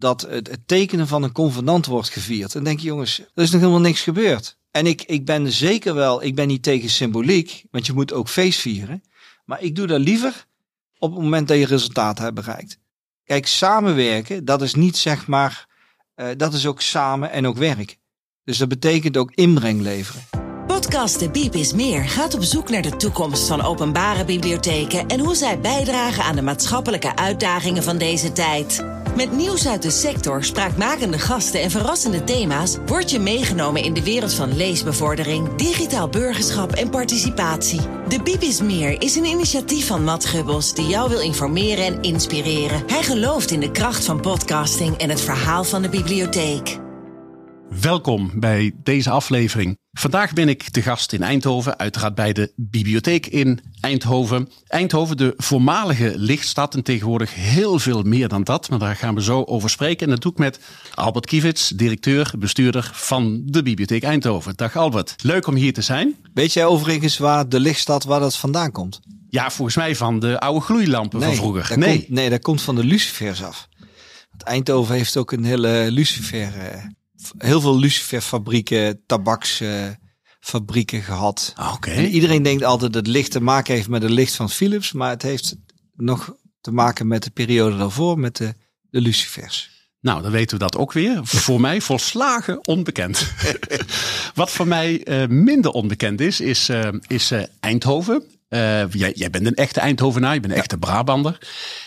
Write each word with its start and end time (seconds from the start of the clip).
dat 0.00 0.20
het, 0.20 0.48
het 0.48 0.60
tekenen 0.66 1.08
van 1.08 1.22
een 1.22 1.32
convenant 1.32 1.86
wordt 1.86 2.08
gevierd. 2.08 2.54
En 2.54 2.64
denk 2.64 2.80
je, 2.80 2.86
jongens, 2.86 3.18
er 3.18 3.42
is 3.42 3.50
nog 3.50 3.60
helemaal 3.60 3.80
niks 3.80 4.00
gebeurd. 4.00 4.58
En 4.70 4.86
ik, 4.86 5.02
ik 5.02 5.24
ben 5.24 5.52
zeker 5.52 5.94
wel, 5.94 6.22
ik 6.22 6.34
ben 6.34 6.46
niet 6.46 6.62
tegen 6.62 6.90
symboliek, 6.90 7.64
want 7.70 7.86
je 7.86 7.92
moet 7.92 8.12
ook 8.12 8.28
feest 8.28 8.60
vieren. 8.60 9.02
Maar 9.44 9.62
ik 9.62 9.76
doe 9.76 9.86
dat 9.86 10.00
liever 10.00 10.46
op 10.98 11.12
het 11.12 11.22
moment 11.22 11.48
dat 11.48 11.58
je 11.58 11.66
resultaten 11.66 12.24
hebt 12.24 12.34
bereikt. 12.34 12.78
Kijk, 13.24 13.46
samenwerken, 13.46 14.44
dat 14.44 14.62
is 14.62 14.74
niet 14.74 14.96
zeg 14.96 15.26
maar, 15.26 15.66
uh, 16.16 16.26
dat 16.36 16.54
is 16.54 16.66
ook 16.66 16.80
samen 16.80 17.30
en 17.30 17.46
ook 17.46 17.56
werk. 17.56 17.98
Dus 18.44 18.58
dat 18.58 18.68
betekent 18.68 19.16
ook 19.16 19.32
inbreng 19.34 19.80
leveren. 19.80 20.22
Podcast 20.66 21.18
De 21.18 21.30
Biep 21.30 21.54
is 21.54 21.72
Meer 21.72 22.08
gaat 22.08 22.34
op 22.34 22.42
zoek 22.42 22.68
naar 22.68 22.82
de 22.82 22.96
toekomst 22.96 23.46
van 23.46 23.62
openbare 23.62 24.24
bibliotheken 24.24 25.08
en 25.08 25.20
hoe 25.20 25.34
zij 25.34 25.60
bijdragen 25.60 26.24
aan 26.24 26.36
de 26.36 26.42
maatschappelijke 26.42 27.16
uitdagingen 27.16 27.82
van 27.82 27.98
deze 27.98 28.32
tijd. 28.32 28.84
Met 29.16 29.32
nieuws 29.32 29.68
uit 29.68 29.82
de 29.82 29.90
sector, 29.90 30.44
spraakmakende 30.44 31.18
gasten 31.18 31.60
en 31.60 31.70
verrassende 31.70 32.24
thema's 32.24 32.76
word 32.86 33.10
je 33.10 33.18
meegenomen 33.18 33.82
in 33.82 33.94
de 33.94 34.02
wereld 34.02 34.34
van 34.34 34.56
leesbevordering, 34.56 35.54
digitaal 35.54 36.08
burgerschap 36.08 36.72
en 36.72 36.90
participatie. 36.90 37.80
De 38.08 38.22
Biep 38.22 38.40
is 38.40 38.60
Meer 38.60 39.02
is 39.02 39.16
een 39.16 39.24
initiatief 39.24 39.86
van 39.86 40.04
Matt 40.04 40.24
Gubbels 40.24 40.74
die 40.74 40.86
jou 40.86 41.08
wil 41.08 41.20
informeren 41.20 41.84
en 41.84 42.02
inspireren. 42.02 42.82
Hij 42.86 43.02
gelooft 43.02 43.50
in 43.50 43.60
de 43.60 43.70
kracht 43.70 44.04
van 44.04 44.20
podcasting 44.20 44.96
en 44.96 45.10
het 45.10 45.20
verhaal 45.20 45.64
van 45.64 45.82
de 45.82 45.88
bibliotheek. 45.88 46.78
Welkom 47.70 48.30
bij 48.34 48.72
deze 48.82 49.10
aflevering. 49.10 49.78
Vandaag 49.92 50.32
ben 50.32 50.48
ik 50.48 50.62
te 50.62 50.82
gast 50.82 51.12
in 51.12 51.22
Eindhoven, 51.22 51.78
uiteraard 51.78 52.14
bij 52.14 52.32
de 52.32 52.52
bibliotheek 52.56 53.26
in 53.26 53.60
Eindhoven. 53.80 54.48
Eindhoven, 54.66 55.16
de 55.16 55.34
voormalige 55.36 56.12
lichtstad 56.16 56.74
en 56.74 56.82
tegenwoordig 56.82 57.34
heel 57.34 57.78
veel 57.78 58.02
meer 58.02 58.28
dan 58.28 58.44
dat. 58.44 58.70
Maar 58.70 58.78
daar 58.78 58.96
gaan 58.96 59.14
we 59.14 59.22
zo 59.22 59.42
over 59.44 59.70
spreken. 59.70 60.06
En 60.06 60.12
dat 60.12 60.22
doe 60.22 60.32
ik 60.32 60.38
met 60.38 60.60
Albert 60.94 61.26
Kiewits, 61.26 61.68
directeur, 61.68 62.32
bestuurder 62.38 62.90
van 62.92 63.42
de 63.44 63.62
bibliotheek 63.62 64.02
Eindhoven. 64.02 64.56
Dag 64.56 64.76
Albert, 64.76 65.14
leuk 65.22 65.46
om 65.46 65.54
hier 65.54 65.72
te 65.72 65.82
zijn. 65.82 66.16
Weet 66.34 66.52
jij 66.52 66.66
overigens 66.66 67.18
waar 67.18 67.48
de 67.48 67.60
lichtstad, 67.60 68.04
waar 68.04 68.20
dat 68.20 68.36
vandaan 68.36 68.72
komt? 68.72 69.00
Ja, 69.28 69.50
volgens 69.50 69.76
mij 69.76 69.96
van 69.96 70.18
de 70.18 70.40
oude 70.40 70.60
gloeilampen 70.60 71.22
van 71.22 71.34
vroeger. 71.34 71.78
Nee. 71.78 71.96
Komt, 71.96 72.10
nee, 72.10 72.30
dat 72.30 72.42
komt 72.42 72.62
van 72.62 72.74
de 72.74 72.84
lucifers 72.84 73.42
af. 73.44 73.68
Want 74.30 74.42
Eindhoven 74.42 74.94
heeft 74.94 75.16
ook 75.16 75.32
een 75.32 75.44
hele 75.44 75.86
lucifer... 75.90 76.52
Eh, 77.38 77.48
heel 77.48 77.60
veel 77.60 77.78
luciferfabrieken, 77.78 79.02
tabaksfabrieken 79.06 81.02
gehad. 81.02 81.52
Ah, 81.56 81.74
oké. 81.74 82.00
Iedereen 82.00 82.42
denkt 82.42 82.62
altijd 82.62 82.92
dat 82.92 83.06
het 83.06 83.14
licht 83.14 83.30
te 83.30 83.40
maken 83.40 83.74
heeft 83.74 83.88
met 83.88 84.02
het 84.02 84.10
licht 84.10 84.34
van 84.34 84.50
Philips, 84.50 84.92
maar 84.92 85.10
het 85.10 85.22
heeft 85.22 85.56
nog 85.96 86.34
te 86.60 86.72
maken 86.72 87.06
met 87.06 87.22
de 87.22 87.30
periode 87.30 87.76
daarvoor, 87.76 88.18
met 88.18 88.36
de, 88.36 88.54
de 88.90 89.00
lucifers. 89.00 89.70
Nou, 90.00 90.22
dan 90.22 90.30
weten 90.30 90.58
we 90.58 90.64
dat 90.64 90.76
ook 90.76 90.92
weer. 90.92 91.20
Voor 91.22 91.60
mij 91.60 91.80
volslagen 91.80 92.66
onbekend. 92.66 93.32
Wat 94.34 94.50
voor 94.50 94.66
mij 94.66 95.00
uh, 95.04 95.26
minder 95.26 95.70
onbekend 95.70 96.20
is, 96.20 96.40
is, 96.40 96.68
uh, 96.68 96.88
is 97.06 97.32
uh, 97.32 97.42
Eindhoven. 97.60 98.39
Jij, 98.50 99.12
jij, 99.14 99.30
bent 99.30 99.46
een 99.46 99.54
echte 99.54 99.80
Eindhovenaar, 99.80 100.34
je 100.34 100.40
bent 100.40 100.52
een 100.52 100.58
echte 100.58 100.78
Brabander. 100.78 101.38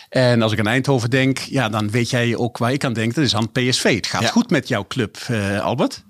En 0.08 0.42
als 0.42 0.52
ik 0.52 0.58
aan 0.58 0.66
Eindhoven 0.66 1.10
denk, 1.10 1.38
ja, 1.38 1.68
dan 1.68 1.90
weet 1.90 2.10
jij 2.10 2.36
ook 2.36 2.58
waar 2.58 2.72
ik 2.72 2.84
aan 2.84 2.92
denk. 2.92 3.14
Dat 3.14 3.24
is 3.24 3.34
aan 3.34 3.52
PSV. 3.52 3.94
Het 3.94 4.06
gaat 4.06 4.30
goed 4.30 4.50
met 4.50 4.68
jouw 4.68 4.86
club, 4.86 5.18
uh, 5.30 5.60
Albert. 5.60 6.04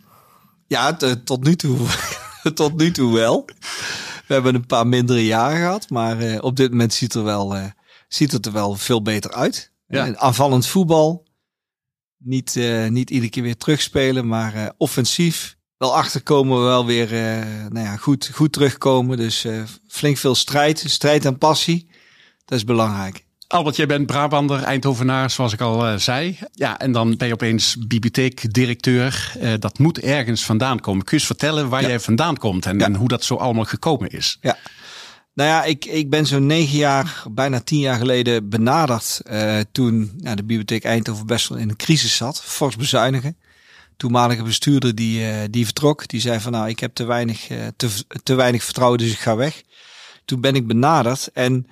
Ja, 0.66 0.96
tot 1.24 1.44
nu 1.44 1.56
toe, 1.56 1.78
tot 2.54 2.76
nu 2.76 2.90
toe 2.90 3.14
wel. 3.14 3.44
We 4.26 4.34
hebben 4.34 4.54
een 4.54 4.66
paar 4.66 4.86
mindere 4.86 5.26
jaren 5.26 5.56
gehad, 5.56 5.90
maar 5.90 6.22
uh, 6.22 6.38
op 6.40 6.56
dit 6.56 6.70
moment 6.70 6.92
ziet, 6.94 7.14
er 7.14 7.24
wel, 7.24 7.56
ziet 8.08 8.32
het 8.32 8.46
er 8.46 8.52
wel 8.52 8.74
veel 8.74 9.02
beter 9.02 9.32
uit. 9.32 9.72
Ja. 9.86 10.16
aanvallend 10.16 10.66
voetbal. 10.66 11.26
Niet, 12.18 12.54
niet 12.88 13.10
iedere 13.10 13.30
keer 13.30 13.42
weer 13.42 13.56
terugspelen, 13.56 14.26
maar 14.26 14.72
offensief. 14.76 15.53
Wel 15.78 15.96
achterkomen 15.96 16.58
we 16.58 16.64
wel 16.64 16.86
weer 16.86 17.10
nou 17.68 17.86
ja, 17.86 17.96
goed, 17.96 18.30
goed 18.32 18.52
terugkomen. 18.52 19.16
Dus 19.16 19.46
flink 19.88 20.16
veel 20.16 20.34
strijd, 20.34 20.84
strijd 20.86 21.24
en 21.24 21.38
passie. 21.38 21.88
Dat 22.44 22.58
is 22.58 22.64
belangrijk. 22.64 23.24
Albert, 23.54 23.76
jij 23.76 23.86
bent 23.86 24.06
Brabander, 24.06 24.62
Eindhovenaar, 24.62 25.30
zoals 25.30 25.52
ik 25.52 25.60
al 25.60 25.88
uh, 25.88 25.98
zei. 25.98 26.38
Ja, 26.52 26.78
en 26.78 26.92
dan 26.92 27.16
ben 27.16 27.26
je 27.26 27.32
opeens 27.32 27.76
bibliotheekdirecteur. 27.86 29.32
Uh, 29.40 29.52
dat 29.58 29.78
moet 29.78 29.98
ergens 29.98 30.44
vandaan 30.44 30.80
komen. 30.80 31.04
Kun 31.04 31.16
je 31.16 31.22
eens 31.22 31.26
vertellen 31.26 31.68
waar 31.68 31.82
jij 31.82 32.00
vandaan 32.00 32.36
komt 32.36 32.66
en, 32.66 32.78
ja. 32.78 32.84
en, 32.84 32.94
hoe 32.94 33.08
dat 33.08 33.24
zo 33.24 33.34
allemaal 33.34 33.64
gekomen 33.64 34.08
is? 34.08 34.38
Ja. 34.40 34.56
Nou 35.34 35.48
ja, 35.48 35.64
ik, 35.64 35.84
ik 35.84 36.10
ben 36.10 36.26
zo'n 36.26 36.46
negen 36.46 36.78
jaar, 36.78 37.22
bijna 37.30 37.60
tien 37.60 37.78
jaar 37.78 37.96
geleden 37.96 38.48
benaderd. 38.48 39.20
Uh, 39.30 39.58
toen 39.72 40.12
nou, 40.16 40.36
de 40.36 40.44
bibliotheek 40.44 40.84
Eindhoven 40.84 41.26
best 41.26 41.48
wel 41.48 41.58
in 41.58 41.68
een 41.68 41.76
crisis 41.76 42.16
zat. 42.16 42.42
Fors 42.42 42.76
bezuinigen. 42.76 43.36
Toenmalige 43.96 44.42
bestuurder 44.42 44.94
die, 44.94 45.50
die 45.50 45.64
vertrok. 45.64 46.08
Die 46.08 46.20
zei 46.20 46.40
van 46.40 46.52
nou, 46.52 46.68
ik 46.68 46.80
heb 46.80 46.94
te 46.94 47.04
weinig, 47.04 47.46
te, 47.76 47.88
te 48.22 48.34
weinig 48.34 48.64
vertrouwen, 48.64 48.98
dus 48.98 49.10
ik 49.10 49.18
ga 49.18 49.36
weg. 49.36 49.62
Toen 50.24 50.40
ben 50.40 50.54
ik 50.54 50.66
benaderd 50.66 51.30
en 51.32 51.66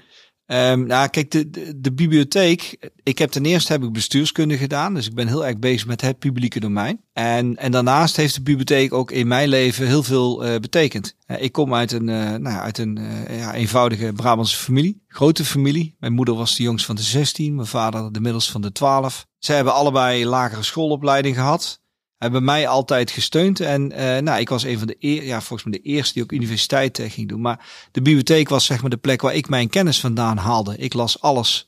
Um, 0.47 0.87
nou, 0.87 1.09
kijk, 1.09 1.31
de, 1.31 1.51
de, 1.81 1.93
bibliotheek. 1.93 2.91
Ik 3.03 3.19
heb 3.19 3.31
ten 3.31 3.45
eerste 3.45 3.73
heb 3.73 3.83
ik 3.83 3.93
bestuurskunde 3.93 4.57
gedaan. 4.57 4.95
Dus 4.95 5.07
ik 5.07 5.15
ben 5.15 5.27
heel 5.27 5.47
erg 5.47 5.59
bezig 5.59 5.87
met 5.87 6.01
het 6.01 6.19
publieke 6.19 6.61
domein. 6.61 7.01
En, 7.13 7.57
en 7.57 7.73
daarnaast 7.73 8.17
heeft 8.17 8.35
de 8.35 8.43
bibliotheek 8.43 8.93
ook 8.93 9.11
in 9.11 9.27
mijn 9.27 9.49
leven 9.49 9.87
heel 9.87 10.03
veel 10.03 10.47
uh, 10.47 10.55
betekend. 10.57 11.17
Ik 11.27 11.53
kom 11.53 11.75
uit 11.75 11.93
een, 11.93 12.05
nou, 12.05 12.47
uit 12.47 12.79
een 12.79 12.99
ja, 13.31 13.55
eenvoudige 13.55 14.13
Brabantse 14.13 14.57
familie. 14.57 15.03
Grote 15.09 15.45
familie. 15.45 15.97
Mijn 15.99 16.13
moeder 16.13 16.35
was 16.35 16.57
de 16.57 16.63
jongste 16.63 16.87
van 16.87 16.97
de 16.97 17.03
16. 17.03 17.55
Mijn 17.55 17.67
vader 17.67 18.13
de 18.13 18.21
middelste 18.21 18.53
van 18.53 18.61
de 18.61 18.73
12. 18.73 19.27
Zij 19.39 19.55
hebben 19.57 19.75
allebei 19.75 20.27
lagere 20.27 20.63
schoolopleiding 20.63 21.37
gehad 21.37 21.82
hebben 22.23 22.45
mij 22.45 22.69
altijd 22.69 23.11
gesteund. 23.11 23.61
En 23.61 23.93
uh, 23.93 24.19
nou, 24.19 24.41
ik 24.41 24.49
was 24.49 24.63
een 24.65 24.79
van 24.79 24.87
de 24.87 24.97
eer, 24.99 25.25
ja, 25.25 25.41
volgens 25.41 25.69
mij 25.69 25.79
de 25.79 25.89
eerste 25.89 26.13
die 26.13 26.23
ook 26.23 26.33
universiteit 26.33 26.99
uh, 26.99 27.11
ging 27.11 27.29
doen. 27.29 27.41
Maar 27.41 27.89
de 27.93 28.03
bibliotheek 28.03 28.49
was 28.49 28.65
zeg 28.65 28.81
maar 28.81 28.91
de 28.91 28.97
plek 28.97 29.23
waar 29.23 29.35
ik 29.35 29.49
mijn 29.49 29.69
kennis 29.69 30.01
vandaan 30.01 30.37
haalde. 30.37 30.77
Ik 30.77 30.93
las 30.93 31.21
alles. 31.21 31.65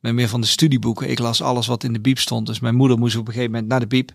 met 0.00 0.12
meer 0.12 0.28
van 0.28 0.40
de 0.40 0.46
studieboeken. 0.46 1.10
Ik 1.10 1.18
las 1.18 1.42
alles 1.42 1.66
wat 1.66 1.84
in 1.84 1.92
de 1.92 2.00
biep 2.00 2.18
stond. 2.18 2.46
Dus 2.46 2.60
mijn 2.60 2.74
moeder 2.74 2.98
moest 2.98 3.16
op 3.16 3.26
een 3.26 3.32
gegeven 3.32 3.50
moment 3.50 3.68
naar 3.68 3.80
de 3.80 3.86
biep. 3.86 4.10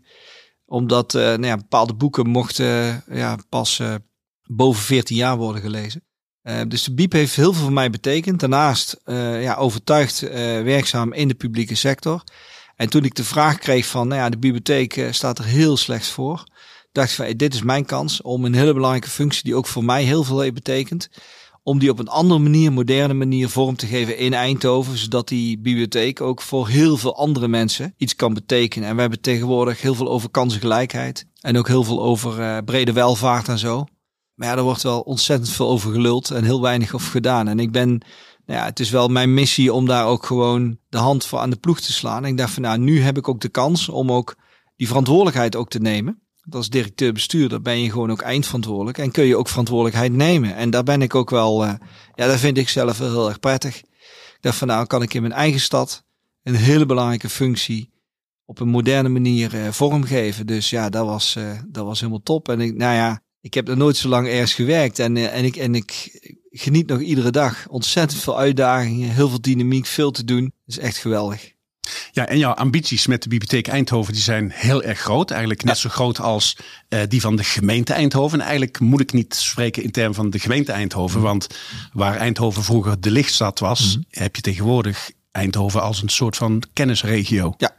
Omdat 0.66 1.14
uh, 1.14 1.22
nou 1.22 1.46
ja, 1.46 1.58
bepaalde 1.58 1.94
boeken 1.94 2.28
mochten 2.28 3.04
ja, 3.12 3.38
pas 3.50 3.82
boven 4.44 4.84
14 4.84 5.16
jaar 5.16 5.38
worden 5.38 5.62
gelezen. 5.62 6.04
dus 6.68 6.84
de 6.84 6.94
biep 6.94 7.12
heeft 7.12 7.36
heel 7.36 7.54
veel 7.54 7.64
voor 7.64 7.74
mij 7.74 7.90
betekend. 7.90 8.40
Daarnaast 8.40 9.02
ja, 9.40 9.56
overtuigd 9.56 10.20
werkzaam 10.64 11.14
in 11.14 11.28
de 11.28 11.34
publieke 11.34 11.76
sector. 11.76 12.24
En 12.82 12.90
toen 12.90 13.04
ik 13.04 13.16
de 13.16 13.24
vraag 13.24 13.58
kreeg 13.58 13.86
van, 13.86 14.08
nou 14.08 14.22
ja, 14.22 14.30
de 14.30 14.38
bibliotheek 14.38 14.98
eh, 14.98 15.12
staat 15.12 15.38
er 15.38 15.46
heel 15.46 15.78
slecht 15.78 16.08
voor. 16.08 16.44
Dacht 16.92 17.10
ik 17.10 17.16
van, 17.16 17.38
dit 17.38 17.54
is 17.54 17.62
mijn 17.62 17.86
kans 17.86 18.22
om 18.22 18.46
een 18.46 18.54
hele 18.54 18.74
belangrijke 18.74 19.10
functie 19.10 19.44
die 19.44 19.56
ook 19.56 19.68
voor 19.68 19.84
mij 19.84 20.04
heel 20.04 20.24
veel 20.24 20.40
heeft 20.40 20.54
betekend. 20.54 21.10
Om 21.64 21.80
die 21.80 21.90
op 21.90 22.00
een 22.00 22.08
andere 22.08 22.40
manier, 22.40 22.74
moderne 22.74 23.14
manier 23.14 23.50
vorm 23.50 23.76
te 23.76 23.86
geven 23.86 24.18
in 24.18 24.34
Eindhoven. 24.34 24.98
Zodat 24.98 25.28
die 25.28 25.60
bibliotheek 25.60 26.22
ook 26.22 26.42
voor 26.42 26.68
heel 26.68 26.98
veel 26.98 27.16
andere 27.16 27.48
mensen 27.48 27.94
iets 27.98 28.16
kan 28.16 28.34
betekenen. 28.34 28.90
En 28.90 28.96
we 28.96 29.02
hebben 29.02 29.22
tegenwoordig 29.22 29.82
heel 29.82 29.96
veel 29.96 30.10
over 30.10 30.30
kansengelijkheid. 30.30 31.26
En 31.42 31.58
ook 31.58 31.68
heel 31.68 31.84
veel 31.84 32.04
over 32.04 32.40
uh, 32.40 32.58
brede 32.66 32.94
welvaart 32.94 33.48
en 33.48 33.60
zo. 33.60 33.86
Maar 34.36 34.48
ja, 34.48 34.56
er 34.56 34.64
wordt 34.64 34.84
wel 34.84 35.00
ontzettend 35.00 35.50
veel 35.50 35.70
over 35.70 35.92
geluld 35.92 36.32
en 36.32 36.44
heel 36.44 36.62
weinig 36.62 36.96
over 36.96 37.12
gedaan. 37.12 37.48
En 37.48 37.60
ik 37.60 37.72
ben 37.72 38.02
ja, 38.52 38.66
het 38.66 38.80
is 38.80 38.90
wel 38.90 39.08
mijn 39.08 39.34
missie 39.34 39.74
om 39.74 39.86
daar 39.86 40.06
ook 40.06 40.26
gewoon 40.26 40.78
de 40.90 40.98
hand 40.98 41.26
voor 41.26 41.40
aan 41.40 41.50
de 41.50 41.56
ploeg 41.56 41.80
te 41.80 41.94
slaan. 41.94 42.24
En 42.24 42.30
ik 42.30 42.38
dacht 42.38 42.54
van 42.54 42.62
nou, 42.62 42.78
nu 42.78 43.02
heb 43.02 43.18
ik 43.18 43.28
ook 43.28 43.42
de 43.42 43.50
kans 43.50 43.90
om 43.90 44.12
ook 44.12 44.36
die 44.76 44.88
verantwoordelijkheid 44.88 45.56
ook 45.56 45.70
te 45.70 45.80
nemen. 45.80 46.22
Als 46.50 46.70
directeur-bestuurder 46.70 47.62
ben 47.62 47.82
je 47.82 47.92
gewoon 47.92 48.12
ook 48.12 48.22
eindverantwoordelijk 48.22 48.98
en 48.98 49.12
kun 49.12 49.26
je 49.26 49.38
ook 49.38 49.48
verantwoordelijkheid 49.48 50.14
nemen. 50.14 50.56
En 50.56 50.70
daar 50.70 50.84
ben 50.84 51.02
ik 51.02 51.16
ook 51.16 51.30
wel, 51.30 51.66
uh, 51.66 51.74
ja, 52.14 52.28
dat 52.28 52.40
vind 52.40 52.58
ik 52.58 52.70
zelf 52.70 52.98
wel 52.98 53.10
heel 53.10 53.28
erg 53.28 53.40
prettig. 53.40 53.78
Ik 53.78 54.38
dacht 54.40 54.58
van 54.58 54.68
nou, 54.68 54.86
kan 54.86 55.02
ik 55.02 55.14
in 55.14 55.22
mijn 55.22 55.34
eigen 55.34 55.60
stad 55.60 56.04
een 56.44 56.56
hele 56.56 56.86
belangrijke 56.86 57.30
functie 57.30 57.92
op 58.46 58.60
een 58.60 58.68
moderne 58.68 59.10
manier 59.10 59.56
uh, 59.56 59.68
vormgeven. 59.72 60.48
Dus 60.48 60.70
ja, 60.70 60.90
dat 60.90 61.06
was, 61.06 61.36
uh, 61.36 61.60
dat 61.68 61.86
was 61.86 62.00
helemaal 62.00 62.22
top. 62.24 62.50
En 62.50 62.60
ik, 62.60 62.76
nou 62.76 62.96
ja, 62.96 63.22
ik 63.42 63.54
heb 63.54 63.68
er 63.68 63.78
nooit 63.78 63.98
zo 63.98 64.10
lang 64.10 64.28
ergens 64.28 64.54
gewerkt 64.54 65.00
en, 65.00 65.32
en, 65.32 65.46
ik, 65.46 65.56
en 65.56 65.76
ik, 65.76 66.20
geniet 66.52 66.88
nog 66.88 67.00
iedere 67.00 67.32
dag. 67.32 67.68
Ontzettend 67.68 68.22
veel 68.22 68.38
uitdagingen, 68.38 69.10
heel 69.10 69.30
veel 69.30 69.42
dynamiek, 69.42 69.86
veel 69.86 70.12
te 70.12 70.24
doen. 70.24 70.44
Dat 70.44 70.78
is 70.78 70.84
echt 70.84 70.98
geweldig. 70.98 71.52
Ja, 72.12 72.28
en 72.28 72.38
jouw 72.38 72.54
ambities 72.54 73.08
met 73.08 73.24
de 73.24 73.30
Bibliotheek 73.30 73.68
Eindhoven 73.68 74.14
die 74.14 74.22
zijn 74.22 74.52
heel 74.52 74.84
erg 74.84 75.00
groot. 75.00 75.32
Eigenlijk 75.32 75.64
net 75.64 75.78
zo 75.78 75.90
groot 75.90 76.20
als 76.20 76.58
uh, 76.90 77.00
die 77.08 77.22
van 77.22 77.36
de 77.36 77.44
gemeente 77.44 77.94
Eindhoven. 77.94 78.40
En 78.40 78.46
eigenlijk 78.46 78.80
moet 78.80 79.02
ik 79.02 79.14
niet 79.14 79.36
spreken 79.36 79.84
in 79.84 79.92
termen 79.92 80.16
van 80.16 80.30
de 80.30 80.40
gemeente 80.40 80.72
Eindhoven. 80.72 81.18
Mm. 81.18 81.26
Want 81.26 81.48
waar 81.94 82.18
Eindhoven 82.18 82.64
vroeger 82.64 83.02
de 83.02 83.12
lichtstad 83.12 83.60
was, 83.60 83.96
mm. 83.96 84.06
heb 84.10 84.36
je 84.36 84.42
tegenwoordig 84.42 85.12
Eindhoven 85.32 85.82
als 85.82 86.02
een 86.02 86.10
soort 86.10 86.36
van 86.36 86.64
kennisregio. 86.74 87.54
Ja. 87.58 87.76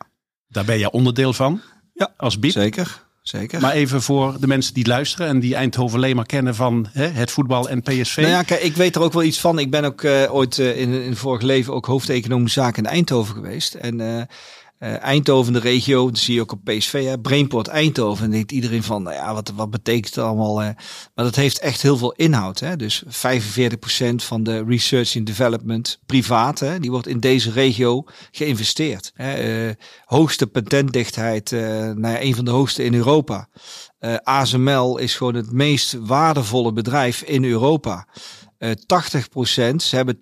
Daar 0.49 0.65
ben 0.65 0.79
jij 0.79 0.91
onderdeel 0.91 1.33
van. 1.33 1.61
Ja, 1.95 2.15
als 2.17 2.39
BIP. 2.39 2.53
Zeker. 2.53 3.05
Zeker. 3.23 3.61
Maar 3.61 3.73
even 3.73 4.03
voor 4.03 4.37
de 4.41 4.47
mensen 4.47 4.75
die 4.75 4.87
luisteren 4.87 5.27
en 5.27 5.41
die 5.41 5.55
Eindhoven 5.55 5.97
alleen 5.97 6.17
maar 6.17 6.27
kennen 6.27 6.55
van 6.55 6.87
hè, 6.93 7.07
het 7.07 7.31
voetbal 7.31 7.69
en 7.69 7.83
PSV. 7.83 8.17
Nou 8.17 8.29
ja, 8.29 8.43
kijk, 8.43 8.63
ik 8.63 8.77
weet 8.77 8.97
er 8.97 9.03
ook 9.03 9.13
wel 9.13 9.23
iets 9.23 9.41
van. 9.41 9.59
Ik 9.59 9.71
ben 9.71 9.85
ook 9.85 10.03
uh, 10.03 10.35
ooit 10.35 10.59
uh, 10.59 10.81
in, 10.81 11.03
in 11.03 11.17
vorig 11.17 11.43
leven 11.43 11.75
ook 11.75 11.87
hoofdeconomische 11.87 12.61
zaken 12.61 12.85
in 12.85 12.91
Eindhoven 12.91 13.35
geweest. 13.35 13.75
En 13.75 14.29
Uh, 14.83 15.03
Eindhoven, 15.03 15.53
de 15.53 15.59
regio, 15.59 16.07
dat 16.07 16.19
zie 16.19 16.35
je 16.35 16.41
ook 16.41 16.53
op 16.53 16.65
PSV, 16.65 17.05
hè, 17.05 17.19
Brainport 17.19 17.69
Eindhoven. 17.69 18.25
En 18.25 18.31
denkt 18.31 18.53
iedereen 18.53 18.83
van, 18.83 19.03
nou 19.03 19.17
ja, 19.17 19.35
wat, 19.35 19.53
wat 19.55 19.71
betekent 19.71 20.15
het 20.15 20.25
allemaal? 20.25 20.55
Maar 20.55 20.77
dat 21.15 21.37
heeft 21.37 21.59
echt 21.59 21.83
heel 21.83 21.97
veel 21.97 22.13
inhoud. 22.13 22.61
Hè? 22.61 22.77
Dus 22.77 23.05
45% 23.07 23.09
van 24.15 24.43
de 24.43 24.65
research 24.65 25.17
and 25.17 25.27
development 25.27 26.01
privaat, 26.07 26.59
hè, 26.59 26.81
die 26.81 26.91
wordt 26.91 27.07
in 27.07 27.21
deze 27.21 27.51
regio 27.51 28.05
geïnvesteerd. 28.31 29.13
Hè? 29.15 29.67
Uh, 29.67 29.75
hoogste 30.05 30.47
patentdichtheid, 30.47 31.51
nou 31.51 32.09
ja, 32.09 32.23
een 32.23 32.35
van 32.35 32.45
de 32.45 32.51
hoogste 32.51 32.85
in 32.85 32.95
Europa. 32.95 33.49
ASML 34.23 34.99
is 34.99 35.15
gewoon 35.15 35.35
het 35.35 35.53
meest 35.53 35.97
waardevolle 36.01 36.73
bedrijf 36.73 37.23
in 37.23 37.45
Europa. 37.45 38.07
80% 38.63 38.65
eh, 38.65 39.79
ze 39.79 39.97
hebben 39.97 40.17
80% 40.17 40.21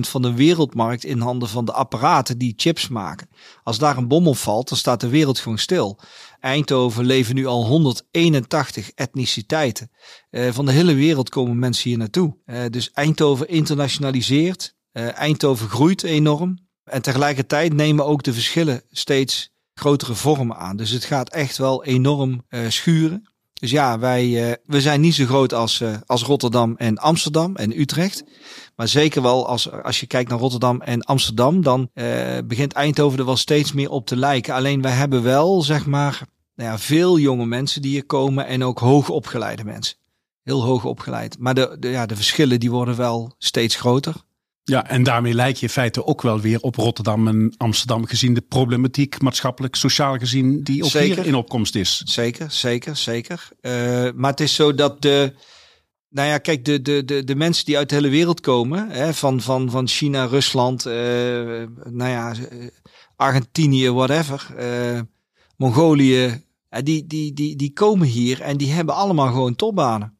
van 0.00 0.22
de 0.22 0.34
wereldmarkt 0.34 1.04
in 1.04 1.20
handen 1.20 1.48
van 1.48 1.64
de 1.64 1.72
apparaten 1.72 2.38
die 2.38 2.54
chips 2.56 2.88
maken. 2.88 3.28
Als 3.62 3.78
daar 3.78 3.96
een 3.96 4.08
bom 4.08 4.28
op 4.28 4.36
valt, 4.36 4.68
dan 4.68 4.78
staat 4.78 5.00
de 5.00 5.08
wereld 5.08 5.38
gewoon 5.38 5.58
stil. 5.58 5.98
Eindhoven 6.40 7.04
leven 7.04 7.34
nu 7.34 7.46
al 7.46 7.66
181 7.66 8.90
etniciteiten. 8.94 9.90
Uh, 10.30 10.52
van 10.52 10.66
de 10.66 10.72
hele 10.72 10.94
wereld 10.94 11.28
komen 11.28 11.58
mensen 11.58 11.88
hier 11.88 11.98
naartoe. 11.98 12.36
Uh, 12.46 12.60
dus 12.70 12.90
Eindhoven 12.90 13.48
internationaliseert. 13.48 14.74
Eindhoven 14.92 15.68
groeit 15.68 16.02
enorm. 16.02 16.58
En 16.84 17.02
tegelijkertijd 17.02 17.72
nemen 17.72 18.06
ook 18.06 18.22
de 18.22 18.32
verschillen 18.32 18.82
steeds 18.90 19.50
grotere 19.74 20.14
vormen 20.14 20.56
aan. 20.56 20.76
Dus 20.76 20.90
het 20.90 21.04
gaat 21.04 21.28
echt 21.28 21.58
wel 21.58 21.84
enorm 21.84 22.46
schuren. 22.68 23.31
Dus 23.62 23.70
ja, 23.70 23.98
wij 23.98 24.48
uh, 24.48 24.52
we 24.64 24.80
zijn 24.80 25.00
niet 25.00 25.14
zo 25.14 25.24
groot 25.24 25.54
als, 25.54 25.80
uh, 25.80 25.96
als 26.06 26.22
Rotterdam 26.22 26.74
en 26.76 26.98
Amsterdam 26.98 27.56
en 27.56 27.80
Utrecht. 27.80 28.24
Maar 28.76 28.88
zeker 28.88 29.22
wel 29.22 29.46
als, 29.46 29.70
als 29.70 30.00
je 30.00 30.06
kijkt 30.06 30.30
naar 30.30 30.38
Rotterdam 30.38 30.80
en 30.80 31.02
Amsterdam, 31.02 31.62
dan 31.62 31.90
uh, 31.94 32.38
begint 32.44 32.72
Eindhoven 32.72 33.18
er 33.18 33.24
wel 33.24 33.36
steeds 33.36 33.72
meer 33.72 33.90
op 33.90 34.06
te 34.06 34.16
lijken. 34.16 34.54
Alleen 34.54 34.82
wij 34.82 34.92
hebben 34.92 35.22
wel, 35.22 35.62
zeg 35.62 35.86
maar, 35.86 36.22
nou 36.54 36.70
ja, 36.70 36.78
veel 36.78 37.18
jonge 37.18 37.46
mensen 37.46 37.82
die 37.82 37.90
hier 37.90 38.06
komen 38.06 38.46
en 38.46 38.64
ook 38.64 38.78
hoog 38.78 39.08
opgeleide 39.08 39.64
mensen. 39.64 39.96
Heel 40.42 40.64
hoog 40.64 40.84
opgeleid. 40.84 41.38
Maar 41.38 41.54
de, 41.54 41.76
de, 41.78 41.88
ja, 41.88 42.06
de 42.06 42.16
verschillen 42.16 42.60
die 42.60 42.70
worden 42.70 42.96
wel 42.96 43.34
steeds 43.38 43.76
groter. 43.76 44.14
Ja, 44.64 44.88
en 44.88 45.02
daarmee 45.02 45.34
lijkt 45.34 45.58
je 45.58 45.66
in 45.66 45.72
feite 45.72 46.06
ook 46.06 46.22
wel 46.22 46.40
weer 46.40 46.60
op 46.60 46.76
Rotterdam 46.76 47.28
en 47.28 47.54
Amsterdam 47.56 48.06
gezien 48.06 48.34
de 48.34 48.40
problematiek 48.40 49.20
maatschappelijk, 49.20 49.74
sociaal 49.74 50.18
gezien 50.18 50.62
die 50.62 50.84
ook 50.84 50.90
zeker. 50.90 51.16
hier 51.16 51.26
in 51.26 51.34
opkomst 51.34 51.74
is. 51.74 52.02
Zeker, 52.04 52.50
zeker, 52.50 52.96
zeker. 52.96 53.48
Uh, 53.60 53.72
maar 54.14 54.30
het 54.30 54.40
is 54.40 54.54
zo 54.54 54.74
dat 54.74 55.02
de, 55.02 55.34
nou 56.08 56.28
ja, 56.28 56.38
kijk, 56.38 56.64
de, 56.64 56.82
de, 56.82 57.04
de, 57.04 57.24
de 57.24 57.34
mensen 57.34 57.64
die 57.64 57.76
uit 57.76 57.88
de 57.88 57.94
hele 57.94 58.08
wereld 58.08 58.40
komen, 58.40 58.88
hè, 58.90 59.14
van, 59.14 59.40
van, 59.40 59.70
van 59.70 59.88
China, 59.88 60.24
Rusland, 60.24 60.86
uh, 60.86 60.92
nou 61.84 62.10
ja, 62.10 62.34
Argentinië, 63.16 63.90
whatever, 63.90 64.46
uh, 64.58 65.00
Mongolië, 65.56 66.44
die, 66.68 67.06
die, 67.06 67.32
die, 67.32 67.56
die 67.56 67.72
komen 67.72 68.06
hier 68.06 68.40
en 68.40 68.56
die 68.56 68.72
hebben 68.72 68.94
allemaal 68.94 69.28
gewoon 69.28 69.56
topbanen. 69.56 70.16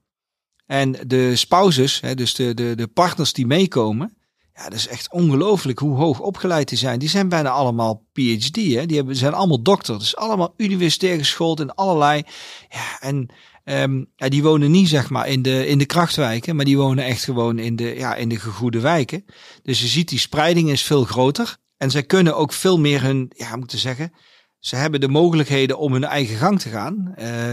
En 0.66 0.96
de 1.06 1.36
spouses, 1.36 2.00
hè, 2.00 2.14
dus 2.14 2.34
de, 2.34 2.54
de, 2.54 2.74
de 2.74 2.86
partners 2.86 3.32
die 3.32 3.46
meekomen, 3.46 4.16
ja, 4.54 4.62
dat 4.64 4.72
is 4.72 4.88
echt 4.88 5.12
ongelooflijk 5.12 5.78
hoe 5.78 5.96
hoog 5.96 6.20
opgeleid 6.20 6.68
die 6.68 6.78
zijn. 6.78 6.98
Die 6.98 7.08
zijn 7.08 7.28
bijna 7.28 7.50
allemaal 7.50 8.06
PhD, 8.12 8.56
hè? 8.56 8.86
Die 8.86 8.96
hebben, 8.96 9.16
zijn 9.16 9.34
allemaal 9.34 9.62
dokter. 9.62 9.98
Dus 9.98 10.16
allemaal 10.16 10.54
universitair 10.56 11.18
geschoold 11.18 11.60
in 11.60 11.74
allerlei. 11.74 12.22
Ja, 12.68 13.00
en 13.00 13.28
um, 13.64 14.10
ja, 14.16 14.28
die 14.28 14.42
wonen 14.42 14.70
niet 14.70 14.88
zeg 14.88 15.10
maar 15.10 15.28
in 15.28 15.42
de, 15.42 15.66
in 15.66 15.78
de 15.78 15.86
krachtwijken, 15.86 16.56
maar 16.56 16.64
die 16.64 16.76
wonen 16.76 17.04
echt 17.04 17.24
gewoon 17.24 17.58
in 17.58 17.76
de, 17.76 17.94
ja, 17.94 18.14
in 18.14 18.28
de 18.28 18.38
gegoede 18.38 18.80
wijken. 18.80 19.24
Dus 19.62 19.80
je 19.80 19.86
ziet 19.86 20.08
die 20.08 20.18
spreiding 20.18 20.70
is 20.70 20.82
veel 20.82 21.04
groter. 21.04 21.56
En 21.76 21.90
zij 21.90 22.02
kunnen 22.02 22.36
ook 22.36 22.52
veel 22.52 22.78
meer 22.78 23.02
hun, 23.02 23.32
ja, 23.36 23.56
moet 23.56 23.72
ik 23.72 23.78
zeggen, 23.78 24.12
ze 24.58 24.76
hebben 24.76 25.00
de 25.00 25.08
mogelijkheden 25.08 25.78
om 25.78 25.92
hun 25.92 26.04
eigen 26.04 26.36
gang 26.36 26.60
te 26.60 26.68
gaan. 26.68 27.14
Uh, 27.18 27.48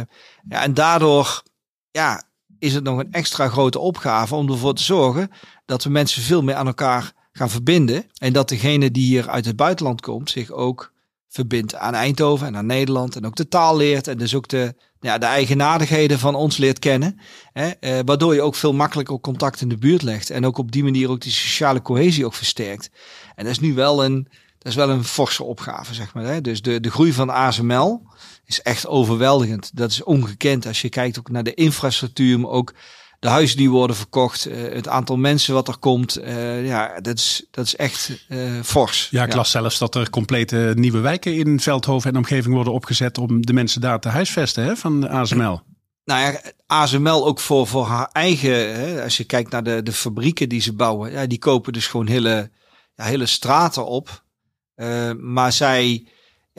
ja, 0.50 0.64
en 0.64 0.74
daardoor, 0.74 1.44
ja, 1.92 2.24
is 2.60 2.74
het 2.74 2.84
nog 2.84 3.00
een 3.00 3.12
extra 3.12 3.48
grote 3.48 3.80
opgave 3.80 4.36
om 4.36 4.52
ervoor 4.52 4.74
te 4.74 4.84
zorgen 4.84 5.30
dat 5.66 5.84
we 5.84 5.90
mensen 5.90 6.22
veel 6.22 6.42
meer 6.42 6.56
aan 6.56 6.68
elkaar 6.68 7.14
gaan 7.32 7.50
verbinden. 7.50 8.06
En 8.18 8.34
dat 8.34 8.50
degene 8.50 8.92
die 8.92 9.06
hier 9.06 9.30
uit 9.30 9.46
het 9.46 9.56
buitenland 9.56 10.02
komt 10.02 10.30
zich 10.30 10.52
ook 10.52 10.94
verbindt 11.30 11.76
aan 11.76 11.94
Eindhoven 11.94 12.48
en 12.48 12.58
aan 12.58 12.66
Nederland. 12.66 13.16
En 13.16 13.26
ook 13.26 13.36
de 13.36 13.48
taal 13.48 13.78
leert 13.78 14.08
en 14.08 14.18
dus 14.18 14.36
ook 14.36 14.48
de, 14.48 14.76
ja, 15.00 15.18
de 15.18 15.26
eigenaardigheden 15.26 16.20
van 16.20 16.36
ons 16.36 16.58
leert 16.58 16.80
kennen. 16.80 17.20
Hè, 17.54 17.70
eh, 17.70 18.00
waardoor 18.06 18.34
je 18.34 18.42
ook 18.42 18.56
veel 18.56 18.74
makkelijker 18.74 19.20
contact 19.20 19.62
in 19.62 19.70
de 19.70 19.78
buurt 19.78 20.02
legt. 20.02 20.30
En 20.30 20.46
ook 20.46 20.58
op 20.58 20.72
die 20.72 20.84
manier 20.84 21.10
ook 21.10 21.22
die 21.22 21.32
sociale 21.32 21.82
cohesie 21.82 22.26
ook 22.26 22.34
versterkt. 22.34 22.90
En 23.36 23.44
dat 23.44 23.54
is 23.54 23.60
nu 23.60 23.74
wel 23.74 24.06
een, 24.06 24.28
dat 24.58 24.68
is 24.68 24.76
wel 24.76 24.90
een 24.90 25.04
forse 25.04 25.44
opgave, 25.44 25.94
zeg 25.94 26.14
maar. 26.14 26.24
Hè. 26.24 26.42
Dus 26.42 26.62
de, 26.62 26.80
de 26.80 26.92
groei 26.92 27.14
van 27.14 27.30
ASML 27.30 28.02
is 28.50 28.62
echt 28.62 28.88
overweldigend. 28.88 29.72
Dat 29.74 29.92
is 29.92 30.04
ongekend 30.04 30.68
als 30.68 30.82
je 30.82 30.90
kijkt 30.90 31.20
ook 31.20 31.30
naar 31.30 31.44
de 31.44 31.54
infrastructuur, 31.54 32.40
maar 32.40 32.52
ook 32.52 32.74
de 33.20 33.28
huizen 33.28 33.58
die 33.58 33.70
worden 33.70 33.96
verkocht, 33.96 34.48
uh, 34.48 34.74
het 34.74 34.88
aantal 34.88 35.18
mensen 35.18 35.54
wat 35.54 35.68
er 35.68 35.78
komt, 35.78 36.20
uh, 36.20 36.68
ja, 36.68 37.00
dat 37.00 37.18
is, 37.18 37.46
dat 37.52 37.66
is 37.66 37.76
echt 37.76 38.26
uh, 38.30 38.62
fors. 38.64 39.08
Ja, 39.12 39.24
ik 39.24 39.34
las 39.34 39.52
zelfs 39.52 39.78
dat 39.78 39.96
er 39.96 40.10
complete 40.10 40.74
nieuwe 40.76 41.00
wijken 41.00 41.36
in 41.36 41.60
Veldhoven 41.60 42.10
en 42.10 42.18
omgeving 42.18 42.54
worden 42.54 42.74
opgezet 42.74 43.18
om 43.18 43.46
de 43.46 43.54
mensen 43.54 43.82
daar 43.82 44.00
te 44.00 44.10
huisvesten 44.10 44.64
hè, 44.64 44.76
van 44.76 45.10
ASML. 45.10 45.62
Nou 46.06 46.22
ja, 46.22 46.42
ASML 46.66 47.26
ook 47.26 47.40
voor, 47.40 47.68
voor 47.68 47.86
haar 47.86 48.10
eigen, 48.12 48.76
hè, 48.76 49.04
als 49.04 49.18
je 49.18 49.24
kijkt 49.24 49.52
naar 49.52 49.64
de, 49.64 49.84
de 49.84 49.94
fabrieken 49.94 50.50
die 50.50 50.62
ze 50.62 50.74
bouwen, 50.74 51.12
ja, 51.12 51.26
die 51.26 51.40
kopen 51.40 51.74
dus 51.74 51.88
gewoon 51.88 52.08
hele, 52.08 52.52
ja, 52.96 53.04
hele 53.04 53.26
straten 53.26 53.86
op. 53.86 54.24
maar 55.18 55.52
zij 55.52 56.08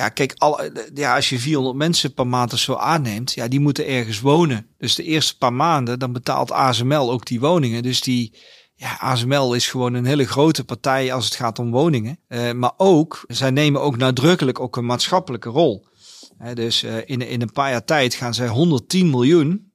ja, 0.01 0.09
kijk, 0.09 0.35
al, 0.39 0.61
ja, 0.95 1.15
als 1.15 1.29
je 1.29 1.39
400 1.39 1.77
mensen 1.77 2.15
per 2.15 2.27
maand 2.27 2.53
of 2.53 2.59
zo 2.59 2.75
aanneemt, 2.75 3.33
ja, 3.33 3.49
die 3.49 3.61
moeten 3.61 3.87
ergens 3.87 4.21
wonen. 4.21 4.67
Dus 4.79 4.95
de 4.95 5.03
eerste 5.03 5.39
paar 5.39 5.53
maanden, 5.53 5.99
dan 5.99 6.13
betaalt 6.13 6.51
ASML 6.51 7.11
ook 7.11 7.27
die 7.27 7.41
woningen. 7.41 7.83
Dus 7.83 8.01
die, 8.01 8.39
ja, 8.75 8.97
ASML 8.99 9.55
is 9.55 9.69
gewoon 9.69 9.95
een 9.95 10.05
hele 10.05 10.27
grote 10.27 10.65
partij 10.65 11.13
als 11.13 11.25
het 11.25 11.35
gaat 11.35 11.59
om 11.59 11.71
woningen. 11.71 12.19
Uh, 12.29 12.53
maar 12.53 12.73
ook, 12.77 13.25
zij 13.27 13.51
nemen 13.51 13.81
ook 13.81 13.97
nadrukkelijk 13.97 14.61
ook 14.61 14.77
een 14.77 14.87
maatschappelijke 14.87 15.49
rol. 15.49 15.87
Dus 16.55 16.83
uh, 16.83 16.97
in, 17.05 17.21
in 17.21 17.43
een 17.43 17.53
paar 17.53 17.71
jaar 17.71 17.85
tijd 17.85 18.15
gaan 18.15 18.35
zij 18.35 18.49
110 18.49 19.11
miljoen, 19.11 19.73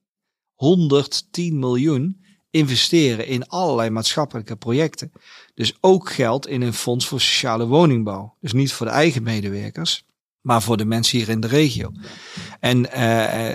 110 0.53 1.59
miljoen 1.59 2.23
investeren 2.49 3.27
in 3.27 3.47
allerlei 3.47 3.89
maatschappelijke 3.89 4.55
projecten. 4.55 5.11
Dus 5.53 5.77
ook 5.81 6.09
geld 6.09 6.47
in 6.47 6.61
een 6.61 6.73
fonds 6.73 7.07
voor 7.07 7.21
sociale 7.21 7.67
woningbouw. 7.67 8.35
Dus 8.41 8.53
niet 8.53 8.73
voor 8.73 8.85
de 8.85 8.91
eigen 8.91 9.23
medewerkers, 9.23 10.05
maar 10.45 10.61
voor 10.61 10.77
de 10.77 10.85
mensen 10.85 11.17
hier 11.17 11.29
in 11.29 11.39
de 11.39 11.47
regio. 11.47 11.91
En 12.59 12.77
uh, 12.77 12.93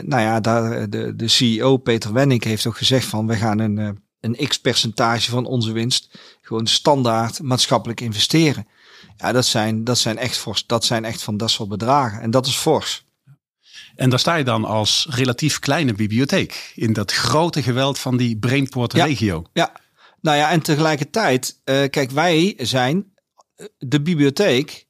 nou 0.02 0.22
ja, 0.22 0.40
daar, 0.40 0.90
de, 0.90 1.16
de 1.16 1.28
CEO 1.28 1.76
Peter 1.76 2.12
Wenning 2.12 2.44
heeft 2.44 2.66
ook 2.66 2.76
gezegd 2.76 3.06
van 3.06 3.26
we 3.26 3.36
gaan 3.36 3.58
een, 3.58 4.02
een 4.20 4.48
x 4.48 4.60
percentage 4.60 5.30
van 5.30 5.46
onze 5.46 5.72
winst 5.72 6.18
gewoon 6.40 6.66
standaard 6.66 7.42
maatschappelijk 7.42 8.00
investeren. 8.00 8.66
Ja, 9.16 9.32
dat 9.32 9.46
zijn, 9.46 9.84
dat 9.84 9.98
zijn 9.98 10.18
echt 10.18 10.36
fors. 10.36 10.66
Dat 10.66 10.84
zijn 10.84 11.04
echt 11.04 11.22
van 11.22 11.36
dat 11.36 11.50
soort 11.50 11.68
bedragen. 11.68 12.20
En 12.20 12.30
dat 12.30 12.46
is 12.46 12.56
fors. 12.56 13.04
En 13.96 14.10
daar 14.10 14.18
sta 14.18 14.34
je 14.34 14.44
dan 14.44 14.64
als 14.64 15.06
relatief 15.10 15.58
kleine 15.58 15.94
bibliotheek 15.94 16.72
in 16.74 16.92
dat 16.92 17.12
grote 17.12 17.62
geweld 17.62 17.98
van 17.98 18.16
die 18.16 18.38
Brainport 18.38 18.92
regio. 18.92 19.44
Ja, 19.52 19.72
nou 20.20 20.36
ja, 20.36 20.50
en 20.50 20.62
tegelijkertijd, 20.62 21.60
uh, 21.64 21.88
kijk, 21.90 22.10
wij 22.10 22.54
zijn 22.58 23.12
de 23.78 24.02
bibliotheek 24.02 24.88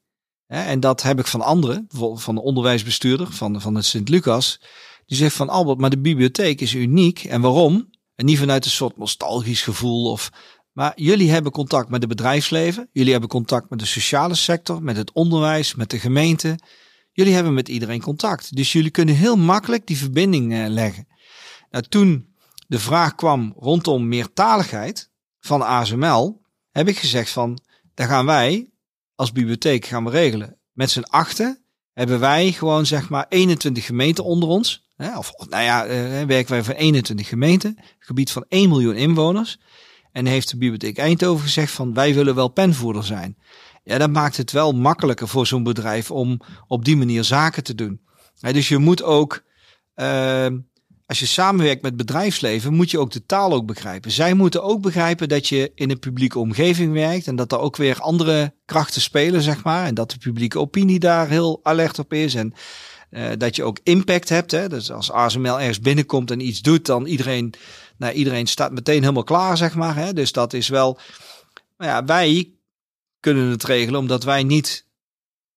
en 0.50 0.80
dat 0.80 1.02
heb 1.02 1.19
ik 1.19 1.26
van 1.26 1.40
anderen, 1.40 1.87
bijvoorbeeld 1.88 2.23
van 2.23 2.35
de 2.35 2.42
onderwijsbestuurder 2.42 3.33
van, 3.33 3.61
van 3.61 3.75
het 3.75 3.85
Sint-Lucas. 3.85 4.61
Die 5.07 5.16
zegt 5.16 5.37
van 5.37 5.49
Albert, 5.49 5.78
maar 5.78 5.90
de 5.90 6.00
bibliotheek 6.00 6.61
is 6.61 6.75
uniek. 6.75 7.25
En 7.25 7.40
waarom? 7.40 7.90
En 8.14 8.25
niet 8.25 8.38
vanuit 8.38 8.64
een 8.64 8.71
soort 8.71 8.97
nostalgisch 8.97 9.62
gevoel 9.62 10.11
of... 10.11 10.30
Maar 10.73 10.92
jullie 10.95 11.30
hebben 11.30 11.52
contact 11.52 11.88
met 11.88 12.00
het 12.00 12.09
bedrijfsleven. 12.09 12.88
Jullie 12.92 13.11
hebben 13.11 13.30
contact 13.30 13.71
met 13.71 13.78
de 13.78 13.85
sociale 13.85 14.35
sector, 14.35 14.83
met 14.83 14.97
het 14.97 15.12
onderwijs, 15.12 15.75
met 15.75 15.90
de 15.90 15.99
gemeente. 15.99 16.59
Jullie 17.12 17.35
hebben 17.35 17.54
met 17.54 17.69
iedereen 17.69 18.00
contact. 18.00 18.57
Dus 18.57 18.73
jullie 18.73 18.90
kunnen 18.90 19.14
heel 19.14 19.37
makkelijk 19.37 19.87
die 19.87 19.97
verbinding 19.97 20.52
eh, 20.52 20.64
leggen. 20.69 21.07
Nou, 21.71 21.85
toen 21.88 22.35
de 22.66 22.78
vraag 22.78 23.14
kwam 23.14 23.54
rondom 23.59 24.09
meertaligheid 24.09 25.11
van 25.40 25.62
ASML, 25.62 26.42
heb 26.71 26.88
ik 26.88 26.99
gezegd 26.99 27.30
van, 27.30 27.61
daar 27.95 28.09
gaan 28.09 28.26
wij 28.26 28.71
als 29.20 29.32
bibliotheek 29.32 29.84
gaan 29.84 30.04
we 30.04 30.10
regelen. 30.10 30.56
Met 30.72 30.90
z'n 30.90 31.00
achten 31.00 31.64
hebben 31.92 32.20
wij 32.20 32.52
gewoon 32.52 32.86
zeg 32.86 33.08
maar 33.08 33.26
21 33.28 33.84
gemeenten 33.84 34.24
onder 34.24 34.48
ons. 34.48 34.88
Hè, 34.96 35.18
of 35.18 35.32
nou 35.48 35.62
ja, 35.62 35.86
uh, 35.86 36.22
werken 36.22 36.50
wij 36.50 36.64
voor 36.64 36.74
21 36.74 37.28
gemeenten, 37.28 37.78
gebied 37.98 38.30
van 38.30 38.44
1 38.48 38.68
miljoen 38.68 38.94
inwoners. 38.94 39.60
En 40.12 40.26
heeft 40.26 40.50
de 40.50 40.56
bibliotheek 40.56 40.98
Eindhoven 40.98 41.44
gezegd 41.44 41.72
van 41.72 41.94
wij 41.94 42.14
willen 42.14 42.34
wel 42.34 42.48
penvoerder 42.48 43.04
zijn. 43.04 43.36
Ja, 43.82 43.98
dat 43.98 44.10
maakt 44.10 44.36
het 44.36 44.52
wel 44.52 44.72
makkelijker 44.72 45.28
voor 45.28 45.46
zo'n 45.46 45.62
bedrijf 45.62 46.10
om 46.10 46.40
op 46.66 46.84
die 46.84 46.96
manier 46.96 47.24
zaken 47.24 47.62
te 47.62 47.74
doen. 47.74 48.00
dus 48.40 48.68
je 48.68 48.78
moet 48.78 49.02
ook, 49.02 49.42
uh, 49.96 50.46
als 51.11 51.19
je 51.19 51.26
samenwerkt 51.26 51.83
met 51.83 51.97
bedrijfsleven, 51.97 52.75
moet 52.75 52.90
je 52.90 52.99
ook 52.99 53.11
de 53.11 53.26
taal 53.26 53.52
ook 53.52 53.67
begrijpen. 53.67 54.11
Zij 54.11 54.35
moeten 54.35 54.62
ook 54.62 54.81
begrijpen 54.81 55.29
dat 55.29 55.49
je 55.49 55.73
in 55.75 55.90
een 55.90 55.99
publieke 55.99 56.38
omgeving 56.38 56.93
werkt 56.93 57.26
en 57.26 57.37
dat 57.37 57.52
er 57.52 57.59
ook 57.59 57.76
weer 57.76 58.00
andere 58.00 58.55
krachten 58.64 59.00
spelen, 59.00 59.43
zeg 59.43 59.64
maar. 59.64 59.87
En 59.87 59.95
dat 59.95 60.11
de 60.11 60.19
publieke 60.19 60.59
opinie 60.59 60.99
daar 60.99 61.29
heel 61.29 61.61
alert 61.62 61.99
op 61.99 62.12
is. 62.12 62.35
En 62.35 62.55
uh, 63.11 63.29
dat 63.38 63.57
je 63.57 63.62
ook 63.62 63.79
impact 63.83 64.29
hebt. 64.29 64.50
Hè? 64.50 64.69
Dus 64.69 64.90
als 64.93 65.11
ASML 65.11 65.61
ergens 65.61 65.81
binnenkomt 65.81 66.31
en 66.31 66.47
iets 66.47 66.61
doet, 66.61 66.87
dan 66.87 67.07
iedereen, 67.07 67.55
nou, 67.97 68.12
iedereen 68.12 68.47
staat 68.47 68.73
meteen 68.73 69.00
helemaal 69.00 69.25
klaar, 69.25 69.57
zeg 69.57 69.75
maar. 69.75 69.97
Hè? 69.97 70.12
Dus 70.12 70.33
dat 70.33 70.52
is 70.52 70.69
wel. 70.69 70.99
Maar 71.76 71.88
ja, 71.88 72.05
wij 72.05 72.52
kunnen 73.21 73.50
het 73.50 73.64
regelen 73.64 74.00
omdat 74.00 74.25
wij 74.25 74.43
niet 74.43 74.87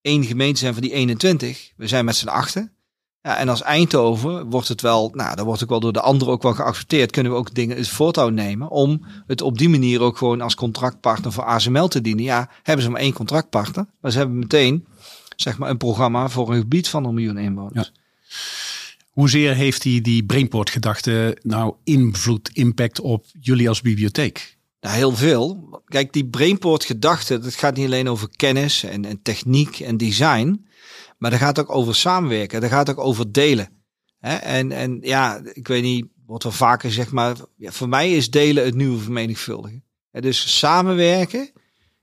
één 0.01 0.25
gemeente 0.25 0.59
zijn 0.59 0.73
van 0.73 0.81
die 0.81 0.93
21. 0.93 1.71
We 1.75 1.87
zijn 1.87 2.05
met 2.05 2.15
z'n 2.15 2.27
achten. 2.27 2.71
Ja, 3.23 3.37
en 3.37 3.49
als 3.49 3.61
Eindhoven 3.61 4.49
wordt 4.49 4.67
het 4.67 4.81
wel, 4.81 5.11
nou, 5.13 5.35
dan 5.35 5.45
wordt 5.45 5.63
ook 5.63 5.69
wel 5.69 5.79
door 5.79 5.93
de 5.93 6.01
anderen 6.01 6.33
ook 6.33 6.43
wel 6.43 6.53
geaccepteerd. 6.53 7.11
Kunnen 7.11 7.31
we 7.31 7.37
ook 7.37 7.53
dingen 7.53 7.77
het 7.77 7.87
voortouw 7.87 8.29
nemen 8.29 8.69
om 8.69 9.05
het 9.27 9.41
op 9.41 9.57
die 9.57 9.69
manier 9.69 10.01
ook 10.01 10.17
gewoon 10.17 10.41
als 10.41 10.55
contractpartner 10.55 11.31
voor 11.31 11.43
ASML 11.43 11.87
te 11.87 12.01
dienen. 12.01 12.23
Ja, 12.23 12.49
hebben 12.63 12.85
ze 12.85 12.91
maar 12.91 13.01
één 13.01 13.13
contractpartner, 13.13 13.85
maar 13.99 14.11
ze 14.11 14.17
hebben 14.17 14.39
meteen 14.39 14.85
zeg 15.35 15.57
maar 15.57 15.69
een 15.69 15.77
programma 15.77 16.29
voor 16.29 16.51
een 16.51 16.59
gebied 16.59 16.89
van 16.89 17.05
een 17.05 17.13
miljoen 17.13 17.37
inwoners. 17.37 17.91
Ja. 17.93 18.01
Hoezeer 19.09 19.55
heeft 19.55 19.81
die, 19.81 20.01
die 20.01 20.23
Brainport-gedachte 20.23 21.37
nou 21.41 21.73
invloed, 21.83 22.49
impact 22.53 22.99
op 22.99 23.25
jullie 23.41 23.69
als 23.69 23.81
bibliotheek? 23.81 24.52
Nou, 24.83 24.95
heel 24.95 25.15
veel. 25.15 25.69
Kijk, 25.85 26.13
die 26.13 26.25
Brainport-gedachte, 26.25 27.39
dat 27.39 27.53
gaat 27.53 27.75
niet 27.75 27.85
alleen 27.85 28.09
over 28.09 28.29
kennis 28.35 28.83
en, 28.83 29.05
en 29.05 29.21
techniek 29.21 29.79
en 29.79 29.97
design. 29.97 30.65
Maar 31.17 31.31
dat 31.31 31.39
gaat 31.39 31.59
ook 31.59 31.71
over 31.71 31.95
samenwerken. 31.95 32.61
Dat 32.61 32.69
gaat 32.69 32.89
ook 32.89 32.99
over 32.99 33.31
delen. 33.31 33.69
En, 34.19 34.71
en 34.71 34.97
ja, 35.01 35.41
ik 35.53 35.67
weet 35.67 35.83
niet, 35.83 36.05
wat 36.25 36.43
wel 36.43 36.51
vaker 36.51 36.91
zeg 36.91 37.11
maar, 37.11 37.35
ja, 37.57 37.71
voor 37.71 37.89
mij 37.89 38.13
is 38.13 38.29
delen 38.29 38.65
het 38.65 38.75
nieuwe 38.75 38.99
vermenigvuldigen. 38.99 39.83
Dus 40.11 40.57
samenwerken, 40.59 41.51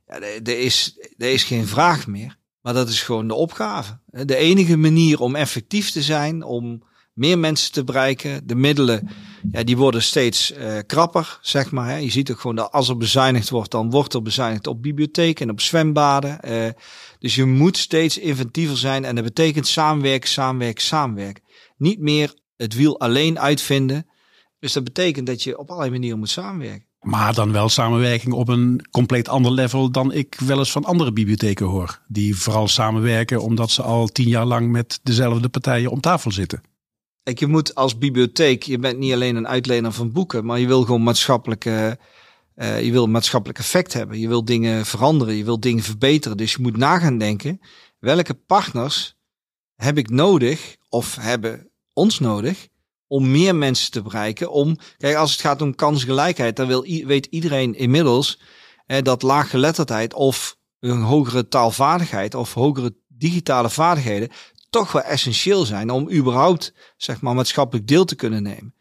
ja, 0.06 0.20
er, 0.20 0.58
is, 0.58 0.98
er 1.18 1.32
is 1.32 1.44
geen 1.44 1.66
vraag 1.66 2.06
meer. 2.06 2.36
Maar 2.60 2.74
dat 2.74 2.88
is 2.88 3.02
gewoon 3.02 3.28
de 3.28 3.34
opgave. 3.34 3.98
De 4.06 4.36
enige 4.36 4.76
manier 4.76 5.20
om 5.20 5.34
effectief 5.34 5.90
te 5.90 6.02
zijn, 6.02 6.42
om 6.42 6.82
meer 7.12 7.38
mensen 7.38 7.72
te 7.72 7.84
bereiken, 7.84 8.46
de 8.46 8.54
middelen, 8.54 9.08
ja, 9.52 9.62
die 9.62 9.76
worden 9.76 10.02
steeds 10.02 10.52
uh, 10.52 10.78
krapper, 10.86 11.38
zeg 11.42 11.70
maar. 11.70 11.88
Hè. 11.88 11.96
Je 11.96 12.10
ziet 12.10 12.30
ook 12.30 12.40
gewoon 12.40 12.56
dat 12.56 12.72
als 12.72 12.88
er 12.88 12.96
bezuinigd 12.96 13.50
wordt, 13.50 13.70
dan 13.70 13.90
wordt 13.90 14.14
er 14.14 14.22
bezuinigd 14.22 14.66
op 14.66 14.82
bibliotheken 14.82 15.46
en 15.46 15.52
op 15.52 15.60
zwembaden. 15.60 16.38
Uh, 16.44 16.68
dus 17.18 17.34
je 17.34 17.44
moet 17.44 17.76
steeds 17.76 18.18
inventiever 18.18 18.76
zijn 18.76 19.04
en 19.04 19.14
dat 19.14 19.24
betekent 19.24 19.66
samenwerken, 19.66 20.28
samenwerken, 20.28 20.82
samenwerken. 20.82 21.42
Niet 21.76 22.00
meer 22.00 22.34
het 22.56 22.74
wiel 22.74 23.00
alleen 23.00 23.38
uitvinden. 23.38 24.06
Dus 24.58 24.72
dat 24.72 24.84
betekent 24.84 25.26
dat 25.26 25.42
je 25.42 25.58
op 25.58 25.68
allerlei 25.68 25.90
manieren 25.90 26.18
moet 26.18 26.30
samenwerken. 26.30 26.88
Maar 27.00 27.34
dan 27.34 27.52
wel 27.52 27.68
samenwerking 27.68 28.32
op 28.32 28.48
een 28.48 28.86
compleet 28.90 29.28
ander 29.28 29.52
level 29.52 29.90
dan 29.90 30.12
ik 30.12 30.36
wel 30.38 30.58
eens 30.58 30.72
van 30.72 30.84
andere 30.84 31.12
bibliotheken 31.12 31.66
hoor. 31.66 32.00
Die 32.08 32.36
vooral 32.36 32.68
samenwerken 32.68 33.42
omdat 33.42 33.70
ze 33.70 33.82
al 33.82 34.06
tien 34.06 34.28
jaar 34.28 34.44
lang 34.44 34.70
met 34.70 35.00
dezelfde 35.02 35.48
partijen 35.48 35.90
om 35.90 36.00
tafel 36.00 36.32
zitten. 36.32 36.62
Je 37.22 37.46
moet 37.46 37.74
als 37.74 37.98
bibliotheek, 37.98 38.62
je 38.62 38.78
bent 38.78 38.98
niet 38.98 39.12
alleen 39.12 39.36
een 39.36 39.48
uitlener 39.48 39.92
van 39.92 40.12
boeken, 40.12 40.44
maar 40.44 40.58
je 40.58 40.66
wil 40.66 40.82
gewoon 40.82 41.02
maatschappelijke, 41.02 41.98
uh, 42.56 42.82
je 42.84 42.92
wil 42.92 43.06
maatschappelijk 43.06 43.58
effect 43.58 43.92
hebben. 43.92 44.18
Je 44.18 44.28
wil 44.28 44.44
dingen 44.44 44.86
veranderen, 44.86 45.34
je 45.34 45.44
wil 45.44 45.60
dingen 45.60 45.82
verbeteren. 45.82 46.36
Dus 46.36 46.52
je 46.52 46.62
moet 46.62 46.76
nagaan 46.76 47.18
denken, 47.18 47.60
welke 47.98 48.34
partners 48.34 49.16
heb 49.76 49.98
ik 49.98 50.10
nodig 50.10 50.76
of 50.88 51.16
hebben 51.16 51.70
ons 51.92 52.18
nodig 52.18 52.68
om 53.06 53.30
meer 53.30 53.54
mensen 53.54 53.90
te 53.90 54.02
bereiken. 54.02 54.50
Om, 54.50 54.76
kijk, 54.96 55.16
als 55.16 55.32
het 55.32 55.40
gaat 55.40 55.62
om 55.62 55.74
kansgelijkheid, 55.74 56.56
dan 56.56 56.66
wil, 56.66 56.82
weet 56.82 57.26
iedereen 57.26 57.74
inmiddels 57.74 58.40
dat 59.02 59.22
laaggeletterdheid 59.22 60.14
of 60.14 60.58
een 60.80 61.02
hogere 61.02 61.48
taalvaardigheid 61.48 62.34
of 62.34 62.54
hogere 62.54 62.94
digitale 63.08 63.70
vaardigheden 63.70 64.28
toch 64.70 64.92
wel 64.92 65.02
essentieel 65.02 65.64
zijn 65.64 65.90
om 65.90 66.10
überhaupt, 66.10 66.74
zeg 66.96 67.20
maar, 67.20 67.34
maatschappelijk 67.34 67.86
deel 67.86 68.04
te 68.04 68.14
kunnen 68.14 68.42
nemen. 68.42 68.74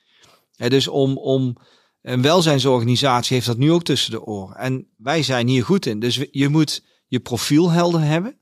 Dus 0.55 0.87
om, 0.87 1.17
om 1.17 1.57
een 2.01 2.21
welzijnsorganisatie 2.21 3.35
heeft 3.35 3.47
dat 3.47 3.57
nu 3.57 3.71
ook 3.71 3.83
tussen 3.83 4.11
de 4.11 4.21
oren. 4.25 4.55
En 4.55 4.87
wij 4.97 5.23
zijn 5.23 5.47
hier 5.47 5.65
goed 5.65 5.85
in. 5.85 5.99
Dus 5.99 6.25
je 6.31 6.49
moet 6.49 6.83
je 7.07 7.19
profiel 7.19 7.69
helder 7.69 8.01
hebben 8.01 8.39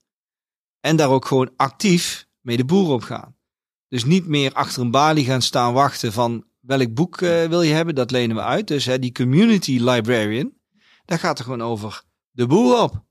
en 0.80 0.96
daar 0.96 1.10
ook 1.10 1.25
gewoon 1.25 1.51
actief 1.56 2.27
mee 2.42 2.58
de 2.58 2.66
boer 2.66 2.89
op 2.89 3.01
gaan. 3.01 3.36
Dus 3.88 4.06
niet 4.06 4.27
meer 4.27 4.54
achter 4.54 4.82
een 4.82 4.92
balie 4.92 5.25
gaan 5.25 5.42
staan 5.42 5.74
wachten 5.74 6.13
van 6.13 6.46
welk 6.60 6.94
boek 6.94 7.22
uh, 7.22 7.46
wil 7.46 7.62
je 7.62 7.74
hebben, 7.74 7.96
dat 7.96 8.12
lenen 8.12 8.36
we 8.36 8.42
uit. 8.42 8.68
Dus 8.68 8.86
die 9.00 9.12
community 9.12 9.80
librarian, 9.80 10.54
daar 11.06 11.20
gaat 11.20 11.38
er 11.38 11.44
gewoon 11.44 11.62
over 11.62 12.04
de 12.32 12.48
boer 12.48 12.82
op. 12.82 13.06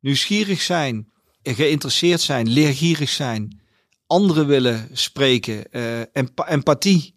Nieuwsgierig 0.00 0.60
zijn, 0.60 1.12
geïnteresseerd 1.42 2.20
zijn, 2.20 2.48
leergierig 2.48 3.08
zijn, 3.08 3.63
anderen 4.06 4.46
willen 4.46 4.88
spreken, 4.92 5.64
uh, 5.70 6.00
empathie. 6.46 7.12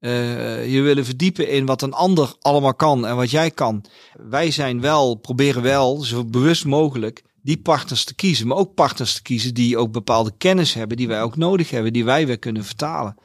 Uh, 0.00 0.72
je 0.72 0.80
willen 0.80 1.04
verdiepen 1.04 1.48
in 1.48 1.66
wat 1.66 1.82
een 1.82 1.92
ander 1.92 2.34
allemaal 2.40 2.74
kan 2.74 3.06
en 3.06 3.16
wat 3.16 3.30
jij 3.30 3.50
kan. 3.50 3.84
Wij 4.12 4.50
zijn 4.50 4.80
wel, 4.80 5.14
proberen 5.14 5.62
wel, 5.62 6.02
zo 6.02 6.24
bewust 6.24 6.64
mogelijk, 6.64 7.22
die 7.42 7.58
partners 7.58 8.04
te 8.04 8.14
kiezen. 8.14 8.46
Maar 8.46 8.56
ook 8.56 8.74
partners 8.74 9.14
te 9.14 9.22
kiezen 9.22 9.54
die 9.54 9.78
ook 9.78 9.92
bepaalde 9.92 10.32
kennis 10.38 10.74
hebben, 10.74 10.96
die 10.96 11.08
wij 11.08 11.22
ook 11.22 11.36
nodig 11.36 11.70
hebben, 11.70 11.92
die 11.92 12.04
wij 12.04 12.26
weer 12.26 12.38
kunnen 12.38 12.64
vertalen. 12.64 13.16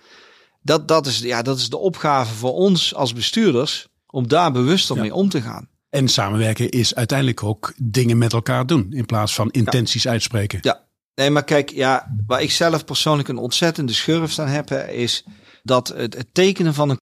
Dat, 0.61 0.87
dat, 0.87 1.05
is, 1.05 1.19
ja, 1.19 1.41
dat 1.41 1.57
is 1.57 1.69
de 1.69 1.77
opgave 1.77 2.33
voor 2.33 2.53
ons 2.53 2.95
als 2.95 3.13
bestuurders, 3.13 3.87
om 4.07 4.27
daar 4.27 4.51
bewuster 4.51 4.97
mee 4.97 5.13
om 5.13 5.29
te 5.29 5.41
gaan. 5.41 5.69
En 5.89 6.07
samenwerken 6.07 6.69
is 6.69 6.95
uiteindelijk 6.95 7.43
ook 7.43 7.73
dingen 7.77 8.17
met 8.17 8.33
elkaar 8.33 8.65
doen, 8.65 8.87
in 8.93 9.05
plaats 9.05 9.33
van 9.33 9.49
intenties 9.49 10.07
uitspreken. 10.07 10.59
Ja, 10.61 10.87
nee, 11.21 11.29
maar 11.29 11.43
kijk, 11.43 11.69
ja, 11.69 12.15
waar 12.27 12.41
ik 12.41 12.51
zelf 12.51 12.85
persoonlijk 12.85 13.27
een 13.27 13.37
ontzettende 13.37 13.93
schurft 13.93 14.39
aan 14.39 14.47
heb, 14.47 14.71
is 14.71 15.23
dat 15.63 15.87
het, 15.87 16.13
het 16.13 16.33
tekenen 16.33 16.73
van 16.73 16.89
een 16.89 17.00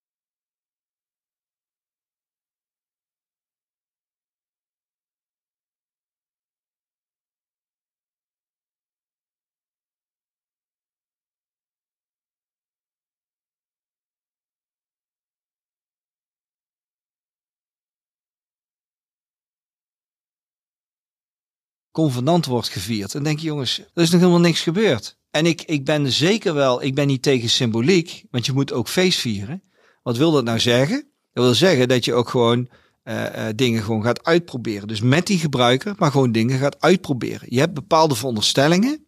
convenant 21.99 22.45
wordt 22.45 22.69
gevierd. 22.69 23.15
En 23.15 23.23
denk 23.23 23.39
je, 23.39 23.45
jongens, 23.45 23.79
er 23.93 24.01
is 24.01 24.09
nog 24.09 24.19
helemaal 24.19 24.41
niks 24.41 24.61
gebeurd. 24.61 25.17
En 25.31 25.45
ik, 25.45 25.61
ik 25.61 25.85
ben 25.85 26.11
zeker 26.11 26.53
wel, 26.53 26.83
ik 26.83 26.95
ben 26.95 27.07
niet 27.07 27.21
tegen 27.21 27.49
symboliek, 27.49 28.25
want 28.31 28.45
je 28.45 28.53
moet 28.53 28.73
ook 28.73 28.87
feest 28.87 29.19
vieren. 29.19 29.63
Wat 30.03 30.17
wil 30.17 30.31
dat 30.31 30.43
nou 30.43 30.59
zeggen? 30.59 31.07
Dat 31.31 31.43
wil 31.43 31.53
zeggen 31.53 31.87
dat 31.87 32.05
je 32.05 32.13
ook 32.13 32.29
gewoon 32.29 32.69
uh, 33.03 33.23
uh, 33.23 33.45
dingen 33.55 33.83
gewoon 33.83 34.03
gaat 34.03 34.23
uitproberen. 34.23 34.87
Dus 34.87 35.01
met 35.01 35.27
die 35.27 35.37
gebruiker, 35.39 35.93
maar 35.97 36.11
gewoon 36.11 36.31
dingen 36.31 36.59
gaat 36.59 36.81
uitproberen. 36.81 37.47
Je 37.49 37.59
hebt 37.59 37.73
bepaalde 37.73 38.15
veronderstellingen 38.15 39.05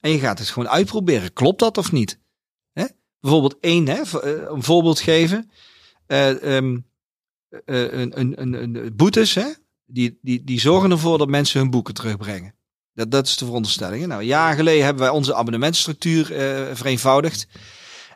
en 0.00 0.10
je 0.10 0.18
gaat 0.18 0.38
het 0.38 0.48
gewoon 0.48 0.68
uitproberen. 0.68 1.32
Klopt 1.32 1.58
dat 1.58 1.78
of 1.78 1.92
niet? 1.92 2.18
Hè? 2.72 2.84
Bijvoorbeeld 3.20 3.56
één, 3.60 3.86
hè, 3.86 4.00
eh, 4.00 4.50
een 4.50 4.62
voorbeeld 4.62 5.00
geven. 5.00 5.50
Um, 6.06 6.86
een, 7.64 8.20
een, 8.20 8.40
een, 8.40 8.54
een 8.54 8.96
boetes, 8.96 9.34
hè? 9.34 9.48
Die, 9.92 10.18
die, 10.22 10.44
die 10.44 10.60
zorgen 10.60 10.90
ervoor 10.90 11.18
dat 11.18 11.28
mensen 11.28 11.60
hun 11.60 11.70
boeken 11.70 11.94
terugbrengen. 11.94 12.54
Dat, 12.94 13.10
dat 13.10 13.26
is 13.26 13.36
de 13.36 13.44
veronderstelling. 13.44 14.06
Nou, 14.06 14.22
jaren 14.22 14.56
geleden 14.56 14.84
hebben 14.84 15.02
wij 15.02 15.12
onze 15.12 15.34
abonnementstructuur 15.34 16.32
uh, 16.32 16.74
vereenvoudigd. 16.74 17.46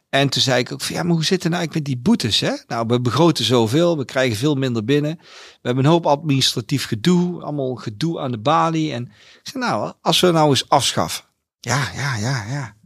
En 0.09 0.29
toen 0.29 0.43
zei 0.43 0.61
ik 0.61 0.73
ook 0.73 0.81
van 0.81 0.97
ja, 0.97 1.03
maar 1.03 1.15
hoe 1.15 1.25
zit 1.25 1.43
het 1.43 1.53
nou 1.53 1.55
eigenlijk 1.55 1.87
met 1.87 1.95
die 1.95 2.05
boetes? 2.05 2.41
Hè? 2.41 2.53
Nou, 2.67 2.87
we 2.87 3.01
begroten 3.01 3.45
zoveel, 3.45 3.99
we 3.99 4.05
krijgen 4.05 4.37
veel 4.37 4.55
minder 4.55 4.85
binnen. 4.85 5.17
We 5.19 5.59
hebben 5.63 5.85
een 5.85 5.91
hoop 5.91 6.07
administratief 6.07 6.87
gedoe, 6.87 7.43
allemaal 7.43 7.75
gedoe 7.75 8.21
aan 8.21 8.31
de 8.31 8.39
balie. 8.39 8.93
En 8.93 9.05
ik 9.43 9.49
zei 9.49 9.65
nou, 9.65 9.93
als 10.01 10.21
we 10.21 10.31
nou 10.31 10.49
eens 10.49 10.69
afschaffen. 10.69 11.25
Ja, 11.61 11.91
ja, 11.95 12.17
ja, 12.17 12.45
ja. 12.49 12.77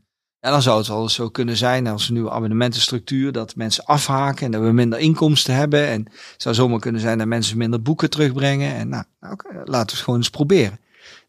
En 0.41 0.51
dan 0.51 0.63
zou 0.63 0.79
het 0.79 0.87
wel 0.87 1.09
zo 1.09 1.29
kunnen 1.29 1.57
zijn 1.57 1.87
als 1.87 2.09
een 2.09 2.15
nieuwe 2.15 2.31
abonnementenstructuur 2.31 3.33
dat 3.33 3.57
mensen 3.57 3.85
afhaken 3.85 4.47
en 4.47 4.51
dat 4.51 4.63
we 4.63 4.73
minder 4.73 4.99
inkomsten 4.99 5.55
hebben. 5.55 5.87
En 5.87 6.05
het 6.33 6.43
zou 6.43 6.55
zomaar 6.55 6.79
kunnen 6.79 7.01
zijn 7.01 7.19
dat 7.19 7.27
mensen 7.27 7.59
minder 7.59 7.83
boeken 7.83 8.11
terugbrengen. 8.11 8.75
En 8.75 8.89
nou, 8.89 9.05
nou 9.21 9.37
laten 9.45 9.71
we 9.71 9.77
het 9.77 9.91
gewoon 9.93 10.19
eens 10.19 10.31
proberen. 10.31 10.81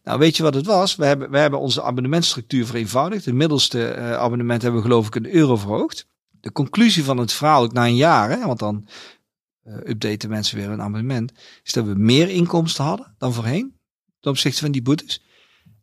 Nou, 0.04 0.18
weet 0.18 0.36
je 0.36 0.42
wat 0.42 0.54
het 0.54 0.66
was? 0.66 0.96
We 0.96 1.04
hebben, 1.04 1.30
we 1.30 1.38
hebben 1.38 1.60
onze 1.60 1.82
abonnementstructuur 1.82 2.66
vereenvoudigd. 2.66 3.24
Het 3.24 3.34
middelste 3.34 3.96
uh, 3.96 4.12
abonnement 4.12 4.62
hebben 4.62 4.80
we 4.80 4.86
geloof 4.86 5.06
ik 5.06 5.14
een 5.14 5.34
euro 5.34 5.56
verhoogd. 5.56 6.06
De 6.40 6.52
conclusie 6.52 7.04
van 7.04 7.18
het 7.18 7.32
verhaal, 7.32 7.62
ook 7.62 7.72
na 7.72 7.86
een 7.86 7.96
jaar, 7.96 8.30
hè, 8.30 8.46
want 8.46 8.58
dan 8.58 8.88
uh, 9.64 9.74
updaten 9.74 10.28
mensen 10.28 10.56
weer 10.56 10.70
een 10.70 10.82
abonnement, 10.82 11.32
is 11.62 11.72
dat 11.72 11.84
we 11.84 11.94
meer 11.94 12.28
inkomsten 12.28 12.84
hadden 12.84 13.14
dan 13.18 13.32
voorheen 13.32 13.74
ten 14.20 14.30
opzichte 14.30 14.60
van 14.60 14.72
die 14.72 14.82
boetes. 14.82 15.22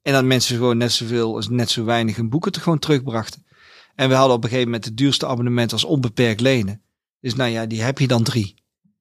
En 0.08 0.14
dat 0.14 0.24
mensen 0.24 0.56
gewoon 0.56 0.78
net 0.78 0.92
zoveel 0.92 1.44
net 1.50 1.70
zo 1.70 1.84
weinig 1.84 2.16
hun 2.16 2.30
boeken 2.30 2.52
te 2.52 2.60
gewoon 2.60 2.80
terugbrachten. 2.80 3.46
En 3.96 4.10
we 4.10 4.16
hadden 4.16 4.36
op 4.36 4.44
een 4.44 4.50
gegeven 4.50 4.70
moment 4.70 4.86
het 4.86 4.98
duurste 4.98 5.28
abonnement 5.28 5.72
als 5.72 5.84
onbeperkt 5.84 6.42
lenen. 6.42 6.82
Dus 7.20 7.36
nou 7.36 7.50
ja, 7.50 7.66
die 7.66 7.82
heb 7.82 8.00
je 8.00 8.08
dan 8.08 8.24
drie. 8.24 8.56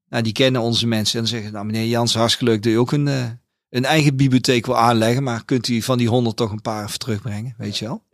Nou, 0.08 0.22
die 0.22 0.32
kennen 0.32 0.60
onze 0.60 0.86
mensen. 0.86 1.14
En 1.14 1.20
dan 1.20 1.34
zeggen 1.34 1.52
nou 1.52 1.64
meneer 1.66 1.86
Jans, 1.86 2.14
hartstikke 2.14 2.52
leuk 2.52 2.62
dat 2.62 2.72
u 2.72 2.76
ook 2.76 2.92
een, 2.92 3.06
uh, 3.06 3.24
een 3.68 3.84
eigen 3.84 4.16
bibliotheek 4.16 4.66
wil 4.66 4.76
aanleggen. 4.76 5.22
Maar 5.22 5.44
kunt 5.44 5.68
u 5.68 5.82
van 5.82 5.98
die 5.98 6.08
honderd 6.08 6.36
toch 6.36 6.50
een 6.50 6.60
paar 6.60 6.96
terugbrengen, 6.96 7.54
weet 7.58 7.78
je 7.78 7.84
wel? 7.84 8.04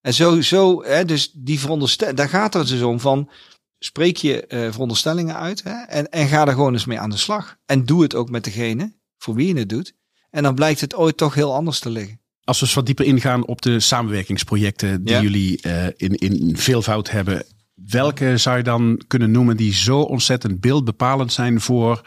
En 0.00 0.14
zo, 0.14 0.40
zo 0.40 0.82
hè, 0.82 1.04
dus 1.04 1.32
die 1.32 1.60
veronderstelling, 1.60 2.16
daar 2.16 2.28
gaat 2.28 2.54
het 2.54 2.68
dus 2.68 2.82
om 2.82 3.00
van, 3.00 3.30
spreek 3.78 4.16
je 4.16 4.44
uh, 4.48 4.70
veronderstellingen 4.70 5.36
uit 5.36 5.62
hè, 5.62 5.82
en, 5.82 6.10
en 6.10 6.28
ga 6.28 6.46
er 6.46 6.52
gewoon 6.52 6.72
eens 6.72 6.84
mee 6.84 7.00
aan 7.00 7.10
de 7.10 7.16
slag. 7.16 7.56
En 7.66 7.84
doe 7.84 8.02
het 8.02 8.14
ook 8.14 8.30
met 8.30 8.44
degene 8.44 8.92
voor 9.18 9.34
wie 9.34 9.54
je 9.54 9.58
het 9.58 9.68
doet. 9.68 9.98
En 10.30 10.42
dan 10.42 10.54
blijkt 10.54 10.80
het 10.80 10.94
ooit 10.94 11.16
toch 11.16 11.34
heel 11.34 11.54
anders 11.54 11.78
te 11.78 11.90
liggen. 11.90 12.20
Als 12.44 12.60
we 12.60 12.66
eens 12.66 12.74
wat 12.74 12.86
dieper 12.86 13.04
ingaan 13.04 13.46
op 13.46 13.62
de 13.62 13.80
samenwerkingsprojecten 13.80 15.04
die 15.04 15.20
jullie 15.20 15.58
uh, 15.66 15.86
in, 15.96 16.14
in 16.14 16.56
veelvoud 16.56 17.10
hebben. 17.10 17.44
Welke 17.74 18.36
zou 18.36 18.56
je 18.56 18.62
dan 18.62 19.02
kunnen 19.06 19.30
noemen 19.30 19.56
die 19.56 19.74
zo 19.74 20.00
ontzettend 20.00 20.60
beeldbepalend 20.60 21.32
zijn 21.32 21.60
voor 21.60 22.00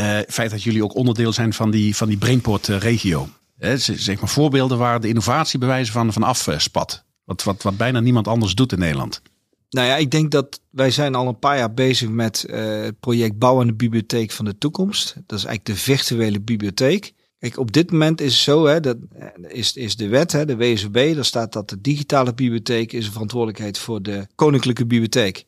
uh, 0.00 0.12
het 0.12 0.32
feit 0.32 0.50
dat 0.50 0.62
jullie 0.62 0.84
ook 0.84 0.94
onderdeel 0.94 1.32
zijn 1.32 1.52
van 1.52 1.70
die, 1.70 1.96
van 1.96 2.08
die 2.08 2.18
Brainport 2.18 2.66
regio? 2.66 3.28
zeg 3.76 4.20
maar 4.20 4.28
voorbeelden 4.28 4.78
waar 4.78 5.00
de 5.00 5.08
innovatiebewijzen 5.08 5.92
van, 5.92 6.12
van 6.12 6.22
afspat. 6.22 7.04
Wat, 7.24 7.42
wat, 7.42 7.62
wat 7.62 7.76
bijna 7.76 8.00
niemand 8.00 8.28
anders 8.28 8.54
doet 8.54 8.72
in 8.72 8.78
Nederland. 8.78 9.22
Nou 9.70 9.86
ja, 9.86 9.96
ik 9.96 10.10
denk 10.10 10.30
dat 10.30 10.60
wij 10.70 10.90
zijn 10.90 11.14
al 11.14 11.28
een 11.28 11.38
paar 11.38 11.56
jaar 11.56 11.74
bezig 11.74 12.08
met 12.08 12.44
het 12.50 13.00
project 13.00 13.38
Bouwen 13.38 13.66
de 13.66 13.74
Bibliotheek 13.74 14.30
van 14.30 14.44
de 14.44 14.58
Toekomst. 14.58 15.14
Dat 15.26 15.38
is 15.38 15.44
eigenlijk 15.44 15.64
de 15.64 15.76
virtuele 15.76 16.40
bibliotheek. 16.40 17.12
Kijk, 17.40 17.58
op 17.58 17.72
dit 17.72 17.90
moment 17.90 18.20
is 18.20 18.32
het 18.32 18.42
zo, 18.42 18.66
hè, 18.66 18.80
dat 18.80 18.96
eh, 19.12 19.26
is, 19.48 19.76
is 19.76 19.96
de 19.96 20.08
wet, 20.08 20.32
hè, 20.32 20.44
de 20.44 20.56
WSB, 20.56 21.14
daar 21.14 21.24
staat 21.24 21.52
dat 21.52 21.68
de 21.68 21.80
digitale 21.80 22.34
bibliotheek 22.34 22.92
is 22.92 23.06
een 23.06 23.12
verantwoordelijkheid 23.12 23.78
voor 23.78 24.02
de 24.02 24.26
koninklijke 24.34 24.86
bibliotheek. 24.86 25.46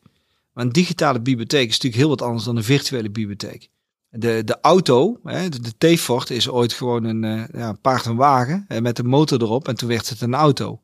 Maar 0.53 0.65
een 0.65 0.71
digitale 0.71 1.21
bibliotheek 1.21 1.67
is 1.67 1.73
natuurlijk 1.73 2.01
heel 2.01 2.09
wat 2.09 2.21
anders 2.21 2.43
dan 2.43 2.57
een 2.57 2.63
virtuele 2.63 3.09
bibliotheek. 3.09 3.69
De, 4.09 4.41
de 4.45 4.57
auto, 4.61 5.19
hè, 5.23 5.49
de, 5.49 5.93
T-Fort, 5.95 6.29
is 6.29 6.49
ooit 6.49 6.73
gewoon 6.73 7.03
een 7.03 7.23
uh, 7.23 7.43
ja, 7.53 7.73
paard 7.73 8.05
en 8.05 8.15
wagen 8.15 8.65
hè, 8.67 8.81
met 8.81 8.99
een 8.99 9.07
motor 9.07 9.41
erop 9.41 9.67
en 9.67 9.75
toen 9.75 9.89
werd 9.89 10.09
het 10.09 10.21
een 10.21 10.33
auto. 10.33 10.81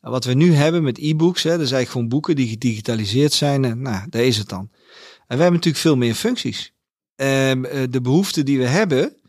Wat 0.00 0.24
we 0.24 0.34
nu 0.34 0.54
hebben 0.54 0.82
met 0.82 0.98
e-books, 0.98 1.42
hè, 1.42 1.58
dat 1.58 1.68
zijn 1.68 1.86
gewoon 1.86 2.08
boeken 2.08 2.36
die 2.36 2.48
gedigitaliseerd 2.48 3.32
zijn. 3.32 3.64
En, 3.64 3.82
nou, 3.82 4.06
daar 4.10 4.24
is 4.24 4.36
het 4.38 4.48
dan. 4.48 4.68
En 5.26 5.36
we 5.36 5.42
hebben 5.42 5.52
natuurlijk 5.52 5.82
veel 5.82 5.96
meer 5.96 6.14
functies. 6.14 6.72
Um, 7.16 7.62
de 7.90 8.00
behoefte 8.02 8.42
die 8.42 8.58
we 8.58 8.66
hebben 8.66 9.19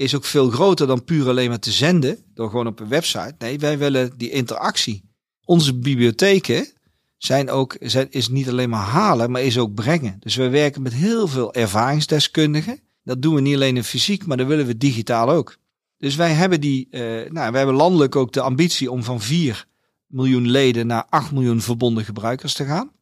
is 0.00 0.14
ook 0.14 0.24
veel 0.24 0.50
groter 0.50 0.86
dan 0.86 1.04
puur 1.04 1.28
alleen 1.28 1.48
maar 1.48 1.58
te 1.58 1.72
zenden 1.72 2.18
door 2.34 2.50
gewoon 2.50 2.66
op 2.66 2.80
een 2.80 2.88
website. 2.88 3.34
Nee, 3.38 3.58
wij 3.58 3.78
willen 3.78 4.12
die 4.16 4.30
interactie. 4.30 5.04
Onze 5.44 5.78
bibliotheken 5.78 6.68
zijn 7.16 7.50
ook, 7.50 7.74
is 8.10 8.28
niet 8.28 8.48
alleen 8.48 8.70
maar 8.70 8.86
halen, 8.86 9.30
maar 9.30 9.42
is 9.42 9.58
ook 9.58 9.74
brengen. 9.74 10.16
Dus 10.20 10.36
we 10.36 10.48
werken 10.48 10.82
met 10.82 10.92
heel 10.92 11.28
veel 11.28 11.54
ervaringsdeskundigen. 11.54 12.80
Dat 13.02 13.22
doen 13.22 13.34
we 13.34 13.40
niet 13.40 13.54
alleen 13.54 13.76
in 13.76 13.84
fysiek, 13.84 14.26
maar 14.26 14.36
dat 14.36 14.46
willen 14.46 14.66
we 14.66 14.76
digitaal 14.76 15.30
ook. 15.30 15.56
Dus 15.96 16.16
wij 16.16 16.32
hebben 16.32 16.60
die, 16.60 16.88
uh, 16.90 17.00
nou, 17.30 17.50
wij 17.50 17.60
hebben 17.60 17.74
landelijk 17.74 18.16
ook 18.16 18.32
de 18.32 18.40
ambitie 18.40 18.90
om 18.90 19.04
van 19.04 19.20
4 19.20 19.66
miljoen 20.06 20.48
leden 20.48 20.86
naar 20.86 21.06
8 21.08 21.32
miljoen 21.32 21.60
verbonden 21.60 22.04
gebruikers 22.04 22.54
te 22.54 22.64
gaan. 22.64 22.92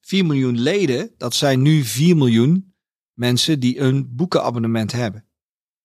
4 0.00 0.26
miljoen 0.26 0.60
leden, 0.60 1.10
dat 1.16 1.34
zijn 1.34 1.62
nu 1.62 1.84
4 1.84 2.16
miljoen 2.16 2.74
mensen 3.12 3.60
die 3.60 3.80
een 3.80 4.16
boekenabonnement 4.16 4.92
hebben. 4.92 5.25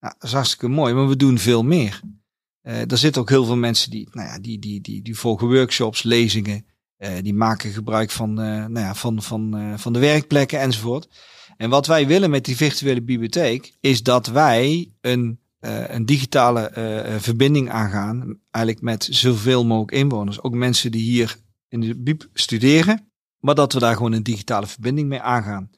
Nou, 0.01 0.13
dat 0.17 0.23
is 0.23 0.33
hartstikke 0.33 0.67
mooi, 0.67 0.93
maar 0.93 1.07
we 1.07 1.15
doen 1.15 1.37
veel 1.37 1.63
meer. 1.63 2.01
Er 2.61 2.97
zitten 2.97 3.21
ook 3.21 3.29
heel 3.29 3.45
veel 3.45 3.55
mensen 3.55 3.91
die, 3.91 4.07
nou 4.11 4.27
ja, 4.27 4.39
die, 4.39 4.59
die, 4.59 4.81
die, 4.81 5.01
die 5.01 5.17
volgen 5.17 5.47
workshops, 5.47 6.03
lezingen. 6.03 6.65
Uh, 6.97 7.09
die 7.21 7.33
maken 7.33 7.71
gebruik 7.71 8.11
van, 8.11 8.29
uh, 8.29 8.45
nou 8.45 8.79
ja, 8.79 8.95
van, 8.95 9.21
van, 9.21 9.73
van 9.79 9.93
de 9.93 9.99
werkplekken 9.99 10.59
enzovoort. 10.59 11.07
En 11.57 11.69
wat 11.69 11.87
wij 11.87 12.07
willen 12.07 12.29
met 12.29 12.45
die 12.45 12.55
virtuele 12.55 13.01
bibliotheek 13.01 13.73
is 13.79 14.03
dat 14.03 14.27
wij 14.27 14.91
een 15.01 15.39
een 15.61 16.05
digitale 16.05 16.71
verbinding 17.19 17.69
aangaan. 17.69 18.39
Eigenlijk 18.51 18.85
met 18.85 19.07
zoveel 19.11 19.65
mogelijk 19.65 19.91
inwoners. 19.91 20.41
Ook 20.41 20.53
mensen 20.53 20.91
die 20.91 21.01
hier 21.01 21.37
in 21.67 21.79
de 21.79 21.95
BIEB 21.95 22.29
studeren. 22.33 23.11
Maar 23.39 23.55
dat 23.55 23.73
we 23.73 23.79
daar 23.79 23.95
gewoon 23.95 24.11
een 24.11 24.23
digitale 24.23 24.67
verbinding 24.67 25.07
mee 25.07 25.21
aangaan. 25.21 25.69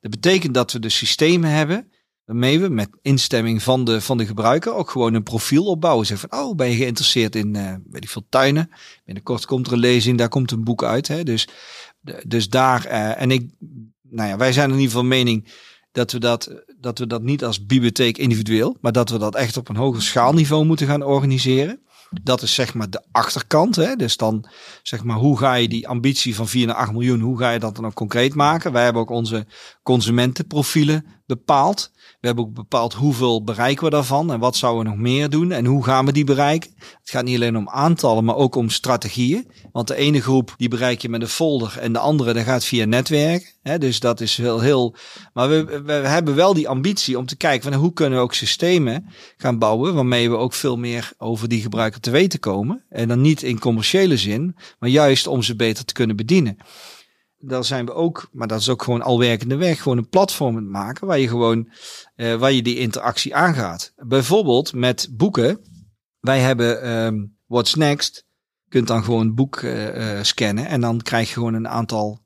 Dat 0.00 0.10
betekent 0.10 0.54
dat 0.54 0.72
we 0.72 0.78
de 0.78 0.88
systemen 0.88 1.50
hebben. 1.50 1.91
Waarmee 2.24 2.60
we 2.60 2.68
met 2.68 2.88
instemming 3.02 3.62
van 3.62 3.84
de, 3.84 4.00
van 4.00 4.18
de 4.18 4.26
gebruiker 4.26 4.74
ook 4.74 4.90
gewoon 4.90 5.14
een 5.14 5.22
profiel 5.22 5.64
opbouwen. 5.64 6.06
Zeg 6.06 6.20
van, 6.20 6.32
oh, 6.32 6.56
ben 6.56 6.70
je 6.70 6.76
geïnteresseerd 6.76 7.36
in, 7.36 7.54
uh, 7.54 7.74
weet 7.90 8.04
ik 8.04 8.10
veel, 8.10 8.26
tuinen? 8.28 8.70
Binnenkort 9.04 9.46
komt 9.46 9.66
er 9.66 9.72
een 9.72 9.78
lezing, 9.78 10.18
daar 10.18 10.28
komt 10.28 10.50
een 10.50 10.64
boek 10.64 10.84
uit. 10.84 11.08
Hè? 11.08 11.22
Dus, 11.22 11.48
dus 12.26 12.48
daar, 12.48 12.86
uh, 12.86 13.20
en 13.20 13.30
ik, 13.30 13.50
nou 14.02 14.28
ja, 14.28 14.36
wij 14.36 14.52
zijn 14.52 14.68
in 14.68 14.74
ieder 14.74 14.90
geval 14.90 15.04
mening 15.04 15.48
dat 15.92 16.12
we 16.12 16.18
dat, 16.18 16.64
dat 16.80 16.98
we 16.98 17.06
dat 17.06 17.22
niet 17.22 17.44
als 17.44 17.66
bibliotheek 17.66 18.18
individueel, 18.18 18.76
maar 18.80 18.92
dat 18.92 19.10
we 19.10 19.18
dat 19.18 19.34
echt 19.34 19.56
op 19.56 19.68
een 19.68 19.76
hoger 19.76 20.02
schaalniveau 20.02 20.64
moeten 20.64 20.86
gaan 20.86 21.02
organiseren. 21.02 21.80
Dat 22.22 22.42
is 22.42 22.54
zeg 22.54 22.74
maar 22.74 22.90
de 22.90 23.02
achterkant. 23.12 23.76
Hè? 23.76 23.96
Dus 23.96 24.16
dan 24.16 24.44
zeg 24.82 25.04
maar, 25.04 25.16
hoe 25.16 25.38
ga 25.38 25.54
je 25.54 25.68
die 25.68 25.88
ambitie 25.88 26.34
van 26.34 26.48
4 26.48 26.66
naar 26.66 26.76
8 26.76 26.92
miljoen, 26.92 27.20
hoe 27.20 27.38
ga 27.38 27.50
je 27.50 27.58
dat 27.58 27.74
dan 27.76 27.86
ook 27.86 27.94
concreet 27.94 28.34
maken? 28.34 28.72
Wij 28.72 28.84
hebben 28.84 29.02
ook 29.02 29.10
onze 29.10 29.46
consumentenprofielen 29.82 31.06
bepaald. 31.26 31.92
We 32.22 32.28
hebben 32.28 32.46
ook 32.46 32.54
bepaald 32.54 32.94
hoeveel 32.94 33.44
bereiken 33.44 33.84
we 33.84 33.90
daarvan 33.90 34.32
en 34.32 34.38
wat 34.38 34.56
zouden 34.56 34.82
we 34.82 34.88
nog 34.88 34.98
meer 34.98 35.30
doen 35.30 35.52
en 35.52 35.64
hoe 35.64 35.84
gaan 35.84 36.06
we 36.06 36.12
die 36.12 36.24
bereiken. 36.24 36.70
Het 36.78 37.10
gaat 37.10 37.24
niet 37.24 37.34
alleen 37.34 37.56
om 37.56 37.68
aantallen, 37.68 38.24
maar 38.24 38.36
ook 38.36 38.54
om 38.54 38.70
strategieën. 38.70 39.50
Want 39.72 39.88
de 39.88 39.94
ene 39.94 40.20
groep 40.20 40.54
die 40.56 40.68
bereik 40.68 41.02
je 41.02 41.08
met 41.08 41.20
een 41.20 41.28
folder 41.28 41.78
en 41.78 41.92
de 41.92 41.98
andere 41.98 42.32
dat 42.32 42.44
gaat 42.44 42.64
via 42.64 42.84
netwerk. 42.84 43.56
Dus 43.78 44.00
dat 44.00 44.20
is 44.20 44.36
heel, 44.36 44.60
heel. 44.60 44.94
Maar 45.32 45.48
we, 45.48 45.82
we 45.82 45.92
hebben 45.92 46.34
wel 46.34 46.54
die 46.54 46.68
ambitie 46.68 47.18
om 47.18 47.26
te 47.26 47.36
kijken 47.36 47.72
van 47.72 47.80
hoe 47.80 47.92
kunnen 47.92 48.18
we 48.18 48.24
ook 48.24 48.34
systemen 48.34 49.06
gaan 49.36 49.58
bouwen 49.58 49.94
waarmee 49.94 50.30
we 50.30 50.36
ook 50.36 50.52
veel 50.52 50.76
meer 50.76 51.12
over 51.18 51.48
die 51.48 51.60
gebruiker 51.60 52.00
te 52.00 52.10
weten 52.10 52.40
komen. 52.40 52.84
En 52.88 53.08
dan 53.08 53.20
niet 53.20 53.42
in 53.42 53.58
commerciële 53.58 54.16
zin, 54.16 54.56
maar 54.78 54.90
juist 54.90 55.26
om 55.26 55.42
ze 55.42 55.56
beter 55.56 55.84
te 55.84 55.92
kunnen 55.92 56.16
bedienen 56.16 56.58
daar 57.44 57.64
zijn 57.64 57.86
we 57.86 57.92
ook, 57.92 58.28
maar 58.32 58.46
dat 58.46 58.60
is 58.60 58.68
ook 58.68 58.82
gewoon 58.82 59.02
al 59.02 59.18
werkende 59.18 59.56
weg, 59.56 59.82
gewoon 59.82 59.98
een 59.98 60.08
platform 60.08 60.70
maken 60.70 61.06
waar 61.06 61.18
je 61.18 61.28
gewoon, 61.28 61.68
uh, 62.16 62.34
waar 62.34 62.52
je 62.52 62.62
die 62.62 62.78
interactie 62.78 63.34
aangaat. 63.34 63.92
Bijvoorbeeld 63.96 64.72
met 64.72 65.08
boeken. 65.10 65.60
Wij 66.20 66.40
hebben 66.40 66.90
um, 66.90 67.36
What's 67.46 67.74
Next. 67.74 68.26
Je 68.64 68.70
kunt 68.70 68.86
dan 68.86 69.04
gewoon 69.04 69.20
een 69.20 69.34
boek 69.34 69.60
uh, 69.60 70.16
uh, 70.16 70.22
scannen 70.22 70.66
en 70.66 70.80
dan 70.80 71.00
krijg 71.00 71.28
je 71.28 71.34
gewoon 71.34 71.54
een 71.54 71.68
aantal 71.68 72.20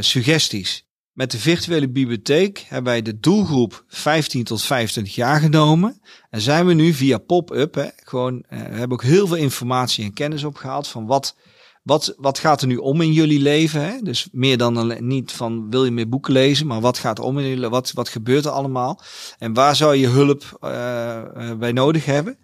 suggesties. 0.00 0.88
Met 1.12 1.30
de 1.30 1.38
virtuele 1.38 1.88
bibliotheek 1.88 2.58
hebben 2.58 2.92
wij 2.92 3.02
de 3.02 3.18
doelgroep 3.18 3.84
15 3.88 4.44
tot 4.44 4.62
25 4.62 5.14
jaar 5.14 5.40
genomen. 5.40 6.00
En 6.30 6.40
zijn 6.40 6.66
we 6.66 6.74
nu 6.74 6.92
via 6.92 7.18
pop-up, 7.18 7.92
gewoon, 7.96 8.44
we 8.48 8.56
hebben 8.56 8.92
ook 8.92 9.02
heel 9.02 9.26
veel 9.26 9.36
informatie 9.36 10.04
en 10.04 10.12
kennis 10.12 10.44
opgehaald 10.44 10.88
van 10.88 11.06
wat 11.06 11.36
wat, 11.84 12.14
wat 12.16 12.38
gaat 12.38 12.60
er 12.60 12.66
nu 12.66 12.76
om 12.76 13.00
in 13.00 13.12
jullie 13.12 13.40
leven? 13.40 13.84
Hè? 13.84 13.98
Dus 14.02 14.28
meer 14.32 14.56
dan 14.56 14.96
niet 15.06 15.32
van 15.32 15.70
wil 15.70 15.84
je 15.84 15.90
meer 15.90 16.08
boeken 16.08 16.32
lezen, 16.32 16.66
maar 16.66 16.80
wat 16.80 16.98
gaat 16.98 17.18
er 17.18 17.24
om 17.24 17.38
in 17.38 17.48
jullie 17.48 17.68
Wat, 17.68 17.92
wat 17.92 18.08
gebeurt 18.08 18.44
er 18.44 18.50
allemaal? 18.50 19.00
En 19.38 19.52
waar 19.52 19.76
zou 19.76 19.96
je 19.96 20.06
hulp 20.06 20.58
uh, 20.64 21.52
bij 21.58 21.72
nodig 21.72 22.04
hebben? 22.04 22.38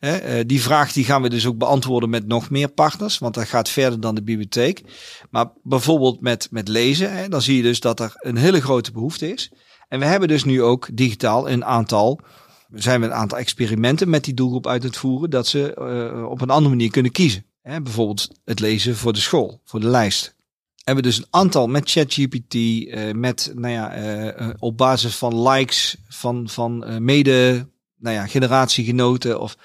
Uh, 0.00 0.14
die 0.46 0.62
vraag 0.62 0.92
die 0.92 1.04
gaan 1.04 1.22
we 1.22 1.28
dus 1.28 1.46
ook 1.46 1.58
beantwoorden 1.58 2.10
met 2.10 2.26
nog 2.26 2.50
meer 2.50 2.68
partners, 2.68 3.18
want 3.18 3.34
dat 3.34 3.48
gaat 3.48 3.68
verder 3.68 4.00
dan 4.00 4.14
de 4.14 4.22
bibliotheek. 4.22 4.82
Maar 5.30 5.52
bijvoorbeeld 5.62 6.20
met, 6.20 6.48
met 6.50 6.68
lezen, 6.68 7.16
hè, 7.16 7.28
dan 7.28 7.42
zie 7.42 7.56
je 7.56 7.62
dus 7.62 7.80
dat 7.80 8.00
er 8.00 8.12
een 8.16 8.36
hele 8.36 8.60
grote 8.60 8.92
behoefte 8.92 9.32
is. 9.32 9.52
En 9.88 9.98
we 9.98 10.04
hebben 10.04 10.28
dus 10.28 10.44
nu 10.44 10.62
ook 10.62 10.88
digitaal 10.92 11.50
een 11.50 11.64
aantal 11.64 12.20
zijn 12.72 13.00
we 13.00 13.06
een 13.06 13.12
aantal 13.12 13.38
experimenten 13.38 14.10
met 14.10 14.24
die 14.24 14.34
doelgroep 14.34 14.66
uit 14.66 14.82
het 14.82 14.96
voeren, 14.96 15.30
dat 15.30 15.46
ze 15.46 15.76
uh, 15.78 16.30
op 16.30 16.40
een 16.40 16.50
andere 16.50 16.74
manier 16.74 16.90
kunnen 16.90 17.12
kiezen. 17.12 17.44
Hè, 17.62 17.80
bijvoorbeeld 17.80 18.28
het 18.44 18.60
lezen 18.60 18.96
voor 18.96 19.12
de 19.12 19.20
school, 19.20 19.60
voor 19.64 19.80
de 19.80 19.86
lijst. 19.86 20.34
Hebben 20.84 21.04
we 21.04 21.10
dus 21.10 21.18
een 21.18 21.26
aantal 21.30 21.66
met 21.66 21.90
ChatGPT, 21.90 22.54
uh, 22.54 23.12
met 23.12 23.52
nou 23.54 23.74
ja, 23.74 23.98
uh, 24.38 24.50
op 24.58 24.76
basis 24.76 25.16
van 25.16 25.48
likes 25.48 25.96
van, 26.08 26.48
van 26.48 27.04
mede 27.04 27.68
nou 27.96 28.16
ja, 28.16 28.26
generatiegenoten. 28.26 29.40
Of, 29.40 29.56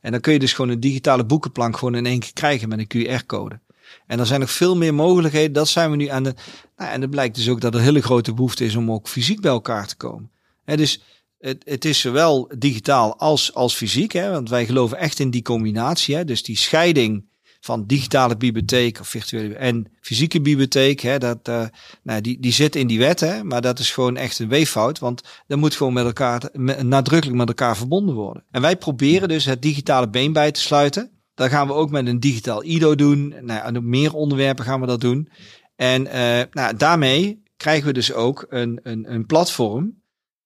en 0.00 0.10
dan 0.10 0.20
kun 0.20 0.32
je 0.32 0.38
dus 0.38 0.52
gewoon 0.52 0.70
een 0.70 0.80
digitale 0.80 1.24
boekenplank 1.24 1.76
gewoon 1.76 1.94
in 1.94 2.06
één 2.06 2.18
keer 2.18 2.32
krijgen 2.32 2.68
met 2.68 2.78
een 2.78 3.06
QR-code. 3.06 3.60
En 4.06 4.18
er 4.18 4.26
zijn 4.26 4.40
nog 4.40 4.50
veel 4.50 4.76
meer 4.76 4.94
mogelijkheden. 4.94 5.52
Dat 5.52 5.68
zijn 5.68 5.90
we 5.90 5.96
nu 5.96 6.06
aan 6.06 6.22
de. 6.22 6.34
Nou, 6.76 6.90
en 6.90 7.00
het 7.00 7.10
blijkt 7.10 7.34
dus 7.34 7.48
ook 7.48 7.60
dat 7.60 7.74
er 7.74 7.80
hele 7.80 8.02
grote 8.02 8.34
behoefte 8.34 8.64
is 8.64 8.76
om 8.76 8.90
ook 8.90 9.08
fysiek 9.08 9.40
bij 9.40 9.50
elkaar 9.50 9.86
te 9.86 9.96
komen. 9.96 10.30
Dus 10.64 11.02
het, 11.38 11.62
het 11.64 11.84
is 11.84 12.00
zowel 12.00 12.50
digitaal 12.58 13.18
als, 13.18 13.54
als 13.54 13.74
fysiek. 13.74 14.12
Hè, 14.12 14.30
want 14.30 14.48
wij 14.48 14.66
geloven 14.66 14.98
echt 14.98 15.18
in 15.18 15.30
die 15.30 15.42
combinatie. 15.42 16.14
Hè, 16.14 16.24
dus 16.24 16.42
die 16.42 16.56
scheiding 16.56 17.24
van 17.64 17.86
digitale 17.86 18.36
bibliotheek 18.36 19.00
of 19.00 19.08
virtuele 19.08 19.54
en 19.54 19.86
fysieke 20.00 20.40
bibliotheek. 20.40 21.00
Hè, 21.00 21.18
dat, 21.18 21.48
uh, 21.48 21.64
nou, 22.02 22.20
die, 22.20 22.40
die 22.40 22.52
zit 22.52 22.76
in 22.76 22.86
die 22.86 22.98
wet, 22.98 23.20
hè, 23.20 23.44
maar 23.44 23.60
dat 23.60 23.78
is 23.78 23.90
gewoon 23.90 24.16
echt 24.16 24.38
een 24.38 24.48
weeffout. 24.48 24.98
Want 24.98 25.22
dat 25.46 25.58
moet 25.58 25.74
gewoon 25.74 25.92
met 25.92 26.04
elkaar, 26.04 26.42
nadrukkelijk 26.82 27.38
met 27.38 27.48
elkaar 27.48 27.76
verbonden 27.76 28.14
worden. 28.14 28.44
En 28.50 28.60
wij 28.60 28.76
proberen 28.76 29.28
dus 29.28 29.44
het 29.44 29.62
digitale 29.62 30.08
been 30.08 30.32
bij 30.32 30.50
te 30.50 30.60
sluiten. 30.60 31.10
Dat 31.34 31.50
gaan 31.50 31.66
we 31.66 31.72
ook 31.72 31.90
met 31.90 32.06
een 32.06 32.20
digitaal 32.20 32.64
IDO 32.64 32.94
doen. 32.94 33.34
Nou, 33.40 33.76
op 33.76 33.82
meer 33.82 34.14
onderwerpen 34.14 34.64
gaan 34.64 34.80
we 34.80 34.86
dat 34.86 35.00
doen. 35.00 35.28
En 35.76 36.06
uh, 36.06 36.42
nou, 36.50 36.76
daarmee 36.76 37.42
krijgen 37.56 37.86
we 37.86 37.92
dus 37.92 38.12
ook 38.12 38.46
een, 38.48 38.80
een, 38.82 39.12
een 39.12 39.26
platform. 39.26 40.02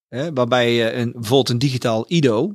Hè, 0.08 0.32
waarbij 0.32 0.74
je 0.74 0.92
een, 0.92 1.12
bijvoorbeeld 1.12 1.48
een 1.48 1.58
digitaal 1.58 2.04
IDO. 2.08 2.54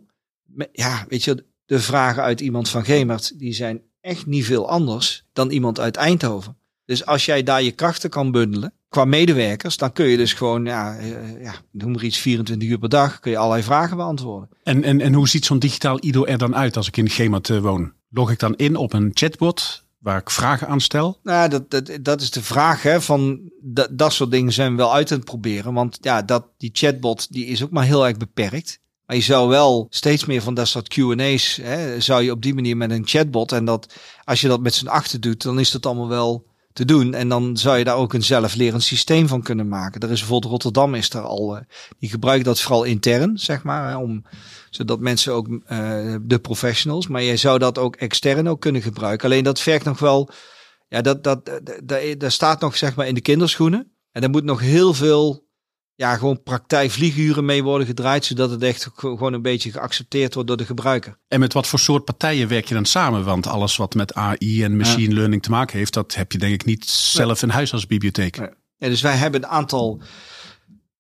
Ja, 0.72 1.06
weet 1.08 1.24
je, 1.24 1.46
de 1.66 1.80
vragen 1.80 2.24
uit 2.24 2.42
iemand 2.42 2.70
van 2.70 2.86
Gemert, 2.86 3.40
die 3.40 3.54
zijn 3.54 3.82
echt 4.04 4.26
niet 4.26 4.46
veel 4.46 4.70
anders 4.70 5.26
dan 5.34 5.50
iemand 5.50 5.80
uit 5.80 5.96
Eindhoven. 5.96 6.58
Dus 6.86 7.06
als 7.06 7.26
jij 7.26 7.44
daar 7.44 7.64
je 7.64 7.72
krachten 7.72 8.10
kan 8.10 8.32
bundelen 8.32 8.74
qua 8.90 9.06
medewerkers, 9.06 9.78
dan 9.78 9.92
kun 9.92 10.06
je 10.06 10.18
dus 10.18 10.34
gewoon, 10.34 10.66
ja, 10.66 10.98
uh, 11.00 11.44
ja 11.44 11.54
noem 11.72 11.92
maar 11.92 12.04
iets, 12.04 12.18
24 12.18 12.70
uur 12.70 12.78
per 12.78 12.90
dag, 12.90 13.20
kun 13.20 13.32
je 13.32 13.38
allerlei 13.38 13.64
vragen 13.64 13.98
beantwoorden. 13.98 14.50
En, 14.64 14.84
en, 14.84 15.02
en 15.02 15.14
hoe 15.14 15.28
ziet 15.28 15.46
zo'n 15.46 15.60
digitaal 15.60 15.98
IDO 16.00 16.26
er 16.26 16.38
dan 16.38 16.56
uit 16.56 16.78
als 16.78 16.88
ik 16.88 16.98
in 16.98 17.10
Gemert 17.10 17.50
uh, 17.50 17.60
woon? 17.60 17.94
Log 18.10 18.32
ik 18.32 18.40
dan 18.40 18.56
in 18.56 18.76
op 18.76 18.94
een 18.94 19.12
chatbot 19.14 19.86
waar 20.00 20.20
ik 20.20 20.30
vragen 20.30 20.68
aan 20.68 20.82
stel? 20.82 21.20
Nou, 21.24 21.50
dat, 21.50 21.70
dat, 21.70 21.98
dat 22.02 22.22
is 22.22 22.32
de 22.32 22.44
vraag. 22.44 22.84
Hè, 22.84 23.02
van 23.02 23.52
dat, 23.62 23.90
dat 23.92 24.14
soort 24.14 24.32
dingen 24.32 24.54
zijn 24.54 24.72
we 24.72 24.78
wel 24.78 24.94
uit 24.94 25.12
aan 25.12 25.18
het 25.18 25.26
proberen. 25.26 25.74
Want 25.74 25.98
ja, 26.02 26.22
dat, 26.22 26.46
die 26.58 26.70
chatbot 26.74 27.34
die 27.34 27.46
is 27.46 27.64
ook 27.64 27.72
maar 27.72 27.84
heel 27.84 28.08
erg 28.08 28.18
beperkt. 28.18 28.80
Maar 29.06 29.16
je 29.16 29.22
zou 29.22 29.50
wel 29.50 29.88
steeds 29.90 30.26
meer 30.26 30.42
van 30.42 30.54
dat 30.54 30.68
soort 30.68 30.88
Q&A's, 30.88 31.60
zou 31.98 32.24
je 32.24 32.32
op 32.32 32.42
die 32.42 32.54
manier 32.54 32.78
met 32.78 32.92
een 32.92 33.08
chatbot. 33.08 33.52
En 33.52 33.66
dat 33.66 33.94
als 34.24 34.42
je 34.42 34.48
dat 34.48 34.62
met 34.62 34.74
z'n 34.74 34.88
achter 34.88 35.20
doet, 35.20 35.42
dan 35.42 35.60
is 35.60 35.72
dat 35.72 35.86
allemaal 35.86 36.08
wel 36.08 36.46
te 36.74 36.86
doen. 36.86 37.14
En 37.14 37.30
dan 37.30 37.58
zou 37.58 37.78
je 37.78 37.84
daar 37.84 37.96
ook 37.96 38.14
een 38.14 38.24
zelflerend 38.24 38.84
systeem 38.84 39.28
van 39.28 39.42
kunnen 39.42 39.68
maken. 39.68 40.02
Er 40.02 40.12
is 40.12 40.20
bijvoorbeeld 40.20 40.52
Rotterdam 40.52 40.96
is 40.96 41.10
er 41.10 41.22
al, 41.22 41.56
uh, 41.56 41.62
die 42.00 42.10
gebruikt 42.10 42.46
dat 42.46 42.62
vooral 42.62 42.84
intern, 42.84 43.38
zeg 43.38 43.64
maar, 43.64 43.90
hè, 43.90 43.98
om 43.98 44.24
zodat 44.70 45.00
mensen 45.00 45.34
ook 45.34 45.48
uh, 45.48 46.16
de 46.22 46.40
professionals, 46.42 47.08
maar 47.08 47.22
je 47.22 47.38
zou 47.38 47.60
dat 47.60 47.78
ook 47.78 47.96
extern 47.96 48.50
ook 48.50 48.62
kunnen 48.62 48.82
gebruiken. 48.82 49.30
Alleen 49.30 49.44
dat 49.44 49.60
vergt 49.60 49.86
nog 49.86 50.00
wel, 50.00 50.30
ja, 50.90 51.02
dat, 51.02 51.24
dat, 51.24 51.46
dat, 51.84 52.02
dat 52.18 52.32
staat 52.32 52.62
nog 52.62 52.78
zeg 52.78 52.96
maar 52.96 53.08
in 53.08 53.16
de 53.16 53.22
kinderschoenen. 53.22 53.92
En 54.12 54.24
er 54.24 54.30
moet 54.30 54.44
nog 54.44 54.60
heel 54.60 54.94
veel, 54.94 55.43
ja, 55.96 56.16
gewoon 56.18 56.44
praktijkvlieguren 56.44 57.46
mee 57.46 57.64
worden 57.64 57.88
gedraaid, 57.88 58.26
zodat 58.26 58.50
het 58.50 58.64
echt 58.64 58.90
gewoon 58.96 59.34
een 59.34 59.42
beetje 59.42 59.72
geaccepteerd 59.72 60.34
wordt 60.34 60.48
door 60.50 60.58
de 60.58 60.66
gebruiker. 60.66 61.18
En 61.28 61.40
met 61.40 61.54
wat 61.54 61.68
voor 61.68 61.80
soort 61.80 62.06
partijen 62.06 62.48
werk 62.48 62.66
je 62.66 62.74
dan 62.74 62.86
samen? 62.86 63.24
Want 63.24 63.48
alles 63.48 63.76
wat 63.76 63.96
met 63.96 64.14
AI 64.14 64.64
en 64.64 64.78
machine 64.78 65.14
learning 65.14 65.44
te 65.44 65.50
maken 65.50 65.78
heeft, 65.78 65.94
dat 65.94 66.16
heb 66.16 66.32
je 66.32 66.38
denk 66.38 66.54
ik 66.54 66.66
niet 66.66 66.86
zelf 66.90 67.42
in 67.42 67.50
huis 67.50 67.74
als 67.74 67.88
bibliotheek. 67.88 68.36
Ja, 68.78 68.90
dus 68.90 69.02
wij 69.02 69.16
hebben 69.16 69.44
een 69.44 69.50
aantal 69.50 70.02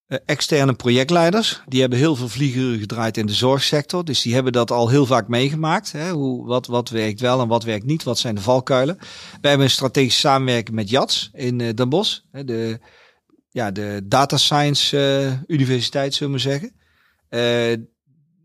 uh, 0.08 0.18
externe 0.26 0.74
projectleiders. 0.74 1.62
Die 1.68 1.82
hebben 1.82 2.00
heel 2.00 2.16
veel 2.16 2.28
vlieguren 2.28 2.80
gedraaid 2.80 3.18
in 3.18 3.26
de 3.26 3.34
zorgsector. 3.34 4.06
Dus 4.06 4.22
die 4.22 4.34
hebben 4.34 4.52
dat 4.52 4.72
al 4.72 4.90
heel 4.90 5.06
vaak 5.06 5.28
meegemaakt. 5.28 5.92
Hè? 5.92 6.12
Hoe, 6.12 6.46
wat, 6.46 6.68
wat 6.68 6.90
werkt 6.90 7.20
wel 7.20 7.42
en 7.42 7.48
wat 7.48 7.64
werkt 7.64 7.86
niet? 7.86 8.04
Wat 8.04 8.20
zijn 8.20 8.36
de 8.36 8.42
valkuilen? 8.42 8.98
Wij 9.42 9.50
hebben 9.50 9.68
een 9.68 9.74
strategische 9.74 10.20
samenwerking 10.20 10.76
met 10.76 10.90
JATS 10.90 11.30
in 11.34 11.60
uh, 11.60 11.74
Den 11.74 11.90
Bosch. 11.90 12.20
Hè? 12.32 12.44
De, 12.44 12.80
ja, 13.54 13.72
de 13.72 14.02
data 14.04 14.38
science 14.38 14.98
uh, 15.48 15.58
universiteit, 15.58 16.14
zullen 16.14 16.34
we 16.34 16.40
zeggen. 16.40 16.72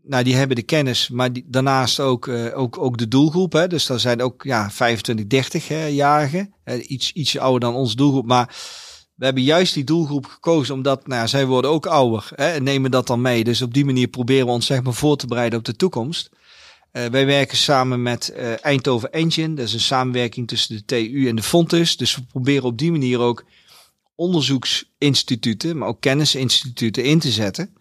nou, 0.03 0.23
die 0.23 0.35
hebben 0.35 0.55
de 0.55 0.63
kennis, 0.63 1.09
maar 1.09 1.33
die, 1.33 1.45
daarnaast 1.47 1.99
ook, 1.99 2.27
ook, 2.53 2.77
ook 2.77 2.97
de 2.97 3.07
doelgroep. 3.07 3.53
Hè? 3.53 3.67
Dus 3.67 3.85
daar 3.85 3.99
zijn 3.99 4.21
ook 4.21 4.43
ja, 4.43 4.71
25, 4.71 5.25
30-jarigen. 5.25 6.53
iets, 6.87 7.11
ietsje 7.11 7.39
ouder 7.39 7.59
dan 7.59 7.75
onze 7.75 7.95
doelgroep. 7.95 8.25
Maar 8.25 8.55
we 9.19 9.25
hebben 9.25 9.43
juist 9.43 9.73
die 9.73 9.83
doelgroep 9.83 10.25
gekozen 10.25 10.73
omdat 10.73 11.07
nou, 11.07 11.27
zij 11.27 11.45
worden 11.45 11.71
ook 11.71 11.85
ouder 11.85 12.29
hè, 12.35 12.51
en 12.51 12.63
nemen 12.63 12.91
dat 12.91 13.07
dan 13.07 13.21
mee. 13.21 13.43
Dus 13.43 13.61
op 13.61 13.73
die 13.73 13.85
manier 13.85 14.07
proberen 14.07 14.45
we 14.45 14.51
ons 14.51 14.65
zeg 14.65 14.83
maar 14.83 14.93
voor 14.93 15.17
te 15.17 15.27
bereiden 15.27 15.59
op 15.59 15.65
de 15.65 15.75
toekomst. 15.75 16.29
Uh, 16.93 17.05
wij 17.05 17.25
werken 17.25 17.57
samen 17.57 18.01
met 18.01 18.33
uh, 18.35 18.65
Eindhoven 18.65 19.11
Engine. 19.11 19.53
Dat 19.53 19.65
is 19.65 19.73
een 19.73 19.79
samenwerking 19.79 20.47
tussen 20.47 20.75
de 20.75 20.85
TU 20.85 21.27
en 21.27 21.35
de 21.35 21.43
Fontes. 21.43 21.97
Dus 21.97 22.15
we 22.15 22.21
proberen 22.21 22.63
op 22.63 22.77
die 22.77 22.91
manier 22.91 23.19
ook 23.19 23.45
onderzoeksinstituten, 24.19 25.77
maar 25.77 25.87
ook 25.87 26.01
kennisinstituten 26.01 27.03
in 27.03 27.19
te 27.19 27.31
zetten. 27.31 27.73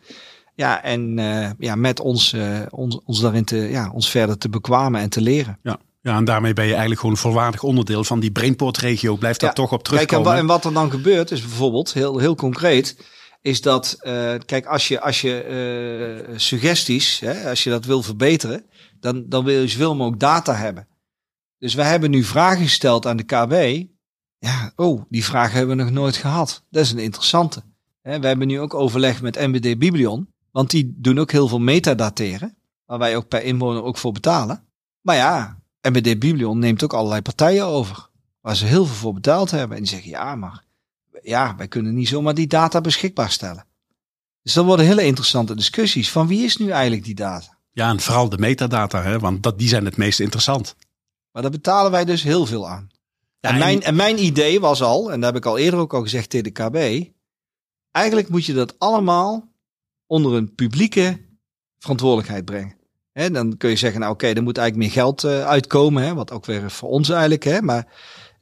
Ja, 0.54 0.82
en 0.82 1.18
uh, 1.18 1.50
ja, 1.58 1.74
met 1.74 2.00
ons, 2.00 2.34
ons, 2.70 3.00
ons 3.04 3.20
daarin 3.20 3.44
te, 3.44 3.56
ja, 3.56 3.90
ons 3.90 4.10
verder 4.10 4.38
te 4.38 4.48
bekwamen 4.48 5.00
en 5.00 5.08
te 5.08 5.20
leren. 5.20 5.58
Ja. 5.62 5.78
Ja, 6.00 6.16
en 6.16 6.24
daarmee 6.24 6.52
ben 6.52 6.64
je 6.64 6.70
eigenlijk 6.70 7.00
gewoon 7.00 7.14
een 7.16 7.22
volwaardig 7.22 7.62
onderdeel 7.62 8.04
van 8.04 8.20
die 8.20 8.30
Brainport-regio. 8.30 9.16
Blijft 9.16 9.40
daar 9.40 9.54
toch 9.54 9.72
op 9.72 9.82
terugkomen. 9.82 10.24
Kijk, 10.24 10.38
en, 10.38 10.46
wat 10.46 10.64
er 10.64 10.72
dan 10.72 10.90
gebeurt 10.90 11.30
is 11.30 11.40
bijvoorbeeld, 11.40 11.92
heel, 11.92 12.18
heel 12.18 12.34
concreet, 12.34 12.96
is 13.40 13.60
dat, 13.60 13.96
uh, 14.02 14.34
kijk, 14.46 14.66
als 14.66 14.88
je, 14.88 15.00
als 15.00 15.20
je 15.20 16.24
uh, 16.28 16.38
suggesties, 16.38 17.20
hè, 17.20 17.48
als 17.50 17.64
je 17.64 17.70
dat 17.70 17.84
wil 17.84 18.02
verbeteren, 18.02 18.64
dan, 19.00 19.24
dan 19.28 19.44
wil 19.44 19.60
je 19.60 19.68
zoveel 19.68 19.94
mogelijk 19.94 20.20
data 20.20 20.54
hebben. 20.54 20.88
Dus 21.58 21.74
wij 21.74 21.88
hebben 21.88 22.10
nu 22.10 22.24
vragen 22.24 22.62
gesteld 22.62 23.06
aan 23.06 23.16
de 23.16 23.24
KB. 23.24 23.86
Ja, 24.38 24.72
oh, 24.76 25.02
die 25.08 25.24
vragen 25.24 25.56
hebben 25.58 25.76
we 25.76 25.82
nog 25.82 25.92
nooit 25.92 26.16
gehad. 26.16 26.62
Dat 26.70 26.84
is 26.84 26.90
een 26.90 26.98
interessante. 26.98 27.62
We 28.02 28.26
hebben 28.26 28.46
nu 28.46 28.60
ook 28.60 28.74
overleg 28.74 29.22
met 29.22 29.46
MBD 29.46 29.78
Biblion, 29.78 30.28
want 30.50 30.70
die 30.70 30.94
doen 30.96 31.18
ook 31.18 31.30
heel 31.30 31.48
veel 31.48 31.58
metadateren, 31.58 32.56
waar 32.86 32.98
wij 32.98 33.16
ook 33.16 33.28
per 33.28 33.42
inwoner 33.42 33.82
ook 33.82 33.98
voor 33.98 34.12
betalen. 34.12 34.64
Maar 35.00 35.16
ja, 35.16 35.58
MBD 35.82 36.18
Biblion 36.18 36.58
neemt 36.58 36.84
ook 36.84 36.92
allerlei 36.92 37.22
partijen 37.22 37.64
over. 37.64 38.08
Waar 38.40 38.56
ze 38.56 38.66
heel 38.66 38.86
veel 38.86 38.94
voor 38.94 39.14
betaald 39.14 39.50
hebben. 39.50 39.76
En 39.76 39.82
die 39.82 39.92
zeggen, 39.92 40.10
ja, 40.10 40.34
maar 40.34 40.64
ja, 41.22 41.54
wij 41.56 41.68
kunnen 41.68 41.94
niet 41.94 42.08
zomaar 42.08 42.34
die 42.34 42.46
data 42.46 42.80
beschikbaar 42.80 43.30
stellen. 43.30 43.66
Dus 44.42 44.52
dan 44.52 44.66
worden 44.66 44.86
hele 44.86 45.04
interessante 45.04 45.54
discussies. 45.54 46.10
Van 46.10 46.26
wie 46.26 46.44
is 46.44 46.56
nu 46.56 46.68
eigenlijk 46.70 47.04
die 47.04 47.14
data? 47.14 47.58
Ja, 47.72 47.90
en 47.90 48.00
vooral 48.00 48.28
de 48.28 48.38
metadata, 48.38 49.02
hè? 49.02 49.18
want 49.18 49.42
dat, 49.42 49.58
die 49.58 49.68
zijn 49.68 49.84
het 49.84 49.96
meest 49.96 50.20
interessant. 50.20 50.76
Maar 51.32 51.42
daar 51.42 51.50
betalen 51.50 51.90
wij 51.90 52.04
dus 52.04 52.22
heel 52.22 52.46
veel 52.46 52.68
aan. 52.68 52.90
Ja, 53.40 53.50
en, 53.50 53.58
mijn, 53.58 53.82
en 53.82 53.94
mijn 53.94 54.24
idee 54.24 54.60
was 54.60 54.82
al, 54.82 55.12
en 55.12 55.20
dat 55.20 55.32
heb 55.32 55.42
ik 55.42 55.48
al 55.48 55.58
eerder 55.58 55.80
ook 55.80 55.94
al 55.94 56.02
gezegd 56.02 56.30
tegen 56.30 56.52
de 56.52 56.62
KB. 56.62 57.08
Eigenlijk 57.90 58.28
moet 58.28 58.46
je 58.46 58.52
dat 58.52 58.78
allemaal 58.78 59.52
onder 60.06 60.32
een 60.32 60.54
publieke 60.54 61.20
verantwoordelijkheid 61.78 62.44
brengen. 62.44 62.76
Hè, 63.12 63.30
dan 63.30 63.56
kun 63.56 63.70
je 63.70 63.76
zeggen, 63.76 64.00
nou 64.00 64.12
oké, 64.12 64.24
okay, 64.24 64.36
er 64.36 64.42
moet 64.42 64.58
eigenlijk 64.58 64.88
meer 64.88 65.02
geld 65.02 65.24
uh, 65.24 65.46
uitkomen. 65.46 66.02
Hè, 66.02 66.14
wat 66.14 66.32
ook 66.32 66.46
weer 66.46 66.70
voor 66.70 66.88
ons 66.88 67.08
eigenlijk. 67.08 67.44
Hè, 67.44 67.62
maar 67.62 67.86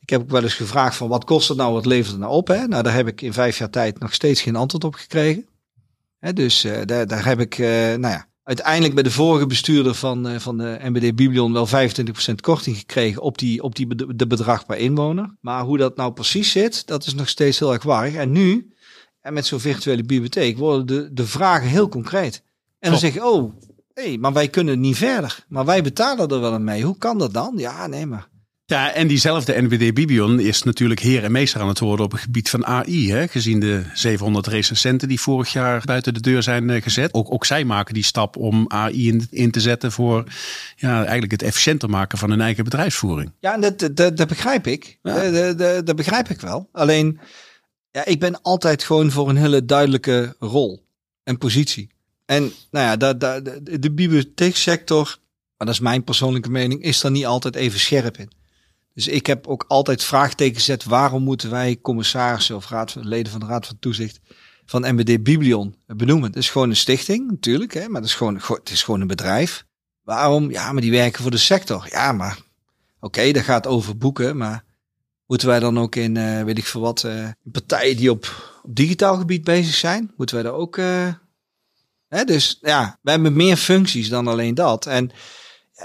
ik 0.00 0.10
heb 0.10 0.20
ook 0.20 0.30
wel 0.30 0.42
eens 0.42 0.54
gevraagd 0.54 0.96
van 0.96 1.08
wat 1.08 1.24
kost 1.24 1.48
het 1.48 1.56
nou, 1.56 1.72
wat 1.72 1.86
levert 1.86 2.10
het 2.10 2.20
nou 2.20 2.32
op? 2.32 2.48
Hè? 2.48 2.66
Nou, 2.66 2.82
daar 2.82 2.94
heb 2.94 3.06
ik 3.06 3.20
in 3.20 3.32
vijf 3.32 3.58
jaar 3.58 3.70
tijd 3.70 3.98
nog 3.98 4.14
steeds 4.14 4.42
geen 4.42 4.56
antwoord 4.56 4.84
op 4.84 4.94
gekregen. 4.94 5.46
Hè, 6.18 6.32
dus 6.32 6.64
uh, 6.64 6.80
daar, 6.84 7.06
daar 7.06 7.24
heb 7.24 7.40
ik, 7.40 7.58
uh, 7.58 7.68
nou 7.68 8.08
ja, 8.08 8.28
uiteindelijk 8.46 8.94
bij 8.94 9.02
de 9.02 9.10
vorige 9.10 9.46
bestuurder 9.46 9.94
van, 9.94 10.30
uh, 10.30 10.38
van 10.38 10.58
de 10.58 10.78
MBD 10.82 11.14
Biblion 11.14 11.52
wel 11.52 11.66
25% 11.66 12.40
korting 12.40 12.76
gekregen 12.76 13.22
op 13.22 13.38
die, 13.38 13.62
op 13.62 13.74
die 13.74 14.16
de 14.16 14.26
bedrag 14.26 14.66
per 14.66 14.76
inwoner. 14.76 15.34
Maar 15.40 15.64
hoe 15.64 15.78
dat 15.78 15.96
nou 15.96 16.12
precies 16.12 16.50
zit, 16.50 16.86
dat 16.86 17.06
is 17.06 17.14
nog 17.14 17.28
steeds 17.28 17.58
heel 17.58 17.72
erg 17.72 17.82
warrig. 17.82 18.14
En 18.14 18.32
nu, 18.32 18.72
en 19.20 19.32
met 19.32 19.46
zo'n 19.46 19.60
virtuele 19.60 20.02
bibliotheek, 20.02 20.58
worden 20.58 20.86
de, 20.86 21.12
de 21.12 21.26
vragen 21.26 21.68
heel 21.68 21.88
concreet. 21.88 22.42
En 22.78 22.90
dan 22.90 23.00
zeg 23.00 23.14
je, 23.14 23.24
oh, 23.24 23.52
hey, 23.94 24.18
maar 24.18 24.32
wij 24.32 24.48
kunnen 24.48 24.80
niet 24.80 24.96
verder. 24.96 25.44
Maar 25.48 25.64
wij 25.64 25.82
betalen 25.82 26.28
er 26.28 26.40
wel 26.40 26.52
een 26.52 26.64
mee. 26.64 26.82
Hoe 26.82 26.98
kan 26.98 27.18
dat 27.18 27.32
dan? 27.32 27.52
Ja, 27.56 27.86
nee, 27.86 28.06
maar. 28.06 28.28
Ja, 28.68 28.92
en 28.92 29.06
diezelfde 29.06 29.62
NBD 29.62 29.94
Bibion 29.94 30.40
is 30.40 30.62
natuurlijk 30.62 31.00
heer 31.00 31.24
en 31.24 31.32
meester 31.32 31.60
aan 31.60 31.68
het 31.68 31.78
worden 31.78 32.04
op 32.04 32.12
het 32.12 32.20
gebied 32.20 32.50
van 32.50 32.66
AI. 32.66 33.12
Hè? 33.12 33.28
Gezien 33.28 33.60
de 33.60 33.82
700 33.94 34.46
recensenten 34.46 35.08
die 35.08 35.20
vorig 35.20 35.52
jaar 35.52 35.82
buiten 35.84 36.14
de 36.14 36.20
deur 36.20 36.42
zijn 36.42 36.70
eh, 36.70 36.82
gezet. 36.82 37.14
Ook, 37.14 37.32
ook 37.32 37.44
zij 37.44 37.64
maken 37.64 37.94
die 37.94 38.04
stap 38.04 38.36
om 38.36 38.64
AI 38.68 39.08
in, 39.08 39.26
in 39.30 39.50
te 39.50 39.60
zetten 39.60 39.92
voor 39.92 40.24
ja, 40.76 40.96
eigenlijk 40.98 41.32
het 41.32 41.42
efficiënter 41.42 41.90
maken 41.90 42.18
van 42.18 42.30
hun 42.30 42.40
eigen 42.40 42.64
bedrijfsvoering. 42.64 43.32
Ja, 43.40 43.58
dat, 43.58 43.78
dat, 43.78 44.16
dat 44.16 44.28
begrijp 44.28 44.66
ik. 44.66 44.98
Ja. 45.02 45.30
Dat, 45.30 45.58
dat, 45.58 45.86
dat 45.86 45.96
begrijp 45.96 46.28
ik 46.28 46.40
wel. 46.40 46.68
Alleen, 46.72 47.20
ja, 47.90 48.04
ik 48.04 48.20
ben 48.20 48.42
altijd 48.42 48.84
gewoon 48.84 49.10
voor 49.10 49.28
een 49.28 49.36
hele 49.36 49.64
duidelijke 49.64 50.36
rol 50.38 50.86
en 51.22 51.38
positie. 51.38 51.90
En 52.24 52.52
nou 52.70 52.86
ja, 52.86 52.96
de, 52.96 53.16
de, 53.42 53.78
de 53.78 53.92
bibliotheeksector, 53.92 55.18
maar 55.56 55.66
dat 55.66 55.76
is 55.76 55.80
mijn 55.80 56.04
persoonlijke 56.04 56.50
mening, 56.50 56.82
is 56.82 57.02
er 57.02 57.10
niet 57.10 57.26
altijd 57.26 57.54
even 57.54 57.80
scherp 57.80 58.16
in. 58.16 58.30
Dus 58.96 59.08
ik 59.08 59.26
heb 59.26 59.46
ook 59.46 59.64
altijd 59.68 60.04
vraagtekens 60.04 60.64
gezet. 60.64 60.84
Waarom 60.84 61.22
moeten 61.22 61.50
wij 61.50 61.78
commissarissen 61.82 62.56
of 62.56 62.68
raad, 62.68 62.94
leden 63.00 63.32
van 63.32 63.40
de 63.40 63.46
Raad 63.46 63.66
van 63.66 63.78
Toezicht 63.78 64.20
van 64.64 64.94
MBD 64.94 65.22
Biblion 65.22 65.76
benoemen? 65.86 66.28
Het 66.28 66.36
is 66.36 66.50
gewoon 66.50 66.70
een 66.70 66.76
stichting 66.76 67.30
natuurlijk, 67.30 67.74
hè, 67.74 67.88
maar 67.88 68.00
het 68.00 68.10
is, 68.10 68.16
gewoon, 68.16 68.34
het 68.34 68.70
is 68.70 68.82
gewoon 68.82 69.00
een 69.00 69.06
bedrijf. 69.06 69.64
Waarom? 70.02 70.50
Ja, 70.50 70.72
maar 70.72 70.82
die 70.82 70.90
werken 70.90 71.22
voor 71.22 71.30
de 71.30 71.36
sector. 71.36 71.86
Ja, 71.90 72.12
maar 72.12 72.38
oké, 73.00 73.32
dat 73.32 73.42
gaat 73.42 73.66
over 73.66 73.96
boeken, 73.96 74.36
maar 74.36 74.64
moeten 75.26 75.48
wij 75.48 75.60
dan 75.60 75.78
ook 75.78 75.96
in, 75.96 76.14
uh, 76.14 76.42
weet 76.42 76.58
ik 76.58 76.66
veel 76.66 76.80
wat, 76.80 77.02
uh, 77.02 77.28
partijen 77.52 77.96
die 77.96 78.10
op, 78.10 78.58
op 78.62 78.76
digitaal 78.76 79.16
gebied 79.16 79.44
bezig 79.44 79.74
zijn, 79.74 80.12
moeten 80.16 80.36
wij 80.36 80.44
daar 80.44 80.54
ook 80.54 80.76
uh, 80.76 81.08
dus 82.24 82.58
ja, 82.60 82.98
we 83.02 83.10
hebben 83.10 83.36
meer 83.36 83.56
functies 83.56 84.08
dan 84.08 84.26
alleen 84.26 84.54
dat. 84.54 84.86
En 84.86 85.10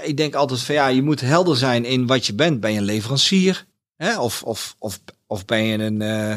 ik 0.00 0.16
denk 0.16 0.34
altijd 0.34 0.60
van 0.62 0.74
ja, 0.74 0.86
je 0.86 1.02
moet 1.02 1.20
helder 1.20 1.56
zijn 1.56 1.84
in 1.84 2.06
wat 2.06 2.26
je 2.26 2.34
bent. 2.34 2.60
Ben 2.60 2.72
je 2.72 2.78
een 2.78 2.84
leverancier? 2.84 3.66
Hè? 3.96 4.18
Of, 4.18 4.42
of, 4.42 4.76
of, 4.78 5.00
of 5.26 5.44
ben 5.44 5.64
je 5.64 5.78
een 5.78 6.00
uh, 6.00 6.34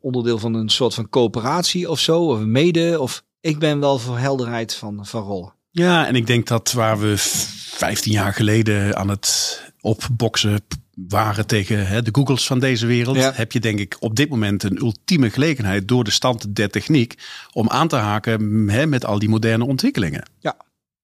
onderdeel 0.00 0.38
van 0.38 0.54
een 0.54 0.68
soort 0.68 0.94
van 0.94 1.08
coöperatie 1.08 1.90
of 1.90 1.98
zo? 1.98 2.20
Of 2.20 2.38
mede? 2.38 3.00
Of 3.00 3.24
ik 3.40 3.58
ben 3.58 3.80
wel 3.80 3.98
voor 3.98 4.18
helderheid 4.18 4.74
van, 4.74 5.06
van 5.06 5.22
rollen. 5.22 5.52
Ja, 5.70 6.06
en 6.06 6.14
ik 6.14 6.26
denk 6.26 6.46
dat 6.46 6.72
waar 6.72 6.98
we 7.00 7.14
15 7.16 8.12
jaar 8.12 8.34
geleden 8.34 8.96
aan 8.96 9.08
het 9.08 9.60
op 9.80 10.08
boksen 10.12 10.60
waren 11.08 11.46
tegen 11.46 11.86
hè, 11.86 12.02
de 12.02 12.10
Googles 12.12 12.46
van 12.46 12.58
deze 12.58 12.86
wereld, 12.86 13.16
Ja. 13.16 13.32
heb 13.34 13.52
je 13.52 13.60
denk 13.60 13.78
ik 13.78 13.96
op 14.00 14.16
dit 14.16 14.28
moment 14.28 14.62
een 14.62 14.76
ultieme 14.76 15.30
gelegenheid 15.30 15.88
door 15.88 16.04
de 16.04 16.10
stand 16.10 16.54
der 16.56 16.70
techniek 16.70 17.14
om 17.52 17.68
aan 17.68 17.88
te 17.88 17.96
haken 17.96 18.68
hè, 18.68 18.86
met 18.86 19.04
al 19.04 19.18
die 19.18 19.28
moderne 19.28 19.64
ontwikkelingen. 19.66 20.28
Ja. 20.38 20.56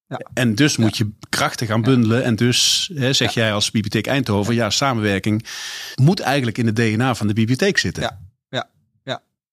Ja. 0.09 0.21
En 0.35 0.55
dus 0.55 0.77
moet 0.77 0.97
je 0.97 1.11
krachten 1.29 1.67
gaan 1.67 1.83
bundelen. 1.83 2.25
En 2.25 2.37
dus 2.37 2.91
hè, 2.95 3.13
zeg 3.13 3.35
jij 3.35 3.53
als 3.53 3.71
Bibliotheek 3.71 4.07
Eindhoven, 4.07 4.55
ja. 4.55 4.71
samenwerking 4.71 5.47
moet 5.95 6.21
eigenlijk 6.21 6.59
in 6.59 6.67
het 6.67 6.77
DNA 6.77 7.15
van 7.15 7.27
de 7.27 7.33
bibliotheek 7.33 7.79
zitten. 7.79 8.03
Ja. 8.03 8.19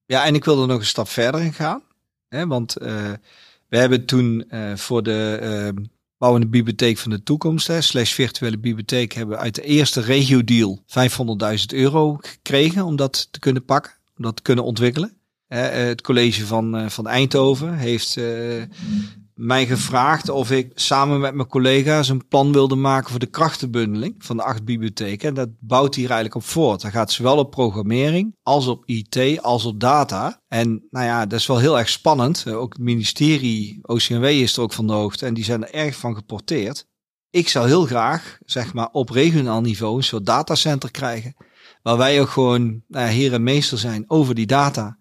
Ja, 0.07 0.25
en 0.25 0.35
ik 0.35 0.45
wil 0.45 0.61
er 0.61 0.67
nog 0.67 0.79
een 0.79 0.85
stap 0.85 1.09
verder 1.09 1.41
in 1.41 1.53
gaan. 1.53 1.81
Hè, 2.27 2.47
want 2.47 2.75
eh, 2.75 3.11
we 3.67 3.77
hebben 3.77 4.05
toen 4.05 4.49
eh, 4.49 4.75
voor 4.75 5.03
de 5.03 5.37
eh, 5.41 5.83
bouwende 6.17 6.47
bibliotheek 6.47 6.97
van 6.97 7.11
de 7.11 7.23
toekomst, 7.23 7.67
hè, 7.67 7.81
slash 7.81 8.13
virtuele 8.13 8.57
bibliotheek, 8.57 9.13
hebben 9.13 9.35
we 9.35 9.41
uit 9.41 9.55
de 9.55 9.61
eerste 9.61 10.01
regio-deal 10.01 10.83
500.000 10.87 11.65
euro 11.67 12.17
gekregen 12.21 12.85
om 12.85 12.95
dat 12.95 13.27
te 13.31 13.39
kunnen 13.39 13.65
pakken, 13.65 13.91
om 14.17 14.23
dat 14.23 14.35
te 14.35 14.41
kunnen 14.41 14.63
ontwikkelen. 14.63 15.17
Hè, 15.47 15.67
eh, 15.67 15.85
het 15.85 16.01
college 16.01 16.45
van, 16.45 16.91
van 16.91 17.07
Eindhoven 17.07 17.77
heeft 17.77 18.19
mij 19.35 19.65
gevraagd 19.65 20.29
of 20.29 20.51
ik 20.51 20.71
samen 20.73 21.19
met 21.19 21.33
mijn 21.33 21.47
collega's 21.47 22.09
een 22.09 22.27
plan 22.27 22.51
wilde 22.51 22.75
maken 22.75 23.09
voor 23.09 23.19
de 23.19 23.25
krachtenbundeling 23.25 24.15
van 24.17 24.37
de 24.37 24.43
acht 24.43 24.65
bibliotheken. 24.65 25.27
En 25.27 25.33
dat 25.33 25.49
bouwt 25.59 25.95
hier 25.95 26.05
eigenlijk 26.05 26.35
op 26.35 26.43
voort. 26.43 26.81
Dat 26.81 26.91
gaat 26.91 27.11
zowel 27.11 27.37
op 27.37 27.51
programmering 27.51 28.35
als 28.43 28.67
op 28.67 28.83
IT 28.85 29.41
als 29.41 29.65
op 29.65 29.79
data. 29.79 30.41
En 30.47 30.87
nou 30.89 31.05
ja, 31.05 31.25
dat 31.25 31.39
is 31.39 31.45
wel 31.45 31.57
heel 31.57 31.77
erg 31.77 31.89
spannend. 31.89 32.47
Ook 32.47 32.73
het 32.73 32.81
ministerie 32.81 33.79
OCMW 33.81 34.23
is 34.23 34.57
er 34.57 34.63
ook 34.63 34.73
van 34.73 34.87
de 34.87 34.93
hoogte 34.93 35.25
en 35.25 35.33
die 35.33 35.43
zijn 35.43 35.63
er 35.63 35.73
erg 35.73 35.95
van 35.95 36.15
geporteerd. 36.15 36.87
Ik 37.29 37.47
zou 37.47 37.67
heel 37.67 37.85
graag, 37.85 38.37
zeg 38.45 38.73
maar, 38.73 38.89
op 38.91 39.09
regionaal 39.09 39.61
niveau 39.61 39.97
een 39.97 40.03
soort 40.03 40.25
datacenter 40.25 40.91
krijgen. 40.91 41.35
Waar 41.81 41.97
wij 41.97 42.21
ook 42.21 42.29
gewoon 42.29 42.83
nou 42.87 43.11
ja, 43.11 43.31
en 43.31 43.43
meester 43.43 43.77
zijn 43.77 44.03
over 44.07 44.35
die 44.35 44.45
data. 44.45 44.97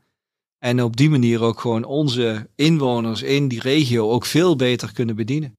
En 0.65 0.83
op 0.83 0.97
die 0.97 1.11
manier 1.11 1.43
ook 1.43 1.61
gewoon 1.61 1.85
onze 1.85 2.49
inwoners 2.55 3.23
in 3.23 3.49
die 3.49 3.61
regio 3.61 4.11
ook 4.11 4.27
veel 4.27 4.57
beter 4.57 4.93
kunnen 4.93 5.17
bedienen. 5.17 5.57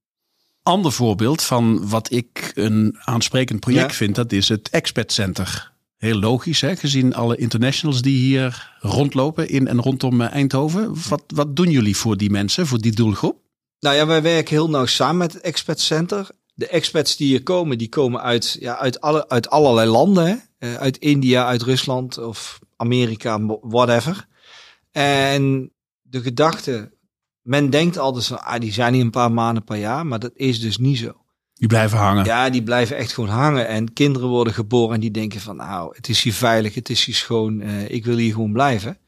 Ander 0.62 0.92
voorbeeld 0.92 1.42
van 1.42 1.88
wat 1.88 2.10
ik 2.10 2.52
een 2.54 2.96
aansprekend 2.98 3.60
project 3.60 3.90
Ja. 3.90 3.96
vind, 3.96 4.14
dat 4.14 4.32
is 4.32 4.48
het 4.48 4.70
Expat 4.70 5.12
Center. 5.12 5.72
Heel 5.96 6.18
logisch, 6.18 6.60
hè, 6.60 6.76
gezien 6.76 7.14
alle 7.14 7.36
internationals 7.36 8.02
die 8.02 8.18
hier 8.18 8.72
rondlopen 8.80 9.48
in 9.48 9.68
en 9.68 9.80
rondom 9.80 10.20
eh, 10.20 10.32
Eindhoven. 10.32 10.94
Wat, 11.08 11.22
wat 11.34 11.56
doen 11.56 11.70
jullie 11.70 11.96
voor 11.96 12.16
die 12.16 12.30
mensen, 12.30 12.66
voor 12.66 12.80
die 12.80 12.92
doelgroep? 12.92 13.40
Nou 13.80 13.96
ja, 13.96 14.06
wij 14.06 14.22
werken 14.22 14.54
heel 14.54 14.70
nauw 14.70 14.86
samen 14.86 15.16
met 15.16 15.32
het 15.32 15.42
Expat 15.42 15.80
Center. 15.80 16.28
De 16.54 16.68
expats 16.68 17.16
die 17.16 17.26
hier 17.26 17.42
komen, 17.42 17.78
die 17.78 17.88
komen 17.88 18.22
uit, 18.22 18.56
ja, 18.60 18.78
uit, 18.78 19.00
alle, 19.00 19.28
uit 19.28 19.50
allerlei 19.50 19.90
landen. 19.90 20.26
Hè? 20.26 20.34
Eh, 20.58 20.74
uit 20.74 20.96
India, 20.96 21.46
uit 21.46 21.62
Rusland 21.62 22.18
of 22.18 22.58
Amerika, 22.76 23.40
whatever. 23.60 24.26
En 24.96 25.72
de 26.02 26.20
gedachte, 26.20 26.92
men 27.42 27.70
denkt 27.70 27.98
altijd 27.98 28.26
van, 28.26 28.44
ah, 28.44 28.60
die 28.60 28.72
zijn 28.72 28.94
hier 28.94 29.02
een 29.02 29.10
paar 29.10 29.32
maanden 29.32 29.64
per 29.64 29.76
jaar, 29.76 30.06
maar 30.06 30.18
dat 30.18 30.30
is 30.34 30.60
dus 30.60 30.78
niet 30.78 30.98
zo. 30.98 31.12
Die 31.54 31.68
blijven 31.68 31.98
hangen. 31.98 32.24
Ja, 32.24 32.50
die 32.50 32.62
blijven 32.62 32.96
echt 32.96 33.12
gewoon 33.12 33.30
hangen. 33.30 33.68
En 33.68 33.92
kinderen 33.92 34.28
worden 34.28 34.52
geboren 34.52 34.94
en 34.94 35.00
die 35.00 35.10
denken 35.10 35.40
van, 35.40 35.56
nou, 35.56 35.96
het 35.96 36.08
is 36.08 36.22
hier 36.22 36.32
veilig, 36.32 36.74
het 36.74 36.88
is 36.88 37.04
hier 37.04 37.14
schoon, 37.14 37.60
eh, 37.60 37.88
ik 37.88 38.04
wil 38.04 38.16
hier 38.16 38.32
gewoon 38.32 38.52
blijven. 38.52 38.98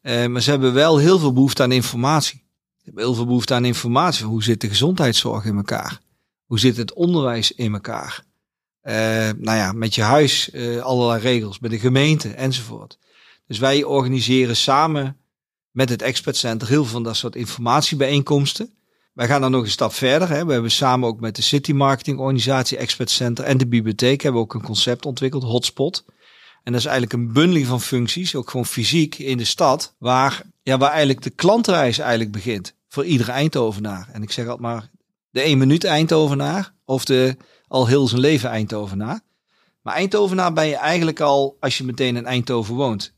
Eh, 0.00 0.26
maar 0.26 0.42
ze 0.42 0.50
hebben 0.50 0.74
wel 0.74 0.98
heel 0.98 1.18
veel 1.18 1.32
behoefte 1.32 1.62
aan 1.62 1.72
informatie. 1.72 2.44
Ze 2.76 2.82
hebben 2.84 3.04
heel 3.04 3.14
veel 3.14 3.26
behoefte 3.26 3.54
aan 3.54 3.64
informatie. 3.64 4.26
Hoe 4.26 4.42
zit 4.42 4.60
de 4.60 4.68
gezondheidszorg 4.68 5.44
in 5.44 5.56
elkaar? 5.56 6.00
Hoe 6.44 6.58
zit 6.58 6.76
het 6.76 6.92
onderwijs 6.92 7.52
in 7.52 7.72
elkaar? 7.72 8.24
Eh, 8.80 8.94
nou 9.36 9.56
ja, 9.56 9.72
met 9.72 9.94
je 9.94 10.02
huis, 10.02 10.50
allerlei 10.80 11.20
regels, 11.20 11.58
met 11.58 11.70
de 11.70 11.78
gemeente 11.78 12.28
enzovoort. 12.28 12.98
Dus 13.46 13.58
wij 13.58 13.84
organiseren 13.84 14.56
samen 14.56 15.16
met 15.70 15.88
het 15.88 16.02
Expert 16.02 16.36
Center 16.36 16.68
heel 16.68 16.82
veel 16.82 16.92
van 16.92 17.02
dat 17.02 17.16
soort 17.16 17.36
informatiebijeenkomsten. 17.36 18.70
Wij 19.12 19.26
gaan 19.26 19.40
dan 19.40 19.50
nog 19.50 19.62
een 19.62 19.70
stap 19.70 19.92
verder. 19.92 20.28
Hè. 20.28 20.44
We 20.46 20.52
hebben 20.52 20.70
samen 20.70 21.08
ook 21.08 21.20
met 21.20 21.36
de 21.36 21.42
City 21.42 21.72
Marketing 21.72 22.18
Organisatie, 22.18 22.78
Expert 22.78 23.10
Center 23.10 23.44
en 23.44 23.58
de 23.58 23.66
bibliotheek 23.66 24.22
hebben 24.22 24.40
we 24.40 24.46
ook 24.46 24.54
een 24.54 24.62
concept 24.62 25.06
ontwikkeld, 25.06 25.42
Hotspot. 25.42 26.04
En 26.62 26.72
dat 26.72 26.80
is 26.80 26.86
eigenlijk 26.86 27.12
een 27.12 27.32
bundeling 27.32 27.66
van 27.66 27.80
functies, 27.80 28.34
ook 28.34 28.50
gewoon 28.50 28.66
fysiek 28.66 29.18
in 29.18 29.38
de 29.38 29.44
stad, 29.44 29.94
waar, 29.98 30.42
ja, 30.62 30.78
waar 30.78 30.90
eigenlijk 30.90 31.22
de 31.22 31.30
klantreis 31.30 31.98
eigenlijk 31.98 32.32
begint. 32.32 32.74
Voor 32.88 33.04
iedere 33.04 33.32
Eindhovenaar. 33.32 34.08
En 34.12 34.22
ik 34.22 34.32
zeg 34.32 34.44
altijd 34.44 34.62
maar 34.62 34.90
de 35.30 35.40
1 35.40 35.58
minuut 35.58 35.84
Eindhovenaar 35.84 36.72
of 36.84 37.04
de 37.04 37.36
al 37.68 37.86
heel 37.86 38.08
zijn 38.08 38.20
leven 38.20 38.50
Eindhovenaar. 38.50 39.20
Maar 39.82 39.94
Eindhovenaar 39.94 40.52
ben 40.52 40.66
je 40.66 40.76
eigenlijk 40.76 41.20
al 41.20 41.56
als 41.60 41.78
je 41.78 41.84
meteen 41.84 42.16
in 42.16 42.26
Eindhoven 42.26 42.74
woont. 42.74 43.14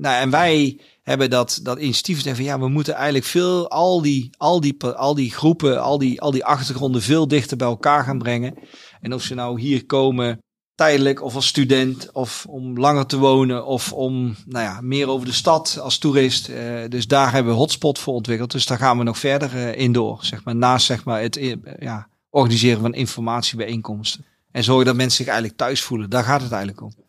Nou, 0.00 0.20
en 0.20 0.30
wij 0.30 0.80
hebben 1.02 1.30
dat, 1.30 1.60
dat 1.62 1.78
initiatief 1.78 2.36
van 2.36 2.44
ja, 2.44 2.58
we 2.58 2.68
moeten 2.68 2.94
eigenlijk 2.94 3.24
veel, 3.24 3.70
al 3.70 4.02
die, 4.02 4.30
al 4.36 4.60
die, 4.60 4.76
al 4.82 5.14
die 5.14 5.30
groepen, 5.30 5.82
al 5.82 5.98
die, 5.98 6.20
al 6.20 6.30
die 6.30 6.44
achtergronden 6.44 7.02
veel 7.02 7.28
dichter 7.28 7.56
bij 7.56 7.66
elkaar 7.66 8.04
gaan 8.04 8.18
brengen. 8.18 8.54
En 9.00 9.14
of 9.14 9.22
ze 9.22 9.34
nou 9.34 9.60
hier 9.60 9.86
komen 9.86 10.38
tijdelijk 10.74 11.22
of 11.22 11.34
als 11.34 11.46
student 11.46 12.12
of 12.12 12.46
om 12.48 12.78
langer 12.78 13.06
te 13.06 13.18
wonen 13.18 13.66
of 13.66 13.92
om 13.92 14.36
nou 14.46 14.64
ja, 14.64 14.80
meer 14.80 15.08
over 15.08 15.26
de 15.26 15.32
stad 15.32 15.78
als 15.82 15.98
toerist. 15.98 16.48
Eh, 16.48 16.64
dus 16.88 17.06
daar 17.06 17.32
hebben 17.32 17.52
we 17.52 17.58
hotspot 17.58 17.98
voor 17.98 18.14
ontwikkeld. 18.14 18.50
Dus 18.50 18.66
daar 18.66 18.78
gaan 18.78 18.98
we 18.98 19.04
nog 19.04 19.18
verder 19.18 19.56
eh, 19.56 19.78
in 19.78 19.92
door. 19.92 20.18
Zeg 20.24 20.44
maar, 20.44 20.56
naast 20.56 20.86
zeg 20.86 21.04
maar, 21.04 21.20
het 21.20 21.36
eh, 21.36 21.54
ja, 21.78 22.08
organiseren 22.30 22.80
van 22.80 22.94
informatiebijeenkomsten. 22.94 24.24
En 24.50 24.64
zorgen 24.64 24.86
dat 24.86 24.96
mensen 24.96 25.16
zich 25.16 25.26
eigenlijk 25.26 25.56
thuis 25.56 25.82
voelen. 25.82 26.10
Daar 26.10 26.24
gaat 26.24 26.42
het 26.42 26.52
eigenlijk 26.52 26.82
om. 26.82 27.07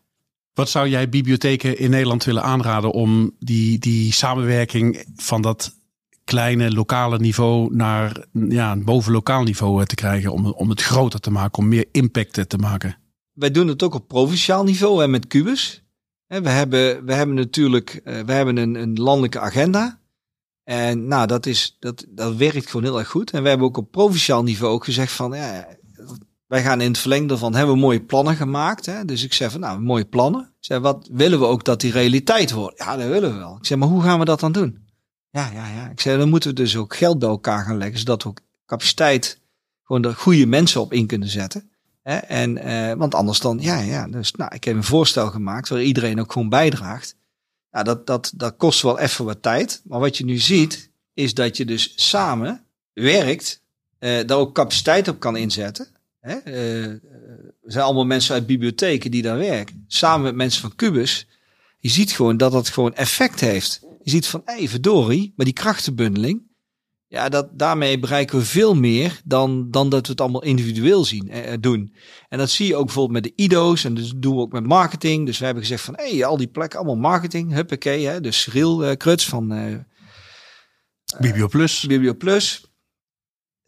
Wat 0.59 0.69
zou 0.69 0.89
jij 0.89 1.09
bibliotheken 1.09 1.77
in 1.77 1.89
Nederland 1.89 2.23
willen 2.23 2.43
aanraden 2.43 2.91
om 2.91 3.35
die, 3.39 3.79
die 3.79 4.13
samenwerking 4.13 5.05
van 5.15 5.41
dat 5.41 5.75
kleine 6.23 6.71
lokale 6.71 7.19
niveau 7.19 7.75
naar 7.75 8.25
ja, 8.31 8.71
een 8.71 8.83
bovenlokaal 8.83 9.43
niveau 9.43 9.79
eh, 9.79 9.85
te 9.85 9.95
krijgen? 9.95 10.31
Om, 10.31 10.45
om 10.45 10.69
het 10.69 10.81
groter 10.81 11.19
te 11.19 11.31
maken, 11.31 11.63
om 11.63 11.67
meer 11.67 11.85
impact 11.91 12.49
te 12.49 12.57
maken? 12.57 12.97
wij 13.39 13.51
doen 13.51 13.67
het 13.67 13.83
ook 13.83 13.93
op 13.93 14.07
provinciaal 14.07 14.63
niveau 14.63 15.01
hè, 15.01 15.07
met 15.07 15.27
Cubus. 15.27 15.83
We 16.27 16.49
hebben, 16.49 17.05
we 17.05 17.13
hebben 17.13 17.35
natuurlijk 17.35 18.01
eh, 18.03 18.19
we 18.21 18.31
hebben 18.31 18.57
een, 18.57 18.75
een 18.75 18.99
landelijke 18.99 19.39
agenda. 19.39 19.99
En 20.63 21.07
nou, 21.07 21.27
dat, 21.27 21.45
is, 21.45 21.77
dat, 21.79 22.05
dat 22.09 22.35
werkt 22.35 22.69
gewoon 22.69 22.85
heel 22.85 22.99
erg 22.99 23.07
goed. 23.07 23.31
En 23.31 23.43
we 23.43 23.49
hebben 23.49 23.67
ook 23.67 23.77
op 23.77 23.91
provinciaal 23.91 24.43
niveau 24.43 24.73
ook 24.73 24.83
gezegd 24.83 25.11
van... 25.11 25.33
Ja, 25.33 25.67
wij 26.49 26.61
gaan 26.61 26.81
in 26.81 26.87
het 26.87 26.97
verlengde 26.97 27.37
van 27.37 27.55
hebben 27.55 27.75
we 27.75 27.81
mooie 27.81 28.01
plannen 28.01 28.35
gemaakt. 28.35 28.85
Hè? 28.85 29.05
Dus 29.05 29.23
ik 29.23 29.33
zeg 29.33 29.51
van 29.51 29.59
nou, 29.59 29.79
mooie 29.79 30.05
plannen. 30.05 30.53
Ik 30.59 30.77
wat 30.77 31.09
willen 31.11 31.39
we 31.39 31.45
ook 31.45 31.63
dat 31.63 31.81
die 31.81 31.91
realiteit 31.91 32.51
wordt? 32.51 32.77
Ja, 32.77 32.97
dat 32.97 33.07
willen 33.07 33.33
we 33.33 33.37
wel. 33.37 33.55
Ik 33.57 33.65
zeg, 33.65 33.77
maar 33.77 33.87
hoe 33.87 34.01
gaan 34.01 34.19
we 34.19 34.25
dat 34.25 34.39
dan 34.39 34.51
doen? 34.51 34.87
Ja, 35.29 35.49
ja, 35.53 35.67
ja. 35.67 35.89
Ik 35.89 36.01
zeg, 36.01 36.17
dan 36.17 36.29
moeten 36.29 36.49
we 36.49 36.55
dus 36.55 36.75
ook 36.75 36.95
geld 36.95 37.19
bij 37.19 37.29
elkaar 37.29 37.65
gaan 37.65 37.77
leggen, 37.77 37.99
zodat 37.99 38.23
we 38.23 38.29
ook 38.29 38.39
capaciteit, 38.65 39.41
gewoon 39.83 40.03
er 40.03 40.15
goede 40.15 40.45
mensen 40.45 40.81
op 40.81 40.93
in 40.93 41.07
kunnen 41.07 41.27
zetten. 41.27 41.69
Hè? 42.03 42.15
En, 42.15 42.57
eh, 42.57 42.93
want 42.93 43.15
anders 43.15 43.39
dan, 43.39 43.57
ja, 43.61 43.79
ja. 43.79 44.07
Dus 44.07 44.31
nou, 44.31 44.55
ik 44.55 44.63
heb 44.63 44.75
een 44.75 44.83
voorstel 44.83 45.27
gemaakt 45.27 45.69
waar 45.69 45.81
iedereen 45.81 46.19
ook 46.19 46.31
gewoon 46.31 46.49
bijdraagt. 46.49 47.15
Ja, 47.71 47.83
dat, 47.83 48.07
dat, 48.07 48.31
dat 48.35 48.55
kost 48.57 48.81
wel 48.81 48.99
even 48.99 49.25
wat 49.25 49.41
tijd. 49.41 49.81
Maar 49.83 49.99
wat 49.99 50.17
je 50.17 50.25
nu 50.25 50.37
ziet, 50.37 50.91
is 51.13 51.33
dat 51.33 51.57
je 51.57 51.65
dus 51.65 51.93
samen 51.95 52.65
werkt, 52.93 53.61
eh, 53.99 54.27
daar 54.27 54.37
ook 54.37 54.55
capaciteit 54.55 55.07
op 55.07 55.19
kan 55.19 55.35
inzetten. 55.37 55.87
Hè? 56.29 56.35
Eh, 56.35 56.85
er 56.85 57.01
zijn 57.65 57.85
allemaal 57.85 58.05
mensen 58.05 58.33
uit 58.33 58.45
bibliotheken 58.45 59.11
die 59.11 59.21
daar 59.21 59.37
werken. 59.37 59.83
Samen 59.87 60.23
met 60.23 60.35
mensen 60.35 60.61
van 60.61 60.75
Cubus. 60.75 61.27
Je 61.79 61.89
ziet 61.89 62.11
gewoon 62.11 62.37
dat 62.37 62.51
dat 62.51 62.69
gewoon 62.69 62.93
effect 62.93 63.39
heeft. 63.39 63.81
Je 64.03 64.09
ziet 64.09 64.27
van, 64.27 64.41
hé, 64.45 64.53
hey, 64.53 64.67
verdorie, 64.67 65.33
maar 65.35 65.45
die 65.45 65.55
krachtenbundeling. 65.55 66.47
Ja, 67.07 67.29
dat, 67.29 67.59
daarmee 67.59 67.99
bereiken 67.99 68.37
we 68.37 68.45
veel 68.45 68.75
meer 68.75 69.21
dan, 69.23 69.71
dan 69.71 69.89
dat 69.89 70.05
we 70.05 70.11
het 70.11 70.21
allemaal 70.21 70.43
individueel 70.43 71.05
zien, 71.05 71.29
eh, 71.29 71.53
doen. 71.59 71.93
En 72.29 72.37
dat 72.37 72.49
zie 72.49 72.67
je 72.67 72.75
ook 72.75 72.85
bijvoorbeeld 72.85 73.23
met 73.23 73.35
de 73.35 73.43
IDO's. 73.43 73.83
En 73.83 73.93
dus 73.93 74.13
doen 74.15 74.35
we 74.35 74.41
ook 74.41 74.51
met 74.51 74.65
marketing. 74.65 75.25
Dus 75.25 75.37
we 75.39 75.45
hebben 75.45 75.63
gezegd 75.63 75.83
van, 75.83 75.93
hé, 75.97 76.09
hey, 76.09 76.25
al 76.25 76.37
die 76.37 76.47
plekken, 76.47 76.79
allemaal 76.79 77.11
marketing. 77.11 77.53
Huppakee, 77.53 78.05
hè. 78.05 78.21
Dus 78.21 78.41
Cyril 78.41 78.83
uh, 78.83 78.95
Kruts 78.95 79.25
van 79.25 79.53
uh, 79.53 79.77
Biblio 81.19 82.13
Plus. 82.13 82.68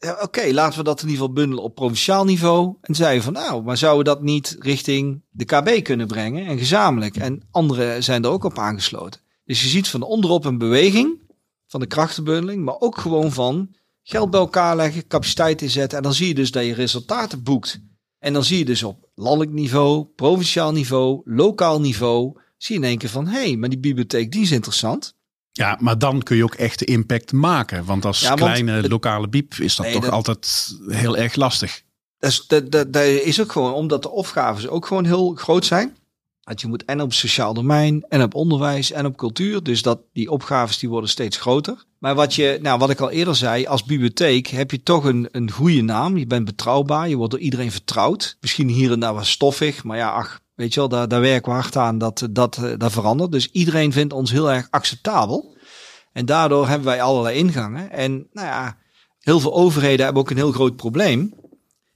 Ja, 0.04 0.18
Oké, 0.22 0.52
laten 0.52 0.78
we 0.78 0.84
dat 0.84 1.02
in 1.02 1.08
ieder 1.08 1.22
geval 1.22 1.34
bundelen 1.34 1.64
op 1.64 1.76
provinciaal 1.76 2.26
niveau. 2.26 2.76
En 2.82 2.96
zeiden 2.96 3.24
van, 3.24 3.34
nou, 3.34 3.64
maar 3.64 3.78
zouden 3.78 4.06
we 4.06 4.16
dat 4.16 4.24
niet 4.24 4.56
richting 4.60 5.22
de 5.30 5.46
KB 5.46 5.84
kunnen 5.84 6.08
brengen 6.08 6.46
en 6.46 6.58
gezamenlijk? 6.58 7.18
En 7.18 7.48
anderen 7.52 8.04
zijn 8.04 8.24
er 8.24 8.30
ook 8.30 8.44
op 8.44 8.58
aangesloten. 8.58 9.22
Dus 9.46 9.62
je 9.62 9.68
ziet 9.68 9.88
van 9.88 10.02
onderop 10.02 10.46
een 10.46 10.58
beweging 10.58 11.20
van 11.68 11.80
de 11.80 11.86
krachtenbundeling, 11.86 12.64
maar 12.64 12.80
ook 12.80 12.98
gewoon 12.98 13.32
van 13.32 13.76
geld 14.04 14.30
bij 14.30 14.40
elkaar 14.40 14.76
leggen, 14.76 15.08
capaciteit 15.08 15.62
inzetten. 15.62 15.98
En 15.98 16.04
dan 16.04 16.14
zie 16.14 16.28
je 16.28 16.34
dus 16.34 16.52
dat 16.52 16.66
je 16.66 16.74
resultaten 16.74 17.44
boekt. 17.44 17.82
En 18.20 18.34
dan 18.34 18.44
zie 18.44 18.58
je 18.58 18.66
dus 18.66 18.84
op 18.84 19.10
landelijk 19.16 19.52
niveau, 19.52 20.06
provinciaal 20.06 20.72
niveau, 20.72 21.22
lokaal 21.26 21.80
niveau, 21.80 22.40
zie 22.58 22.76
je 22.76 22.82
in 22.82 22.88
één 22.88 22.98
keer 22.98 23.10
van, 23.10 23.28
hé, 23.28 23.44
hey, 23.44 23.56
maar 23.56 23.70
die 23.70 23.80
bibliotheek 23.80 24.32
die 24.32 24.42
is 24.42 24.52
interessant. 24.52 25.16
Ja, 25.52 25.78
maar 25.80 25.98
dan 25.98 26.24
kun 26.24 26.38
je 26.38 26.44
ook 26.44 26.56
echt 26.56 26.80
de 26.80 26.86
impact 26.86 27.32
maken. 27.32 27.86
Want 27.86 28.06
als 28.06 28.20
ja, 28.20 28.34
kleine 28.34 28.90
lokale 28.90 29.28
biep 29.28 29.54
is 29.54 29.76
dat 29.76 29.86
nee, 29.86 29.96
toch 29.96 30.04
dat, 30.04 30.14
altijd 30.14 30.76
heel 30.88 31.18
erg 31.18 31.36
lastig. 31.36 31.82
dat 32.20 32.32
is, 32.32 32.46
dat, 32.48 32.72
dat, 32.72 32.94
dat 32.94 33.04
is 33.04 33.42
ook 33.42 33.52
gewoon 33.52 33.74
omdat 33.74 34.02
de 34.02 34.10
opgaves 34.10 34.68
ook 34.68 34.86
gewoon 34.86 35.06
heel 35.06 35.34
groot 35.36 35.66
zijn. 35.66 35.96
Dat 36.42 36.62
je 36.62 36.68
moet 36.68 36.86
en 36.86 37.02
op 37.02 37.14
sociaal 37.14 37.54
domein, 37.54 38.06
en 38.10 38.22
op 38.22 38.36
onderwijs, 38.36 38.92
en 38.92 39.06
op 39.06 39.18
cultuur. 39.18 39.64
Dus 39.64 39.82
dat 39.82 40.00
die 40.14 40.32
opgaves 40.32 40.80
die 40.80 40.90
worden 40.90 41.10
steeds 41.10 41.38
groter. 41.38 41.86
Maar 42.00 42.16
wat, 42.16 42.36
je, 42.36 42.60
nou, 42.62 42.80
wat 42.80 42.90
ik 42.90 43.00
al 43.00 43.10
eerder 43.10 43.36
zei, 43.36 43.66
als 43.66 43.84
bibliotheek 43.84 44.48
heb 44.48 44.72
je 44.72 44.84
toch 44.84 45.04
een, 45.04 45.28
een 45.32 45.52
goede 45.52 45.82
naam. 45.82 46.18
Je 46.18 46.28
bent 46.28 46.46
betrouwbaar, 46.46 47.10
je 47.10 47.16
wordt 47.16 47.32
door 47.32 47.42
iedereen 47.42 47.72
vertrouwd. 47.72 48.38
Misschien 48.42 48.68
hier 48.68 48.92
en 48.92 49.00
daar 49.00 49.14
wat 49.14 49.26
stoffig, 49.26 49.84
maar 49.84 49.98
ja, 49.98 50.10
ach, 50.10 50.40
weet 50.62 50.74
je 50.74 50.88
wel, 50.88 51.08
daar, 51.08 51.21
werken 51.21 51.52
we 51.52 51.58
hard 51.58 51.76
aan 51.76 51.97
dat 51.97 52.28
dat, 52.32 52.60
dat 52.78 52.91
verandert. 52.91 53.32
Dus 53.32 53.52
iedereen 53.52 53.91
vindt 53.91 54.13
ons 54.13 54.32
heel 54.32 54.52
erg 54.52 54.67
acceptabel. 54.69 55.58
En 56.13 56.26
daardoor 56.26 56.67
hebben 56.67 56.88
wij 56.88 57.02
allerlei 57.02 57.38
ingangen. 57.38 57.91
En 57.91 58.28
nou 58.32 58.47
ja, 58.47 58.78
heel 59.19 59.39
veel 59.39 59.54
overheden 59.54 60.04
hebben 60.06 60.21
ook 60.21 60.30
een 60.30 60.38
heel 60.38 60.52
groot 60.52 60.76
probleem. 60.76 61.34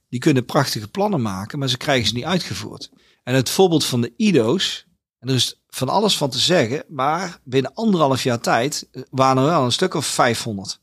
Die 0.08 0.20
kunnen 0.20 0.44
prachtige 0.44 0.88
plannen 0.88 1.22
maken, 1.22 1.58
maar 1.58 1.68
ze 1.68 1.76
krijgen 1.76 2.08
ze 2.08 2.14
niet 2.14 2.24
uitgevoerd. 2.24 2.90
En 3.22 3.34
het 3.34 3.50
voorbeeld 3.50 3.84
van 3.84 4.00
de 4.00 4.12
IDO's, 4.16 4.86
en 5.18 5.28
er 5.28 5.34
is 5.34 5.62
van 5.68 5.88
alles 5.88 6.16
van 6.16 6.30
te 6.30 6.38
zeggen, 6.38 6.84
maar 6.88 7.40
binnen 7.44 7.74
anderhalf 7.74 8.22
jaar 8.22 8.40
tijd 8.40 8.88
waren 9.10 9.42
er 9.42 9.48
wel 9.48 9.64
een 9.64 9.72
stuk 9.72 9.94
of 9.94 10.06
500. 10.06 10.80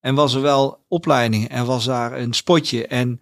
En 0.00 0.14
was 0.14 0.34
er 0.34 0.40
wel 0.40 0.84
opleidingen 0.88 1.50
en 1.50 1.66
was 1.66 1.84
daar 1.84 2.18
een 2.18 2.32
spotje 2.32 2.86
en 2.86 3.20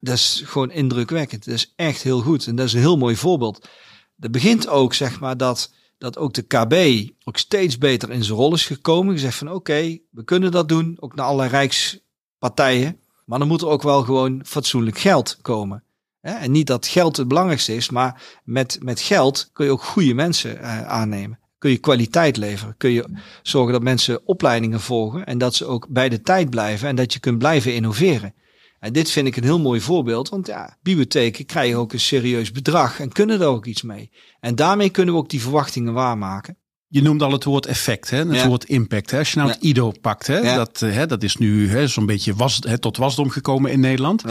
dat 0.00 0.14
is 0.14 0.42
gewoon 0.44 0.70
indrukwekkend. 0.70 1.44
Dat 1.44 1.54
is 1.54 1.72
echt 1.76 2.02
heel 2.02 2.20
goed 2.20 2.46
en 2.46 2.56
dat 2.56 2.66
is 2.66 2.72
een 2.72 2.80
heel 2.80 2.98
mooi 2.98 3.16
voorbeeld. 3.16 3.68
Dat 4.16 4.30
begint 4.30 4.68
ook, 4.68 4.94
zeg 4.94 5.20
maar, 5.20 5.36
dat, 5.36 5.72
dat 5.98 6.18
ook 6.18 6.34
de 6.34 6.42
KB 6.42 7.08
ook 7.24 7.36
steeds 7.36 7.78
beter 7.78 8.10
in 8.10 8.24
zijn 8.24 8.38
rol 8.38 8.54
is 8.54 8.66
gekomen. 8.66 9.14
Gezegd 9.14 9.38
van 9.38 9.52
oké, 9.52 9.98
we 10.10 10.24
kunnen 10.24 10.50
dat 10.50 10.68
doen, 10.68 10.96
ook 11.00 11.14
naar 11.14 11.24
allerlei 11.26 11.50
rijkspartijen. 11.50 13.00
Maar 13.24 13.38
dan 13.38 13.48
moet 13.48 13.62
er 13.62 13.68
ook 13.68 13.82
wel 13.82 14.02
gewoon 14.02 14.42
fatsoenlijk 14.44 14.98
geld 14.98 15.38
komen. 15.42 15.82
En 16.20 16.50
niet 16.50 16.66
dat 16.66 16.86
geld 16.86 17.16
het 17.16 17.28
belangrijkste 17.28 17.74
is, 17.74 17.90
maar 17.90 18.22
met, 18.44 18.78
met 18.82 19.00
geld 19.00 19.50
kun 19.52 19.64
je 19.64 19.70
ook 19.70 19.82
goede 19.82 20.14
mensen 20.14 20.56
uh, 20.56 20.86
aannemen. 20.86 21.38
Kun 21.58 21.70
je 21.70 21.78
kwaliteit 21.78 22.36
leveren. 22.36 22.74
Kun 22.76 22.90
je 22.90 23.04
zorgen 23.42 23.72
dat 23.72 23.82
mensen 23.82 24.26
opleidingen 24.26 24.80
volgen 24.80 25.26
en 25.26 25.38
dat 25.38 25.54
ze 25.54 25.64
ook 25.64 25.88
bij 25.88 26.08
de 26.08 26.20
tijd 26.20 26.50
blijven 26.50 26.88
en 26.88 26.96
dat 26.96 27.12
je 27.12 27.20
kunt 27.20 27.38
blijven 27.38 27.74
innoveren. 27.74 28.34
En 28.80 28.92
dit 28.92 29.10
vind 29.10 29.26
ik 29.26 29.36
een 29.36 29.42
heel 29.42 29.60
mooi 29.60 29.80
voorbeeld, 29.80 30.28
want 30.28 30.46
ja, 30.46 30.76
bibliotheken 30.82 31.46
krijgen 31.46 31.78
ook 31.78 31.92
een 31.92 32.00
serieus 32.00 32.52
bedrag 32.52 33.00
en 33.00 33.12
kunnen 33.12 33.40
er 33.40 33.46
ook 33.46 33.66
iets 33.66 33.82
mee. 33.82 34.10
En 34.40 34.54
daarmee 34.54 34.90
kunnen 34.90 35.14
we 35.14 35.20
ook 35.20 35.30
die 35.30 35.42
verwachtingen 35.42 35.92
waarmaken. 35.92 36.56
Je 36.88 37.02
noemde 37.02 37.24
al 37.24 37.32
het 37.32 37.44
woord 37.44 37.66
effect, 37.66 38.10
hè? 38.10 38.26
het 38.26 38.46
woord 38.46 38.64
impact. 38.64 39.10
Hè? 39.10 39.18
Als 39.18 39.32
je 39.32 39.38
nou 39.38 39.50
het 39.50 39.62
IDO 39.62 39.92
pakt, 40.00 40.26
hè? 40.26 40.42
Dat, 40.42 40.80
hè, 40.80 41.06
dat 41.06 41.22
is 41.22 41.36
nu 41.36 41.88
zo'n 41.88 42.06
beetje 42.06 42.34
was, 42.34 42.58
hè, 42.60 42.78
tot 42.78 42.96
wasdom 42.96 43.30
gekomen 43.30 43.70
in 43.70 43.80
Nederland. 43.80 44.22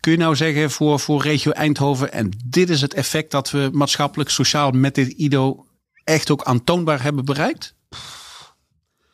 Kun 0.00 0.12
je 0.12 0.18
nou 0.18 0.36
zeggen 0.36 0.70
voor, 0.70 1.00
voor 1.00 1.22
regio 1.22 1.50
Eindhoven, 1.50 2.12
en 2.12 2.30
dit 2.44 2.70
is 2.70 2.80
het 2.80 2.94
effect 2.94 3.30
dat 3.30 3.50
we 3.50 3.68
maatschappelijk, 3.72 4.30
sociaal 4.30 4.70
met 4.70 4.94
dit 4.94 5.08
IDO 5.08 5.66
echt 6.04 6.30
ook 6.30 6.44
aantoonbaar 6.44 7.02
hebben 7.02 7.24
bereikt? 7.24 7.74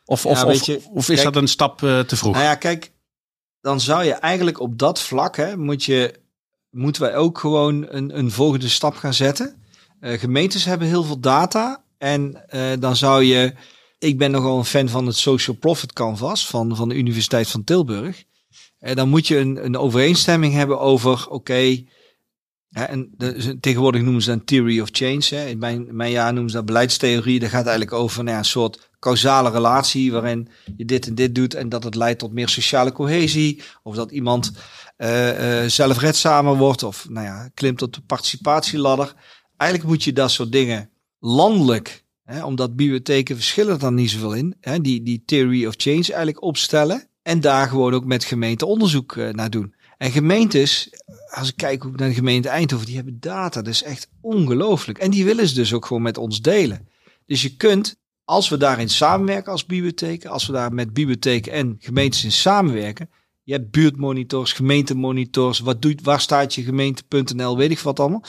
Of, 0.04 0.26
of, 0.26 0.44
of, 0.44 0.66
je, 0.66 0.82
of, 0.92 1.08
is 1.08 1.22
dat 1.22 1.36
een 1.36 1.48
stap 1.48 1.82
uh, 1.82 2.00
te 2.00 2.16
vroeg? 2.16 2.32
Nou 2.32 2.44
ja, 2.44 2.54
kijk, 2.54 2.92
dan 3.62 3.80
zou 3.80 4.04
je 4.04 4.12
eigenlijk 4.12 4.60
op 4.60 4.78
dat 4.78 5.00
vlak, 5.00 5.36
hè, 5.36 5.56
moet 5.56 5.84
je, 5.84 6.14
moeten 6.70 7.02
wij 7.02 7.16
ook 7.16 7.38
gewoon 7.38 7.86
een, 7.88 8.18
een 8.18 8.30
volgende 8.30 8.68
stap 8.68 8.94
gaan 8.94 9.14
zetten. 9.14 9.62
Uh, 10.00 10.18
gemeentes 10.18 10.64
hebben 10.64 10.88
heel 10.88 11.04
veel 11.04 11.20
data 11.20 11.84
en 11.98 12.44
uh, 12.54 12.70
dan 12.78 12.96
zou 12.96 13.22
je, 13.22 13.54
ik 13.98 14.18
ben 14.18 14.30
nogal 14.30 14.58
een 14.58 14.64
fan 14.64 14.88
van 14.88 15.06
het 15.06 15.16
Social 15.16 15.56
Profit 15.56 15.92
Canvas 15.92 16.46
van, 16.46 16.76
van 16.76 16.88
de 16.88 16.94
Universiteit 16.94 17.48
van 17.48 17.64
Tilburg. 17.64 18.24
En 18.78 18.96
dan 18.96 19.08
moet 19.08 19.26
je 19.26 19.38
een, 19.38 19.64
een 19.64 19.76
overeenstemming 19.76 20.54
hebben 20.54 20.80
over, 20.80 21.28
oké, 21.28 21.84
en 22.72 23.10
de, 23.16 23.58
tegenwoordig 23.60 24.02
noemen 24.02 24.22
ze 24.22 24.32
een 24.32 24.44
theory 24.44 24.80
of 24.80 24.88
change. 24.92 25.24
Hè. 25.28 25.46
In 25.46 25.58
mijn, 25.58 25.86
mijn 25.90 26.10
jaar 26.10 26.32
noemen 26.32 26.50
ze 26.50 26.56
dat 26.56 26.66
beleidstheorie. 26.66 27.40
Dat 27.40 27.48
gaat 27.48 27.66
eigenlijk 27.66 27.92
over 27.92 28.18
nou 28.18 28.30
ja, 28.30 28.38
een 28.38 28.44
soort 28.44 28.90
causale 28.98 29.50
relatie 29.50 30.12
waarin 30.12 30.48
je 30.76 30.84
dit 30.84 31.06
en 31.06 31.14
dit 31.14 31.34
doet 31.34 31.54
en 31.54 31.68
dat 31.68 31.84
het 31.84 31.94
leidt 31.94 32.18
tot 32.18 32.32
meer 32.32 32.48
sociale 32.48 32.92
cohesie. 32.92 33.62
Of 33.82 33.94
dat 33.94 34.10
iemand 34.10 34.52
uh, 34.98 35.62
zelfredzamer 35.66 36.56
wordt 36.56 36.82
of 36.82 37.08
nou 37.08 37.26
ja, 37.26 37.50
klimt 37.54 37.82
op 37.82 37.92
de 37.92 38.00
participatieladder. 38.00 39.14
Eigenlijk 39.56 39.90
moet 39.90 40.04
je 40.04 40.12
dat 40.12 40.30
soort 40.30 40.52
dingen 40.52 40.90
landelijk, 41.18 42.04
hè, 42.24 42.44
omdat 42.44 42.76
bibliotheken 42.76 43.36
verschillen 43.36 43.78
dan 43.78 43.94
niet 43.94 44.10
zoveel 44.10 44.34
in, 44.34 44.56
hè, 44.60 44.80
die, 44.80 45.02
die 45.02 45.22
theory 45.26 45.66
of 45.66 45.74
change 45.76 46.06
eigenlijk 46.06 46.42
opstellen. 46.42 47.06
En 47.22 47.40
daar 47.40 47.68
gewoon 47.68 47.94
ook 47.94 48.04
met 48.04 48.24
gemeente 48.24 48.66
onderzoek 48.66 49.14
uh, 49.14 49.30
naar 49.30 49.50
doen. 49.50 49.74
En 50.02 50.10
gemeentes, 50.10 50.90
als 51.30 51.48
ik 51.48 51.56
kijk 51.56 51.84
ook 51.84 51.96
naar 51.96 52.08
de 52.08 52.14
gemeente 52.14 52.48
Eindhoven, 52.48 52.86
die 52.86 52.94
hebben 52.94 53.20
data. 53.20 53.62
Dat 53.62 53.72
is 53.72 53.82
echt 53.82 54.08
ongelooflijk. 54.20 54.98
En 54.98 55.10
die 55.10 55.24
willen 55.24 55.48
ze 55.48 55.54
dus 55.54 55.72
ook 55.72 55.86
gewoon 55.86 56.02
met 56.02 56.18
ons 56.18 56.40
delen. 56.40 56.88
Dus 57.26 57.42
je 57.42 57.56
kunt, 57.56 57.96
als 58.24 58.48
we 58.48 58.56
daarin 58.56 58.88
samenwerken 58.88 59.52
als 59.52 59.66
bibliotheken, 59.66 60.30
als 60.30 60.46
we 60.46 60.52
daar 60.52 60.72
met 60.72 60.92
bibliotheken 60.92 61.52
en 61.52 61.76
gemeentes 61.78 62.24
in 62.24 62.32
samenwerken. 62.32 63.10
Je 63.42 63.52
hebt 63.52 63.70
buurtmonitors, 63.70 64.52
gemeentemonitors, 64.52 65.58
wat 65.58 65.82
doet, 65.82 66.02
waar 66.02 66.20
staat 66.20 66.54
je 66.54 66.62
gemeente.nl, 66.62 67.56
weet 67.56 67.70
ik 67.70 67.78
wat 67.78 68.00
allemaal. 68.00 68.24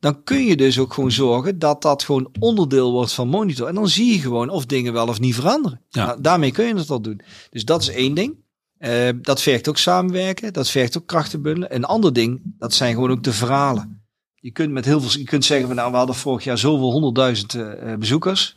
Dan 0.00 0.22
kun 0.22 0.44
je 0.44 0.56
dus 0.56 0.78
ook 0.78 0.92
gewoon 0.92 1.12
zorgen 1.12 1.58
dat 1.58 1.82
dat 1.82 2.02
gewoon 2.02 2.30
onderdeel 2.40 2.92
wordt 2.92 3.12
van 3.12 3.28
monitor. 3.28 3.68
En 3.68 3.74
dan 3.74 3.88
zie 3.88 4.12
je 4.12 4.18
gewoon 4.18 4.48
of 4.48 4.66
dingen 4.66 4.92
wel 4.92 5.08
of 5.08 5.20
niet 5.20 5.34
veranderen. 5.34 5.82
Ja. 5.88 6.06
Nou, 6.06 6.20
daarmee 6.20 6.52
kun 6.52 6.66
je 6.66 6.74
het 6.74 6.90
al 6.90 7.00
doen. 7.00 7.20
Dus 7.50 7.64
dat 7.64 7.82
is 7.82 7.88
één 7.88 8.14
ding. 8.14 8.46
Uh, 8.78 9.08
dat 9.22 9.42
vergt 9.42 9.68
ook 9.68 9.78
samenwerken, 9.78 10.52
dat 10.52 10.70
vergt 10.70 10.98
ook 10.98 11.06
krachten 11.06 11.42
bundelen. 11.42 11.74
Een 11.74 11.84
ander 11.84 12.12
ding, 12.12 12.40
dat 12.58 12.74
zijn 12.74 12.94
gewoon 12.94 13.10
ook 13.10 13.22
de 13.22 13.32
verhalen. 13.32 14.02
Je 14.34 14.50
kunt 14.50 14.72
met 14.72 14.84
heel 14.84 15.00
veel, 15.00 15.20
je 15.20 15.26
kunt 15.26 15.44
zeggen, 15.44 15.74
nou, 15.74 15.90
we 15.90 15.96
hadden 15.96 16.14
vorig 16.14 16.44
jaar 16.44 16.58
zoveel 16.58 16.90
honderdduizend 16.92 17.54
uh, 17.54 17.94
bezoekers. 17.94 18.56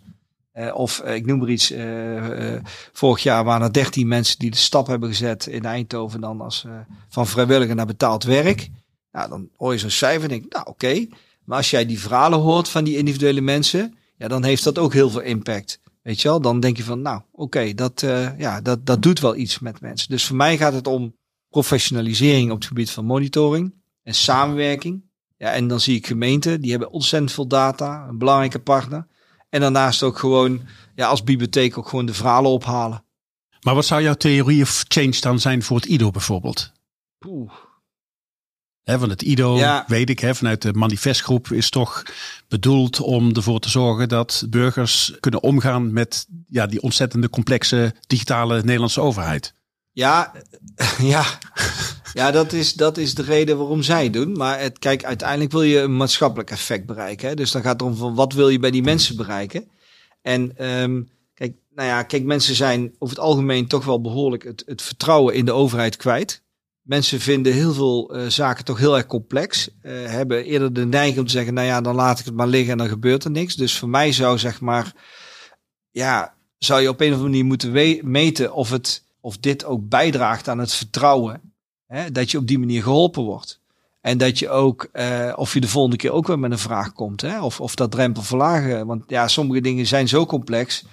Of 0.73 0.99
ik 0.99 1.25
noem 1.25 1.39
maar 1.39 1.49
iets, 1.49 1.73
vorig 2.91 3.23
jaar 3.23 3.43
waren 3.43 3.67
er 3.67 3.73
13 3.73 4.07
mensen 4.07 4.39
die 4.39 4.51
de 4.51 4.57
stap 4.57 4.87
hebben 4.87 5.09
gezet 5.09 5.45
in 5.45 5.65
Eindhoven 5.65 6.21
dan 6.21 6.41
als 6.41 6.65
van 7.09 7.27
vrijwilliger 7.27 7.75
naar 7.75 7.85
betaald 7.85 8.23
werk. 8.23 8.69
Nou, 9.11 9.29
dan 9.29 9.49
hoor 9.57 9.73
je 9.73 9.79
zo'n 9.79 9.89
cijfer 9.89 10.23
en 10.23 10.29
denk 10.29 10.53
nou 10.53 10.65
oké. 10.67 11.07
Maar 11.45 11.57
als 11.57 11.69
jij 11.69 11.85
die 11.85 11.99
verhalen 11.99 12.39
hoort 12.39 12.69
van 12.69 12.83
die 12.83 12.97
individuele 12.97 13.41
mensen, 13.41 13.97
ja, 14.17 14.27
dan 14.27 14.43
heeft 14.43 14.63
dat 14.63 14.77
ook 14.77 14.93
heel 14.93 15.09
veel 15.09 15.21
impact. 15.21 15.79
Weet 16.01 16.21
je 16.21 16.27
wel, 16.27 16.41
dan 16.41 16.59
denk 16.59 16.77
je 16.77 16.83
van, 16.83 17.01
nou, 17.01 17.21
oké, 17.31 17.73
dat, 17.73 18.01
uh, 18.01 18.39
ja, 18.39 18.61
dat, 18.61 18.85
dat 18.85 19.01
doet 19.01 19.19
wel 19.19 19.35
iets 19.35 19.59
met 19.59 19.81
mensen. 19.81 20.09
Dus 20.09 20.25
voor 20.25 20.35
mij 20.35 20.57
gaat 20.57 20.73
het 20.73 20.87
om 20.87 21.15
professionalisering 21.49 22.51
op 22.51 22.57
het 22.57 22.67
gebied 22.67 22.91
van 22.91 23.05
monitoring 23.05 23.73
en 24.03 24.13
samenwerking. 24.13 25.03
Ja, 25.37 25.51
en 25.51 25.67
dan 25.67 25.79
zie 25.79 25.95
ik 25.95 26.07
gemeenten, 26.07 26.61
die 26.61 26.71
hebben 26.71 26.91
ontzettend 26.91 27.31
veel 27.31 27.47
data, 27.47 28.07
een 28.07 28.17
belangrijke 28.17 28.59
partner. 28.59 29.07
En 29.49 29.61
daarnaast 29.61 30.03
ook 30.03 30.17
gewoon, 30.17 30.61
ja, 30.95 31.07
als 31.07 31.23
bibliotheek 31.23 31.77
ook 31.77 31.87
gewoon 31.87 32.05
de 32.05 32.13
verhalen 32.13 32.51
ophalen. 32.51 33.03
Maar 33.61 33.75
wat 33.75 33.85
zou 33.85 34.01
jouw 34.01 34.13
theorie 34.13 34.61
of 34.61 34.85
change 34.87 35.19
dan 35.19 35.39
zijn 35.39 35.63
voor 35.63 35.77
het 35.77 35.85
IDO 35.85 36.11
bijvoorbeeld? 36.11 36.71
Poeh. 37.17 37.51
He, 38.91 38.97
want 38.97 39.11
het 39.11 39.21
IDO, 39.21 39.83
weet 39.87 40.09
ik, 40.09 40.19
he, 40.19 40.35
vanuit 40.35 40.61
de 40.61 40.73
manifestgroep 40.73 41.51
is 41.51 41.69
toch 41.69 42.03
bedoeld 42.47 42.99
om 42.99 43.35
ervoor 43.35 43.59
te 43.59 43.69
zorgen 43.69 44.09
dat 44.09 44.45
burgers 44.49 45.13
kunnen 45.19 45.43
omgaan 45.43 45.93
met 45.93 46.27
ja, 46.49 46.65
die 46.65 46.81
ontzettende 46.81 47.29
complexe 47.29 47.95
digitale 48.07 48.61
Nederlandse 48.63 49.01
overheid. 49.01 49.53
Ja, 49.91 50.31
ja. 51.13 51.25
ja 52.13 52.31
dat, 52.31 52.53
is, 52.53 52.73
dat 52.73 52.97
is 52.97 53.15
de 53.15 53.21
reden 53.21 53.57
waarom 53.57 53.81
zij 53.81 54.03
het 54.03 54.13
doen. 54.13 54.31
Maar 54.31 54.59
het, 54.59 54.79
kijk, 54.79 55.03
uiteindelijk 55.03 55.51
wil 55.51 55.61
je 55.61 55.79
een 55.79 55.97
maatschappelijk 55.97 56.51
effect 56.51 56.85
bereiken. 56.85 57.29
Hè? 57.29 57.35
Dus 57.35 57.51
dan 57.51 57.61
gaat 57.61 57.79
het 57.79 57.89
om 57.89 57.95
van 57.95 58.15
wat 58.15 58.33
wil 58.33 58.49
je 58.49 58.59
bij 58.59 58.71
die 58.71 58.83
mensen 58.83 59.15
bereiken. 59.15 59.69
En 60.21 60.65
um, 60.81 61.09
kijk, 61.33 61.53
nou 61.75 61.87
ja, 61.87 62.03
kijk, 62.03 62.23
mensen 62.23 62.55
zijn 62.55 62.95
over 62.99 63.15
het 63.15 63.25
algemeen 63.25 63.67
toch 63.67 63.85
wel 63.85 64.01
behoorlijk 64.01 64.43
het, 64.43 64.63
het 64.65 64.81
vertrouwen 64.81 65.33
in 65.33 65.45
de 65.45 65.51
overheid 65.51 65.95
kwijt. 65.95 66.41
Mensen 66.91 67.19
vinden 67.19 67.53
heel 67.53 67.73
veel 67.73 68.17
uh, 68.17 68.27
zaken 68.27 68.65
toch 68.65 68.77
heel 68.77 68.95
erg 68.95 69.05
complex. 69.05 69.69
Uh, 69.83 70.05
hebben 70.05 70.45
eerder 70.45 70.73
de 70.73 70.85
neiging 70.85 71.19
om 71.19 71.25
te 71.25 71.31
zeggen, 71.31 71.53
nou 71.53 71.67
ja, 71.67 71.81
dan 71.81 71.95
laat 71.95 72.19
ik 72.19 72.25
het 72.25 72.33
maar 72.33 72.47
liggen 72.47 72.71
en 72.71 72.77
dan 72.77 72.87
gebeurt 72.87 73.23
er 73.23 73.31
niks. 73.31 73.55
Dus 73.55 73.77
voor 73.77 73.89
mij 73.89 74.11
zou 74.11 74.37
zeg 74.37 74.61
maar, 74.61 74.93
ja, 75.91 76.33
zou 76.57 76.81
je 76.81 76.89
op 76.89 76.99
een 76.99 77.07
of 77.07 77.13
andere 77.13 77.29
manier 77.29 77.45
moeten 77.45 78.11
meten 78.11 78.53
of, 78.53 78.69
het, 78.69 79.03
of 79.21 79.37
dit 79.37 79.65
ook 79.65 79.89
bijdraagt 79.89 80.47
aan 80.47 80.59
het 80.59 80.73
vertrouwen. 80.73 81.53
Hè, 81.87 82.11
dat 82.11 82.31
je 82.31 82.37
op 82.37 82.47
die 82.47 82.59
manier 82.59 82.83
geholpen 82.83 83.23
wordt. 83.23 83.59
En 84.01 84.17
dat 84.17 84.39
je 84.39 84.49
ook, 84.49 84.89
uh, 84.93 85.33
of 85.35 85.53
je 85.53 85.61
de 85.61 85.67
volgende 85.67 85.97
keer 85.97 86.11
ook 86.11 86.27
weer 86.27 86.39
met 86.39 86.51
een 86.51 86.59
vraag 86.59 86.93
komt. 86.93 87.21
Hè, 87.21 87.41
of, 87.41 87.61
of 87.61 87.75
dat 87.75 87.91
drempel 87.91 88.23
verlagen. 88.23 88.85
Want 88.85 89.03
ja, 89.07 89.27
sommige 89.27 89.61
dingen 89.61 89.87
zijn 89.87 90.07
zo 90.07 90.25
complex 90.25 90.85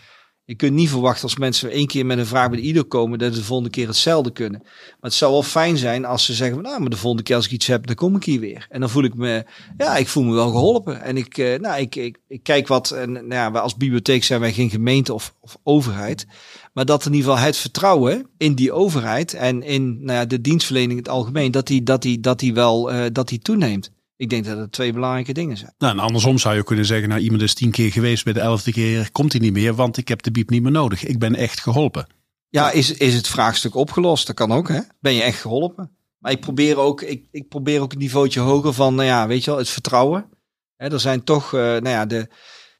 Je 0.49 0.55
kunt 0.55 0.73
niet 0.73 0.89
verwachten 0.89 1.23
als 1.23 1.37
mensen 1.37 1.71
één 1.71 1.87
keer 1.87 2.07
met 2.07 2.19
een 2.19 2.27
vraag 2.27 2.51
bij 2.51 2.61
de 2.61 2.67
IDO 2.67 2.83
komen, 2.83 3.19
dat 3.19 3.33
ze 3.33 3.39
de 3.39 3.45
volgende 3.45 3.71
keer 3.71 3.87
hetzelfde 3.87 4.31
kunnen. 4.31 4.61
Maar 4.63 4.97
het 5.01 5.15
zou 5.15 5.33
wel 5.33 5.43
fijn 5.43 5.77
zijn 5.77 6.05
als 6.05 6.25
ze 6.25 6.35
zeggen, 6.35 6.63
nou, 6.63 6.81
maar 6.81 6.91
de 6.91 6.97
volgende 6.97 7.25
keer 7.25 7.37
als 7.37 7.45
ik 7.45 7.51
iets 7.51 7.67
heb, 7.67 7.87
dan 7.87 7.95
kom 7.95 8.17
ik 8.17 8.25
hier 8.25 8.41
weer. 8.41 8.67
En 8.71 8.81
dan 8.81 8.91
voel 8.91 9.05
ik 9.05 9.15
me, 9.15 9.45
ja, 9.77 9.97
ik 9.97 10.09
voel 10.09 10.23
me 10.23 10.35
wel 10.35 10.51
geholpen. 10.51 11.03
En 11.03 11.17
ik, 11.17 11.39
eh, 11.39 11.59
nou, 11.59 11.81
ik, 11.81 11.97
ik, 11.97 12.19
ik 12.29 12.43
kijk 12.43 12.69
wat, 12.69 12.91
en 12.91 13.13
nou 13.13 13.29
ja, 13.29 13.49
als 13.49 13.77
bibliotheek 13.77 14.25
zijn 14.25 14.41
wij 14.41 14.53
geen 14.53 14.71
gemeente 14.71 15.15
of, 15.15 15.35
of 15.41 15.57
overheid. 15.63 16.27
Maar 16.73 16.85
dat 16.85 17.07
in 17.07 17.13
ieder 17.13 17.31
geval 17.31 17.47
het 17.47 17.57
vertrouwen 17.57 18.27
in 18.37 18.55
die 18.55 18.73
overheid 18.73 19.35
en 19.35 19.63
in 19.63 20.05
nou 20.05 20.19
ja, 20.19 20.25
de 20.25 20.41
dienstverlening 20.41 20.93
in 20.93 20.99
het 21.05 21.09
algemeen, 21.09 21.51
dat 21.51 21.67
die, 21.67 21.83
dat 21.83 22.03
die, 22.03 22.21
dat 22.21 22.39
die 22.39 22.55
wel, 22.55 22.93
uh, 22.93 23.05
dat 23.13 23.29
die 23.29 23.39
toeneemt. 23.39 23.91
Ik 24.19 24.31
denk 24.31 24.45
dat 24.45 24.59
het 24.59 24.73
twee 24.73 24.93
belangrijke 24.93 25.33
dingen 25.33 25.57
zijn. 25.57 25.75
Nou, 25.79 25.93
en 25.93 25.99
andersom 25.99 26.39
zou 26.39 26.55
je 26.55 26.65
kunnen 26.65 26.85
zeggen, 26.85 27.09
nou 27.09 27.21
iemand 27.21 27.43
is 27.43 27.55
tien 27.55 27.71
keer 27.71 27.93
geweest, 27.93 28.25
bij 28.25 28.33
de 28.33 28.41
elfde 28.41 28.73
keer 28.73 29.13
komt 29.13 29.33
hij 29.33 29.41
niet 29.41 29.53
meer, 29.53 29.75
want 29.75 29.97
ik 29.97 30.09
heb 30.09 30.23
de 30.23 30.31
biep 30.31 30.51
niet 30.51 30.63
meer 30.63 30.73
nodig. 30.73 31.05
Ik 31.05 31.19
ben 31.19 31.35
echt 31.35 31.61
geholpen. 31.61 32.07
Ja, 32.49 32.71
is, 32.71 32.93
is 32.93 33.15
het 33.15 33.29
vraagstuk 33.29 33.75
opgelost? 33.75 34.27
Dat 34.27 34.37
kan 34.37 34.53
ook, 34.53 34.69
hè? 34.69 34.81
Ben 35.01 35.15
je 35.15 35.23
echt 35.23 35.41
geholpen? 35.41 35.91
Maar 36.19 36.33
ik 36.33 36.41
probeer 36.41 36.79
ook, 36.79 37.03
ik, 37.03 37.25
ik 37.31 37.49
probeer 37.49 37.81
ook 37.81 37.93
een 37.93 37.99
niveautje 37.99 38.41
hoger 38.41 38.73
van, 38.73 38.95
nou 38.95 39.09
ja, 39.09 39.27
weet 39.27 39.45
je 39.45 39.51
wel, 39.51 39.59
het 39.59 39.69
vertrouwen. 39.69 40.29
Hè, 40.77 40.93
er 40.93 41.01
zijn 41.01 41.25
toch, 41.25 41.53
uh, 41.53 41.61
nou 41.61 41.89
ja, 41.89 42.07
de, 42.07 42.29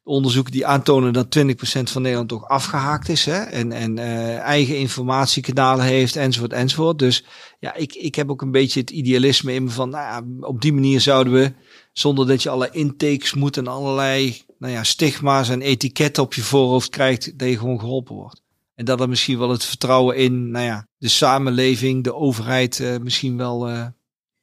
onderzoeken 0.09 0.53
die 0.53 0.67
aantonen 0.67 1.13
dat 1.13 1.39
20% 1.39 1.43
van 1.83 2.03
Nederland 2.03 2.29
toch 2.29 2.49
afgehaakt 2.49 3.09
is. 3.09 3.25
Hè? 3.25 3.39
En, 3.39 3.73
en 3.73 3.97
uh, 3.97 4.39
eigen 4.39 4.79
informatiekanalen 4.79 5.85
heeft 5.85 6.17
enzovoort 6.17 6.53
enzovoort. 6.53 6.99
Dus 6.99 7.25
ja, 7.59 7.75
ik, 7.75 7.95
ik 7.95 8.15
heb 8.15 8.31
ook 8.31 8.43
een 8.43 8.51
beetje 8.51 8.81
het 8.81 8.91
idealisme 8.91 9.55
in 9.55 9.65
me 9.65 9.71
van, 9.71 9.91
nou 9.91 10.05
ja, 10.05 10.47
op 10.47 10.61
die 10.61 10.73
manier 10.73 11.01
zouden 11.01 11.33
we, 11.33 11.53
zonder 11.93 12.27
dat 12.27 12.43
je 12.43 12.51
alle 12.51 12.71
intakes 12.71 13.35
moet 13.35 13.57
en 13.57 13.67
allerlei 13.67 14.43
nou 14.59 14.73
ja, 14.73 14.85
stigma's 14.85 15.49
en 15.49 15.61
etiketten 15.61 16.23
op 16.23 16.35
je 16.35 16.43
voorhoofd 16.43 16.89
krijgt, 16.89 17.39
dat 17.39 17.49
je 17.49 17.59
gewoon 17.59 17.81
geholpen 17.81 18.15
wordt. 18.15 18.43
En 18.75 18.85
dat 18.85 19.01
er 19.01 19.09
misschien 19.09 19.39
wel 19.39 19.51
het 19.51 19.65
vertrouwen 19.65 20.17
in 20.17 20.51
nou 20.51 20.65
ja, 20.65 20.87
de 20.99 21.09
samenleving, 21.09 22.05
de 22.05 22.15
overheid, 22.15 22.79
uh, 22.79 22.97
misschien 22.99 23.37
wel, 23.37 23.69
uh, 23.69 23.87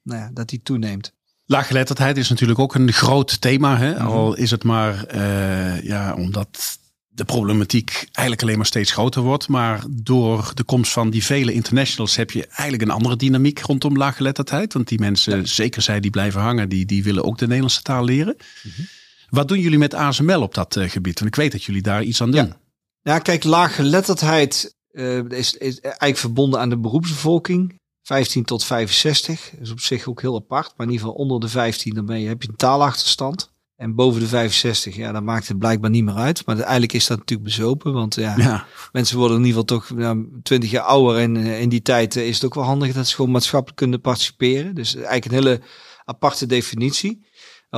nou 0.02 0.22
ja, 0.22 0.30
dat 0.34 0.50
die 0.50 0.62
toeneemt. 0.62 1.14
Laaggeletterdheid 1.46 2.18
is 2.18 2.30
natuurlijk 2.30 2.60
ook 2.60 2.76
een 2.76 2.92
groot 2.92 3.42
thema. 3.42 3.78
Hè? 3.78 3.96
-hmm. 3.96 4.08
Al 4.08 4.36
is 4.36 4.52
het 4.52 4.64
maar 4.64 5.16
uh, 5.16 5.84
ja, 5.84 6.14
omdat 6.14 6.80
de 7.08 7.26
problematiek 7.26 7.92
eigenlijk 8.12 8.42
alleen 8.42 8.58
maar 8.58 8.66
steeds 8.66 8.92
groter 8.92 9.22
wordt. 9.22 9.48
Maar 9.48 9.84
door 9.90 10.52
de 10.54 10.64
komst 10.64 10.92
van 10.92 11.10
die 11.10 11.24
vele 11.24 11.54
internationals 11.54 12.16
heb 12.16 12.32
je 12.32 12.48
eigenlijk 12.48 12.82
een 12.82 12.96
andere 12.96 13.16
dynamiek 13.16 13.60
rondom 13.60 13.98
laaggeletterdheid. 13.98 14.74
Want 14.74 14.88
die 14.88 15.00
mensen, 15.00 15.38
ja. 15.38 15.46
zeker 15.46 15.82
zij 15.82 16.00
die 16.00 16.12
blijven 16.12 16.42
hangen, 16.42 16.70
die, 16.70 16.86
die 16.86 17.04
willen 17.04 17.24
ook 17.24 17.38
de 17.38 17.46
Nederlandse 17.46 17.82
taal 17.82 18.04
leren. 18.04 18.36
Mm 18.64 18.72
-hmm. 18.76 18.86
Wat 19.30 19.48
doen 19.48 19.60
jullie 19.60 19.78
met 19.78 19.94
ASML 19.94 20.42
op 20.42 20.54
dat 20.54 20.76
uh, 20.76 20.90
gebied? 20.90 21.20
Want 21.20 21.32
ik 21.32 21.42
weet 21.42 21.52
dat 21.52 21.64
jullie 21.64 21.82
daar 21.82 22.04
iets 22.04 22.22
aan 22.22 22.32
doen. 22.32 22.46
Ja, 22.46 22.58
ja 23.02 23.20
kijk, 23.20 23.44
laaggeletterdheid 23.44 24.76
uh, 24.92 25.30
is, 25.30 25.54
is 25.54 25.80
eigenlijk 25.80 26.18
verbonden 26.18 26.60
aan 26.60 26.70
de 26.70 26.78
beroepsbevolking. 26.78 27.80
15 28.06 28.44
tot 28.44 28.64
65 28.64 29.52
is 29.60 29.72
op 29.72 29.80
zich 29.80 30.08
ook 30.08 30.22
heel 30.22 30.36
apart. 30.36 30.74
Maar 30.78 30.86
in 30.88 30.92
ieder 30.94 31.08
geval 31.08 31.22
onder 31.22 31.40
de 31.40 31.48
15 31.48 31.94
dan 31.94 32.06
ben 32.06 32.20
je, 32.20 32.28
heb 32.28 32.42
je 32.42 32.50
een 32.50 32.56
taalachterstand. 32.56 33.54
En 33.76 33.96
boven 33.96 34.20
de 34.20 34.28
65, 34.28 34.96
ja, 34.96 35.12
dan 35.12 35.24
maakt 35.24 35.48
het 35.48 35.60
blijkbaar 35.60 35.90
niet 35.90 36.04
meer 36.04 36.16
uit. 36.16 36.46
Maar 36.46 36.60
eigenlijk 36.60 36.94
is 36.94 37.08
dat 37.08 37.18
natuurlijk 37.18 37.48
bezopen. 37.48 37.94
Want 37.94 38.16
ja, 38.16 38.34
ja. 38.38 38.66
mensen 38.92 39.18
worden 39.18 39.38
in 39.38 39.46
ieder 39.46 39.62
geval 39.62 39.78
toch 39.80 40.00
ja, 40.00 40.16
20 40.44 40.72
jaar 40.72 40.84
ouder. 40.84 41.22
En 41.22 41.36
in 41.38 41.70
die 41.70 41.82
tijd 41.82 42.16
is 42.16 42.36
het 42.36 42.46
ook 42.46 42.54
wel 42.54 42.64
handig 42.64 42.94
dat 42.94 43.08
ze 43.08 43.16
gewoon 43.16 43.32
maatschappelijk 43.32 43.78
kunnen 43.78 44.02
participeren. 44.02 44.76
Dus 44.76 44.96
eigenlijk 44.96 45.26
een 45.26 45.32
hele 45.32 45.62
aparte 46.06 46.46
definitie. 46.46 47.26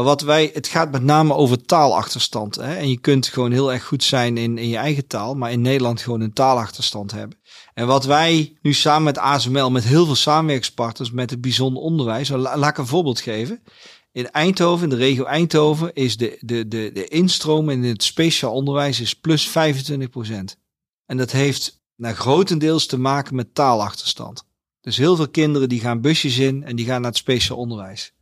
Wat 0.03 0.21
wij, 0.21 0.49
het 0.53 0.67
gaat 0.67 0.91
met 0.91 1.03
name 1.03 1.33
over 1.33 1.65
taalachterstand. 1.65 2.55
Hè? 2.55 2.75
En 2.75 2.89
je 2.89 2.99
kunt 2.99 3.27
gewoon 3.27 3.51
heel 3.51 3.73
erg 3.73 3.83
goed 3.83 4.03
zijn 4.03 4.37
in, 4.37 4.57
in 4.57 4.67
je 4.67 4.77
eigen 4.77 5.07
taal. 5.07 5.35
Maar 5.35 5.51
in 5.51 5.61
Nederland 5.61 6.01
gewoon 6.01 6.21
een 6.21 6.33
taalachterstand 6.33 7.11
hebben. 7.11 7.37
En 7.73 7.87
wat 7.87 8.05
wij 8.05 8.57
nu 8.61 8.73
samen 8.73 9.03
met 9.03 9.17
ASML, 9.17 9.71
met 9.71 9.83
heel 9.83 10.05
veel 10.05 10.15
samenwerkingspartners, 10.15 11.11
met 11.11 11.29
het 11.29 11.41
bijzonder 11.41 11.83
onderwijs, 11.83 12.29
laat 12.29 12.69
ik 12.69 12.77
een 12.77 12.87
voorbeeld 12.87 13.19
geven. 13.19 13.63
In 14.11 14.31
Eindhoven, 14.31 14.83
in 14.83 14.89
de 14.89 14.95
regio 14.95 15.23
Eindhoven, 15.23 15.93
is 15.93 16.17
de, 16.17 16.37
de, 16.39 16.67
de, 16.67 16.91
de 16.93 17.07
instroom 17.07 17.69
in 17.69 17.83
het 17.83 18.03
speciaal 18.03 18.53
onderwijs 18.53 18.99
is 18.99 19.15
plus 19.15 19.47
25 19.47 20.09
procent. 20.09 20.57
En 21.05 21.17
dat 21.17 21.31
heeft 21.31 21.81
naar 21.95 22.15
grotendeels 22.15 22.85
te 22.85 22.99
maken 22.99 23.35
met 23.35 23.55
taalachterstand. 23.55 24.43
Dus 24.81 24.97
heel 24.97 25.15
veel 25.15 25.29
kinderen 25.29 25.69
die 25.69 25.79
gaan 25.79 26.01
busjes 26.01 26.37
in 26.37 26.63
en 26.63 26.75
die 26.75 26.85
gaan 26.85 27.01
naar 27.01 27.09
het 27.09 27.19
speciaal 27.19 27.57
onderwijs. 27.57 28.13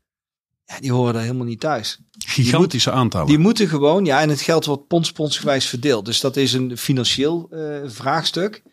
Ja, 0.66 0.80
die 0.80 0.92
horen 0.92 1.14
daar 1.14 1.22
helemaal 1.22 1.46
niet 1.46 1.60
thuis. 1.60 2.00
Gigantische 2.18 2.92
aantallen. 2.92 3.28
Die 3.28 3.38
moeten 3.38 3.68
gewoon, 3.68 4.06
ja, 4.06 4.22
en 4.22 4.30
het 4.30 4.42
geld 4.42 4.66
wordt 4.66 4.88
ponsponsgewijs 4.88 5.66
verdeeld. 5.66 6.06
Dus 6.06 6.20
dat 6.20 6.38
is 6.38 6.54
een 6.54 6.78
financieel 6.78 7.48
uh, 7.52 7.82
vraagstuk. 7.86 8.64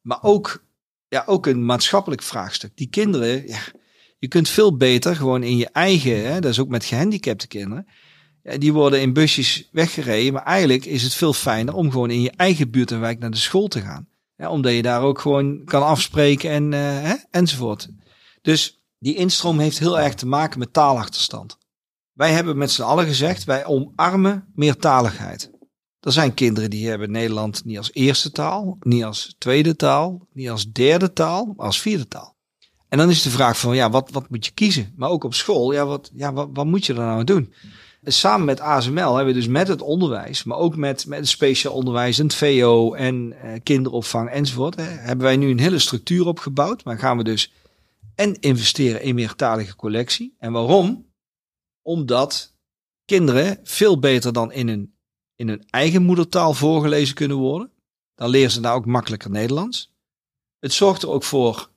Maar 0.00 0.22
ook, 0.22 0.64
ja, 1.08 1.22
ook 1.26 1.46
een 1.46 1.64
maatschappelijk 1.64 2.22
vraagstuk. 2.22 2.70
Die 2.74 2.88
kinderen, 2.88 3.46
ja, 3.46 3.58
je 4.18 4.28
kunt 4.28 4.48
veel 4.48 4.76
beter 4.76 5.16
gewoon 5.16 5.42
in 5.42 5.56
je 5.56 5.68
eigen, 5.72 6.32
hè, 6.32 6.40
dat 6.40 6.50
is 6.50 6.58
ook 6.58 6.68
met 6.68 6.84
gehandicapte 6.84 7.46
kinderen. 7.46 7.86
Ja, 8.42 8.56
die 8.56 8.72
worden 8.72 9.00
in 9.00 9.12
busjes 9.12 9.68
weggereden. 9.72 10.32
Maar 10.32 10.44
eigenlijk 10.44 10.84
is 10.84 11.02
het 11.02 11.14
veel 11.14 11.32
fijner 11.32 11.74
om 11.74 11.90
gewoon 11.90 12.10
in 12.10 12.20
je 12.20 12.32
eigen 12.36 12.70
buurt 12.70 12.90
en 12.90 13.00
wijk 13.00 13.18
naar 13.18 13.30
de 13.30 13.36
school 13.36 13.68
te 13.68 13.80
gaan. 13.80 14.08
Ja, 14.36 14.50
omdat 14.50 14.72
je 14.72 14.82
daar 14.82 15.02
ook 15.02 15.18
gewoon 15.18 15.64
kan 15.64 15.82
afspreken 15.82 16.50
en, 16.50 16.72
uh, 16.72 16.78
hè, 16.80 17.14
enzovoort. 17.30 17.88
Dus 18.42 18.77
die 18.98 19.14
instroom 19.14 19.58
heeft 19.58 19.78
heel 19.78 20.00
erg 20.00 20.14
te 20.14 20.26
maken 20.26 20.58
met 20.58 20.72
taalachterstand. 20.72 21.58
Wij 22.12 22.32
hebben 22.32 22.58
met 22.58 22.70
z'n 22.70 22.82
allen 22.82 23.06
gezegd, 23.06 23.44
wij 23.44 23.64
omarmen 23.64 24.44
meertaligheid. 24.54 25.50
Er 26.00 26.12
zijn 26.12 26.34
kinderen 26.34 26.70
die 26.70 26.88
hebben 26.88 27.10
Nederland 27.10 27.64
niet 27.64 27.78
als 27.78 27.92
eerste 27.92 28.30
taal, 28.30 28.76
niet 28.80 29.04
als 29.04 29.34
tweede 29.38 29.76
taal, 29.76 30.26
niet 30.32 30.50
als 30.50 30.72
derde 30.72 31.12
taal, 31.12 31.52
maar 31.56 31.66
als 31.66 31.80
vierde 31.80 32.08
taal. 32.08 32.36
En 32.88 32.98
dan 32.98 33.10
is 33.10 33.22
de 33.22 33.30
vraag 33.30 33.58
van, 33.58 33.76
ja, 33.76 33.90
wat, 33.90 34.10
wat 34.10 34.30
moet 34.30 34.46
je 34.46 34.52
kiezen? 34.52 34.92
Maar 34.96 35.10
ook 35.10 35.24
op 35.24 35.34
school, 35.34 35.72
ja, 35.72 35.86
wat, 35.86 36.10
ja, 36.14 36.32
wat, 36.32 36.48
wat 36.52 36.66
moet 36.66 36.86
je 36.86 36.92
er 36.92 36.98
nou 36.98 37.24
doen? 37.24 37.52
En 38.02 38.12
samen 38.12 38.46
met 38.46 38.60
ASML 38.60 39.14
hebben 39.14 39.34
we 39.34 39.40
dus 39.40 39.48
met 39.48 39.68
het 39.68 39.82
onderwijs, 39.82 40.44
maar 40.44 40.58
ook 40.58 40.76
met, 40.76 41.06
met 41.06 41.28
speciaal 41.28 41.72
onderwijs 41.72 42.18
en 42.18 42.24
het 42.24 42.34
VO 42.34 42.94
en 42.94 43.34
eh, 43.42 43.60
kinderopvang 43.62 44.30
enzovoort, 44.30 44.76
hè, 44.76 44.82
hebben 44.82 45.26
wij 45.26 45.36
nu 45.36 45.50
een 45.50 45.58
hele 45.58 45.78
structuur 45.78 46.26
opgebouwd. 46.26 46.84
Maar 46.84 46.98
gaan 46.98 47.16
we 47.16 47.24
dus 47.24 47.52
en 48.18 48.40
investeren 48.40 49.02
in 49.02 49.14
meertalige 49.14 49.76
collectie. 49.76 50.34
En 50.38 50.52
waarom? 50.52 51.12
Omdat 51.82 52.54
kinderen 53.04 53.60
veel 53.62 53.98
beter 53.98 54.32
dan 54.32 54.52
in 54.52 54.68
een 54.68 54.98
in 55.38 55.48
hun 55.48 55.64
eigen 55.70 56.02
moedertaal 56.02 56.54
voorgelezen 56.54 57.14
kunnen 57.14 57.36
worden. 57.36 57.72
Dan 58.14 58.28
leren 58.28 58.50
ze 58.50 58.60
daar 58.60 58.74
ook 58.74 58.86
makkelijker 58.86 59.30
Nederlands. 59.30 59.92
Het 60.58 60.72
zorgt 60.72 61.02
er 61.02 61.08
ook 61.08 61.24
voor, 61.24 61.70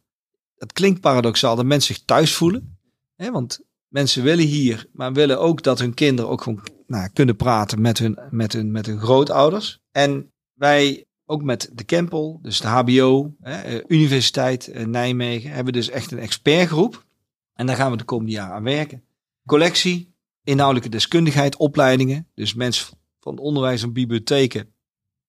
het 0.56 0.74
klinkt 0.74 1.02
paradoxaal, 1.02 1.56
dat 1.56 1.66
mensen 1.66 1.96
zich 1.96 2.06
thuis 2.06 2.34
voelen. 2.34 2.78
Hè, 3.16 3.32
want 3.32 3.62
mensen 3.88 4.24
willen 4.24 4.46
hier, 4.46 4.88
maar 4.92 5.14
willen 5.14 5.40
ook 5.40 5.64
dat 5.64 5.80
hun 5.80 5.94
kinderen 5.94 6.32
ook 6.32 6.42
gewoon 6.42 6.64
nou, 6.88 7.10
kunnen 7.10 7.36
praten 7.36 7.82
met 7.82 7.98
hun, 7.98 8.20
met, 8.30 8.54
hun, 8.54 8.72
met 8.72 8.86
hun 8.86 9.00
grootouders. 9.00 9.80
En 9.92 10.32
wij, 10.54 11.06
ook 11.32 11.44
met 11.44 11.70
de 11.74 11.84
Kempel, 11.84 12.40
dus 12.42 12.60
de 12.60 12.68
HBO, 12.68 13.36
hè, 13.42 13.90
Universiteit 13.92 14.86
Nijmegen, 14.86 15.52
hebben 15.52 15.74
dus 15.74 15.90
echt 15.90 16.12
een 16.12 16.20
expertgroep. 16.20 17.06
En 17.54 17.66
daar 17.66 17.76
gaan 17.76 17.92
we 17.92 17.98
de 17.98 18.04
komende 18.04 18.32
jaren 18.32 18.56
aan 18.56 18.64
werken. 18.64 19.04
Collectie, 19.46 20.14
inhoudelijke 20.44 20.90
deskundigheid, 20.90 21.58
opleidingen. 21.58 22.28
Dus 22.34 22.54
mensen 22.54 22.98
van 23.20 23.38
onderwijs 23.38 23.84
en 23.84 23.94
bibliotheken, 23.94 24.74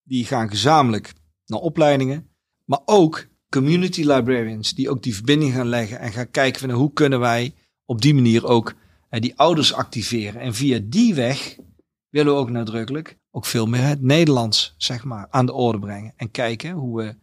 die 0.03 0.25
gaan 0.25 0.49
gezamenlijk 0.49 1.13
naar 1.47 1.61
opleidingen. 1.61 2.31
Maar 2.65 2.81
ook 2.85 3.27
community 3.49 4.03
librarians, 4.03 4.75
die 4.75 4.91
ook 4.91 5.03
die 5.03 5.15
verbinding 5.15 5.53
gaan 5.53 5.69
leggen 5.69 5.99
en 5.99 6.13
gaan 6.13 6.31
kijken 6.31 6.61
van 6.61 6.71
hoe 6.71 6.93
kunnen 6.93 7.21
wij 7.21 7.55
op 7.85 8.03
die 8.03 8.15
manier 8.15 8.47
ook 8.47 8.75
eh, 9.09 9.21
die 9.21 9.39
ouders 9.39 9.73
activeren. 9.73 10.41
En 10.41 10.55
via 10.55 10.81
die 10.83 11.15
weg 11.15 11.57
willen 12.09 12.33
we 12.33 12.39
ook 12.39 12.51
nadrukkelijk 12.51 13.19
ook 13.35 13.47
veel 13.47 13.67
meer 13.67 13.83
het 13.83 14.03
Nederlands, 14.03 14.75
zeg 14.77 15.05
maar, 15.05 15.27
aan 15.31 15.47
de 15.47 15.53
orde 15.53 15.79
brengen. 15.79 16.13
En 16.17 16.31
kijken 16.31 16.71
hoe 16.71 16.97
we, 16.97 17.17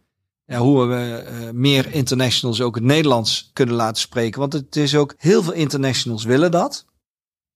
hoe 0.56 0.86
we 0.86 1.26
uh, 1.30 1.50
meer 1.50 1.92
internationals 1.92 2.60
ook 2.60 2.74
het 2.74 2.84
Nederlands 2.84 3.50
kunnen 3.52 3.74
laten 3.74 4.02
spreken. 4.02 4.40
Want 4.40 4.52
het 4.52 4.76
is 4.76 4.96
ook, 4.96 5.14
heel 5.16 5.42
veel 5.42 5.52
internationals 5.52 6.24
willen 6.24 6.50
dat. 6.50 6.86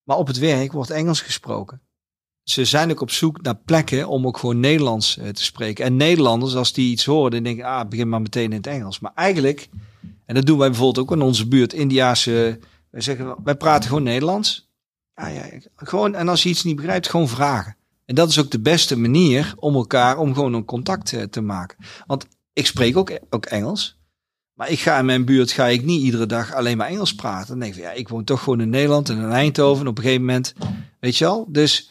Maar 0.03 0.17
op 0.17 0.27
het 0.27 0.39
werk 0.39 0.73
wordt 0.73 0.91
Engels 0.91 1.21
gesproken 1.21 1.83
ze 2.45 2.65
zijn 2.65 2.91
ook 2.91 3.01
op 3.01 3.11
zoek 3.11 3.43
naar 3.43 3.57
plekken 3.57 4.09
om 4.09 4.27
ook 4.27 4.39
gewoon 4.39 4.61
Nederlands 4.61 5.17
uh, 5.17 5.29
te 5.29 5.45
spreken. 5.45 5.85
En 5.85 5.97
Nederlanders, 5.97 6.55
als 6.55 6.73
die 6.73 6.91
iets 6.91 7.05
horen, 7.05 7.31
dan 7.31 7.43
denken 7.43 7.65
ah, 7.65 7.89
begin 7.89 8.09
maar 8.09 8.23
meteen 8.23 8.51
in 8.51 8.57
het 8.57 8.67
Engels. 8.67 9.01
Maar 9.01 9.13
eigenlijk, 9.15 9.69
en 10.27 10.35
dat 10.35 10.47
doen 10.47 10.59
wij 10.59 10.69
bijvoorbeeld 10.69 11.07
ook 11.07 11.17
in 11.17 11.23
onze 11.23 11.49
buurt, 11.49 11.73
Indiaanse, 11.73 12.59
wij 12.91 13.01
zeggen, 13.01 13.37
wij 13.45 13.55
praten 13.55 13.89
gewoon 13.89 14.03
Nederlands. 14.03 14.73
Ah, 15.15 15.35
ja, 15.35 15.51
gewoon, 15.77 16.15
en 16.15 16.29
als 16.29 16.43
je 16.43 16.49
iets 16.49 16.65
niet 16.65 16.77
begrijpt, 16.77 17.09
gewoon 17.09 17.29
vragen. 17.29 17.77
En 18.05 18.15
dat 18.15 18.29
is 18.29 18.39
ook 18.39 18.51
de 18.51 18.61
beste 18.61 18.99
manier 18.99 19.55
om 19.57 19.75
elkaar, 19.75 20.19
om 20.19 20.35
gewoon 20.35 20.55
een 20.55 20.65
contact 20.65 21.13
uh, 21.13 21.23
te 21.23 21.41
maken. 21.41 21.85
Want 22.07 22.27
ik 22.53 22.67
spreek 22.67 22.97
ook, 22.97 23.19
ook 23.31 23.47
Engels. 23.47 23.99
Maar 24.55 24.71
ik 24.71 24.81
ga 24.81 24.99
in 24.99 25.05
mijn 25.05 25.25
buurt, 25.25 25.53
ga 25.53 25.67
ik 25.67 25.85
niet 25.85 26.03
iedere 26.03 26.27
dag 26.27 26.55
alleen 26.55 26.77
maar 26.77 26.89
Engels 26.89 27.15
praten. 27.15 27.49
Dan 27.49 27.59
denk 27.59 27.75
ik, 27.75 27.81
ja, 27.81 27.91
ik 27.91 28.09
woon 28.09 28.25
toch 28.25 28.43
gewoon 28.43 28.61
in 28.61 28.71
Nederland 28.71 29.09
en 29.09 29.17
in 29.17 29.31
Eindhoven. 29.31 29.87
Op 29.87 29.97
een 29.97 30.03
gegeven 30.03 30.25
moment, 30.25 30.55
weet 31.01 31.17
je 31.17 31.25
wel. 31.25 31.47
Dus 31.49 31.91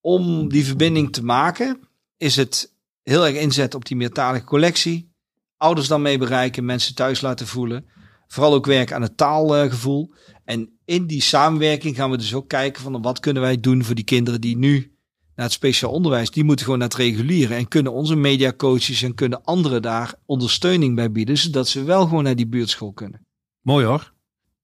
om 0.00 0.48
die 0.48 0.64
verbinding 0.64 1.12
te 1.12 1.24
maken, 1.24 1.80
is 2.16 2.36
het 2.36 2.74
heel 3.02 3.26
erg 3.26 3.36
inzetten 3.36 3.78
op 3.78 3.84
die 3.84 3.96
meertalige 3.96 4.44
collectie. 4.44 5.12
Ouders 5.56 5.88
dan 5.88 6.02
mee 6.02 6.18
bereiken, 6.18 6.64
mensen 6.64 6.94
thuis 6.94 7.20
laten 7.20 7.46
voelen. 7.46 7.86
Vooral 8.26 8.54
ook 8.54 8.66
werken 8.66 8.94
aan 8.96 9.02
het 9.02 9.16
taalgevoel. 9.16 10.14
En 10.44 10.78
in 10.84 11.06
die 11.06 11.22
samenwerking 11.22 11.96
gaan 11.96 12.10
we 12.10 12.16
dus 12.16 12.34
ook 12.34 12.48
kijken 12.48 12.82
van 12.82 13.02
wat 13.02 13.20
kunnen 13.20 13.42
wij 13.42 13.60
doen 13.60 13.84
voor 13.84 13.94
die 13.94 14.04
kinderen 14.04 14.40
die 14.40 14.56
nu 14.56 14.98
naar 15.40 15.48
het 15.48 15.58
speciaal 15.58 15.90
onderwijs, 15.92 16.30
die 16.30 16.44
moeten 16.44 16.64
gewoon 16.64 16.80
naar 16.80 16.88
het 16.88 16.96
reguliere 16.96 17.54
en 17.54 17.68
kunnen 17.68 17.92
onze 17.92 18.14
mediacoaches 18.16 19.02
en 19.02 19.14
kunnen 19.14 19.44
anderen 19.44 19.82
daar 19.82 20.14
ondersteuning 20.26 20.94
bij 20.94 21.12
bieden, 21.12 21.38
zodat 21.38 21.68
ze 21.68 21.82
wel 21.84 22.02
gewoon 22.06 22.24
naar 22.24 22.36
die 22.36 22.46
buurtschool 22.46 22.92
kunnen. 22.92 23.26
Mooi 23.60 23.86
hoor. 23.86 24.12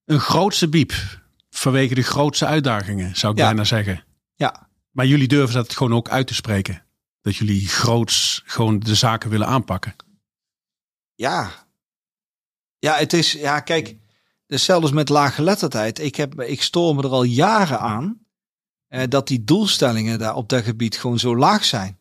Een 0.04 0.20
grootste 0.20 0.68
biep 0.68 0.92
vanwege 1.50 1.94
de 1.94 2.02
grootste 2.02 2.46
uitdagingen, 2.46 3.16
zou 3.16 3.32
ik 3.32 3.38
Ja. 3.38 3.44
bijna 3.46 3.64
zeggen. 3.64 4.04
Ja, 4.34 4.68
Maar 4.90 5.06
jullie 5.06 5.28
durven 5.28 5.54
dat 5.54 5.74
gewoon 5.76 5.94
ook 5.94 6.08
uit 6.08 6.26
te 6.26 6.34
spreken. 6.34 6.84
Dat 7.20 7.36
jullie 7.36 7.68
groots 7.68 8.42
gewoon 8.44 8.78
de 8.78 8.94
zaken 8.94 9.30
willen 9.30 9.46
aanpakken. 9.46 9.94
ja. 11.14 11.64
Ja, 12.78 12.94
het 12.94 13.12
is, 13.12 13.32
ja, 13.32 13.60
kijk, 13.60 13.96
hetzelfde 14.46 14.86
als 14.86 14.94
met 14.94 15.08
laaggeletterdheid. 15.08 15.98
Ik, 15.98 16.16
heb, 16.16 16.40
ik 16.40 16.62
stoor 16.62 16.94
me 16.94 17.02
er 17.02 17.08
al 17.08 17.22
jaren 17.22 17.80
aan 17.80 18.25
eh, 18.88 19.02
dat 19.08 19.28
die 19.28 19.44
doelstellingen 19.44 20.18
daar 20.18 20.34
op 20.34 20.48
dat 20.48 20.64
gebied 20.64 20.96
gewoon 20.98 21.18
zo 21.18 21.36
laag 21.36 21.64
zijn. 21.64 21.98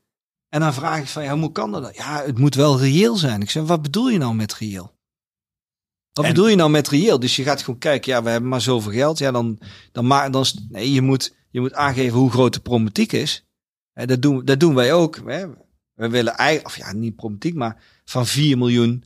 En 0.50 0.60
dan 0.60 0.74
vraag 0.74 1.00
ik 1.00 1.08
van, 1.08 1.24
ja, 1.24 1.38
hoe 1.38 1.52
kan 1.52 1.72
dat? 1.72 1.96
Ja, 1.96 2.24
het 2.26 2.38
moet 2.38 2.56
wel 2.56 2.80
reëel 2.80 3.16
zijn. 3.16 3.42
Ik 3.42 3.50
zeg, 3.50 3.64
wat 3.64 3.82
bedoel 3.82 4.10
je 4.10 4.18
nou 4.18 4.36
met 4.36 4.54
reëel? 4.54 4.94
Wat 6.12 6.26
En- 6.26 6.34
bedoel 6.34 6.48
je 6.48 6.56
nou 6.56 6.70
met 6.70 6.88
reëel? 6.88 7.20
Dus 7.20 7.36
je 7.36 7.44
gaat 7.44 7.62
gewoon 7.64 7.80
kijken, 7.80 8.12
ja, 8.12 8.24
we 8.24 8.30
hebben 8.30 8.50
maar 8.50 8.62
zoveel 8.62 8.92
geld. 8.92 9.18
Ja, 9.18 9.32
dan, 9.32 9.60
dan, 9.92 10.08
maar, 10.08 10.32
dan 10.32 10.46
nee, 10.70 10.92
je 10.92 11.02
moet, 11.02 11.36
je 11.50 11.60
moet 11.60 11.74
aangeven 11.74 12.20
hoe 12.20 12.32
groot 12.32 12.54
de 12.54 12.60
problematiek 12.60 13.12
is. 13.12 13.46
Hè, 13.94 14.06
dat, 14.06 14.22
doen, 14.22 14.46
dat 14.46 14.60
doen 14.60 14.76
wij 14.76 14.94
ook. 14.94 15.16
Hè. 15.26 15.48
We 15.94 16.10
willen 16.10 16.34
eigenlijk, 16.34 16.68
of 16.68 16.78
ja, 16.78 16.94
niet 16.94 17.16
problematiek, 17.16 17.56
maar 17.56 17.84
van 18.06 18.26
4 18.28 18.58
miljoen 18.58 19.04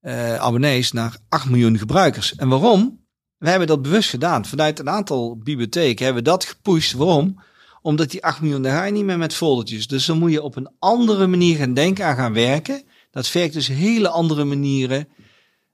eh, 0.00 0.34
abonnees 0.34 0.92
naar 0.92 1.18
8 1.28 1.48
miljoen 1.48 1.78
gebruikers. 1.78 2.34
En 2.34 2.48
waarom? 2.48 2.97
We 3.38 3.48
hebben 3.48 3.68
dat 3.68 3.82
bewust 3.82 4.10
gedaan. 4.10 4.44
Vanuit 4.44 4.78
een 4.78 4.90
aantal 4.90 5.36
bibliotheken 5.36 6.04
hebben 6.04 6.22
we 6.24 6.30
dat 6.30 6.44
gepusht. 6.44 6.92
Waarom? 6.92 7.40
Omdat 7.82 8.10
die 8.10 8.24
8 8.24 8.40
miljoen, 8.40 8.62
daar 8.62 8.76
ga 8.76 8.84
je 8.84 8.92
niet 8.92 9.04
meer 9.04 9.18
met 9.18 9.34
foldertjes. 9.34 9.86
Dus 9.86 10.06
dan 10.06 10.18
moet 10.18 10.32
je 10.32 10.42
op 10.42 10.56
een 10.56 10.70
andere 10.78 11.26
manier 11.26 11.56
gaan 11.56 11.74
denken 11.74 12.06
aan 12.06 12.16
gaan 12.16 12.32
werken. 12.32 12.82
Dat 13.10 13.32
werkt 13.32 13.54
dus 13.54 13.66
hele 13.68 14.08
andere 14.08 14.44
manieren. 14.44 15.08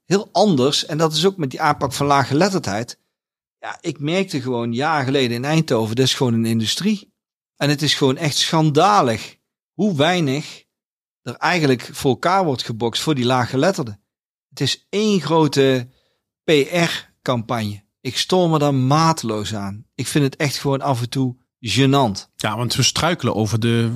Heel 0.05 0.29
anders. 0.31 0.85
En 0.85 0.97
dat 0.97 1.13
is 1.13 1.25
ook 1.25 1.37
met 1.37 1.49
die 1.49 1.61
aanpak 1.61 1.93
van 1.93 2.05
laaggeletterdheid. 2.05 2.99
Ja, 3.59 3.77
ik 3.81 3.99
merkte 3.99 4.41
gewoon 4.41 4.73
jaren 4.73 5.05
geleden 5.05 5.35
in 5.35 5.45
Eindhoven, 5.45 5.95
dat 5.95 6.05
is 6.05 6.13
gewoon 6.13 6.33
een 6.33 6.45
industrie. 6.45 7.13
En 7.55 7.69
het 7.69 7.81
is 7.81 7.93
gewoon 7.93 8.17
echt 8.17 8.37
schandalig 8.37 9.37
hoe 9.73 9.95
weinig 9.95 10.63
er 11.21 11.35
eigenlijk 11.35 11.89
voor 11.91 12.11
elkaar 12.11 12.45
wordt 12.45 12.63
gebokst 12.63 13.01
voor 13.01 13.15
die 13.15 13.25
laaggeletterden. 13.25 14.01
Het 14.49 14.59
is 14.59 14.85
één 14.89 15.21
grote 15.21 15.87
PR-campagne. 17.25 17.83
Ik 18.01 18.17
stoor 18.17 18.49
me 18.49 18.59
daar 18.59 18.73
mateloos 18.73 19.55
aan. 19.55 19.85
Ik 19.95 20.07
vind 20.07 20.23
het 20.23 20.35
echt 20.35 20.57
gewoon 20.57 20.81
af 20.81 21.01
en 21.01 21.09
toe 21.09 21.35
gênant. 21.59 22.29
Ja, 22.35 22.57
want 22.57 22.75
we 22.75 22.83
struikelen 22.83 23.35
over 23.35 23.59
de 23.59 23.91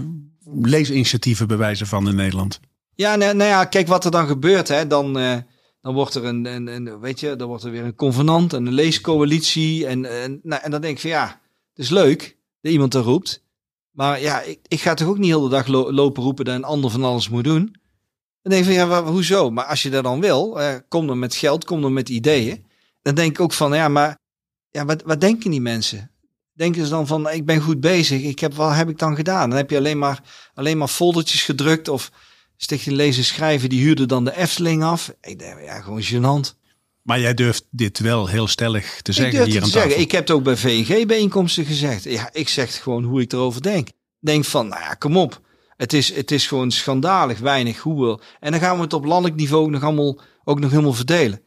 leesinitiatieven 0.53 1.47
bij 1.47 1.57
wijze 1.57 1.85
van 1.85 2.07
in 2.07 2.15
Nederland. 2.15 2.59
Ja, 2.95 3.15
nou, 3.15 3.35
nou 3.35 3.49
ja, 3.49 3.65
kijk 3.65 3.87
wat 3.87 4.05
er 4.05 4.11
dan 4.11 4.27
gebeurt. 4.27 4.67
Hè. 4.67 4.87
Dan, 4.87 5.17
eh, 5.19 5.37
dan 5.81 5.93
wordt 5.93 6.15
er 6.15 6.25
een, 6.25 6.45
een, 6.45 6.67
een, 6.67 6.99
weet 6.99 7.19
je, 7.19 7.35
dan 7.35 7.47
wordt 7.47 7.63
er 7.63 7.71
weer 7.71 7.83
een 7.83 7.95
convenant 7.95 8.53
en 8.53 8.65
een 8.65 8.73
leescoalitie. 8.73 9.85
En, 9.85 10.21
en, 10.21 10.39
nou, 10.43 10.61
en 10.61 10.71
dan 10.71 10.81
denk 10.81 10.95
ik 10.95 11.01
van 11.01 11.09
ja, 11.09 11.25
het 11.73 11.85
is 11.85 11.89
leuk 11.89 12.37
dat 12.61 12.71
iemand 12.71 12.93
er 12.93 13.01
roept. 13.01 13.43
Maar 13.91 14.21
ja, 14.21 14.41
ik, 14.41 14.59
ik 14.67 14.81
ga 14.81 14.93
toch 14.93 15.07
ook 15.07 15.17
niet 15.17 15.29
heel 15.29 15.41
de 15.41 15.49
dag 15.49 15.67
lo- 15.67 15.91
lopen 15.91 16.23
roepen 16.23 16.45
dat 16.45 16.55
een 16.55 16.63
ander 16.63 16.89
van 16.91 17.03
alles 17.03 17.29
moet 17.29 17.43
doen. 17.43 17.75
Dan 18.41 18.51
denk 18.51 18.65
ik 18.65 18.75
van 18.75 18.87
ja, 18.89 19.03
hoezo? 19.03 19.49
Maar 19.49 19.65
als 19.65 19.83
je 19.83 19.89
dat 19.89 20.03
dan 20.03 20.19
wil, 20.19 20.59
eh, 20.61 20.75
kom 20.87 21.07
dan 21.07 21.19
met 21.19 21.35
geld, 21.35 21.65
kom 21.65 21.81
dan 21.81 21.93
met 21.93 22.09
ideeën. 22.09 22.65
Dan 23.09 23.17
denk 23.17 23.31
ik 23.31 23.39
ook 23.39 23.53
van 23.53 23.73
ja, 23.73 23.87
maar 23.87 24.17
ja, 24.69 24.85
wat, 24.85 25.01
wat 25.05 25.21
denken 25.21 25.51
die 25.51 25.61
mensen? 25.61 26.11
Denken 26.53 26.83
ze 26.83 26.89
dan 26.89 27.07
van 27.07 27.29
ik 27.29 27.45
ben 27.45 27.61
goed 27.61 27.79
bezig, 27.79 28.21
ik 28.21 28.39
heb, 28.39 28.53
wat 28.53 28.75
heb 28.75 28.89
ik 28.89 28.97
dan 28.97 29.15
gedaan? 29.15 29.49
Dan 29.49 29.57
heb 29.57 29.69
je 29.69 29.77
alleen 29.77 29.97
maar, 29.97 30.21
alleen 30.53 30.77
maar 30.77 30.87
foldertjes 30.87 31.43
gedrukt 31.43 31.87
of 31.87 32.11
Stichting 32.57 32.95
Lezen 32.95 33.23
Schrijven, 33.23 33.69
die 33.69 33.81
huurde 33.81 34.05
dan 34.05 34.25
de 34.25 34.37
Efteling 34.37 34.83
af. 34.83 35.13
Ik 35.21 35.39
denk, 35.39 35.61
ja, 35.61 35.81
gewoon 35.81 36.03
gênant. 36.03 36.57
Maar 37.01 37.19
jij 37.19 37.33
durft 37.33 37.65
dit 37.71 37.99
wel 37.99 38.27
heel 38.27 38.47
stellig 38.47 39.01
te 39.01 39.11
zeggen 39.11 39.45
hier 39.45 39.61
aan 39.61 39.63
te 39.63 39.69
zeggen. 39.69 39.99
Ik 39.99 40.11
heb 40.11 40.21
het 40.21 40.31
ook 40.31 40.43
bij 40.43 40.57
VNG-bijeenkomsten 40.57 41.65
gezegd. 41.65 42.03
Ja, 42.03 42.29
ik 42.31 42.49
zeg 42.49 42.81
gewoon 42.83 43.03
hoe 43.03 43.21
ik 43.21 43.33
erover 43.33 43.61
denk. 43.61 43.87
Denk 44.19 44.45
van, 44.45 44.67
nou 44.67 44.81
ja, 44.81 44.93
kom 44.93 45.17
op. 45.17 45.41
Het 45.75 45.93
is, 45.93 46.13
het 46.15 46.31
is 46.31 46.47
gewoon 46.47 46.71
schandalig 46.71 47.39
weinig 47.39 47.79
hoe 47.79 48.05
we... 48.05 48.23
En 48.39 48.51
dan 48.51 48.59
gaan 48.59 48.75
we 48.75 48.81
het 48.81 48.93
op 48.93 49.05
landelijk 49.05 49.35
niveau 49.35 49.69
nog 49.69 49.83
allemaal, 49.83 50.19
ook 50.43 50.59
nog 50.59 50.69
helemaal 50.69 50.93
verdelen. 50.93 51.41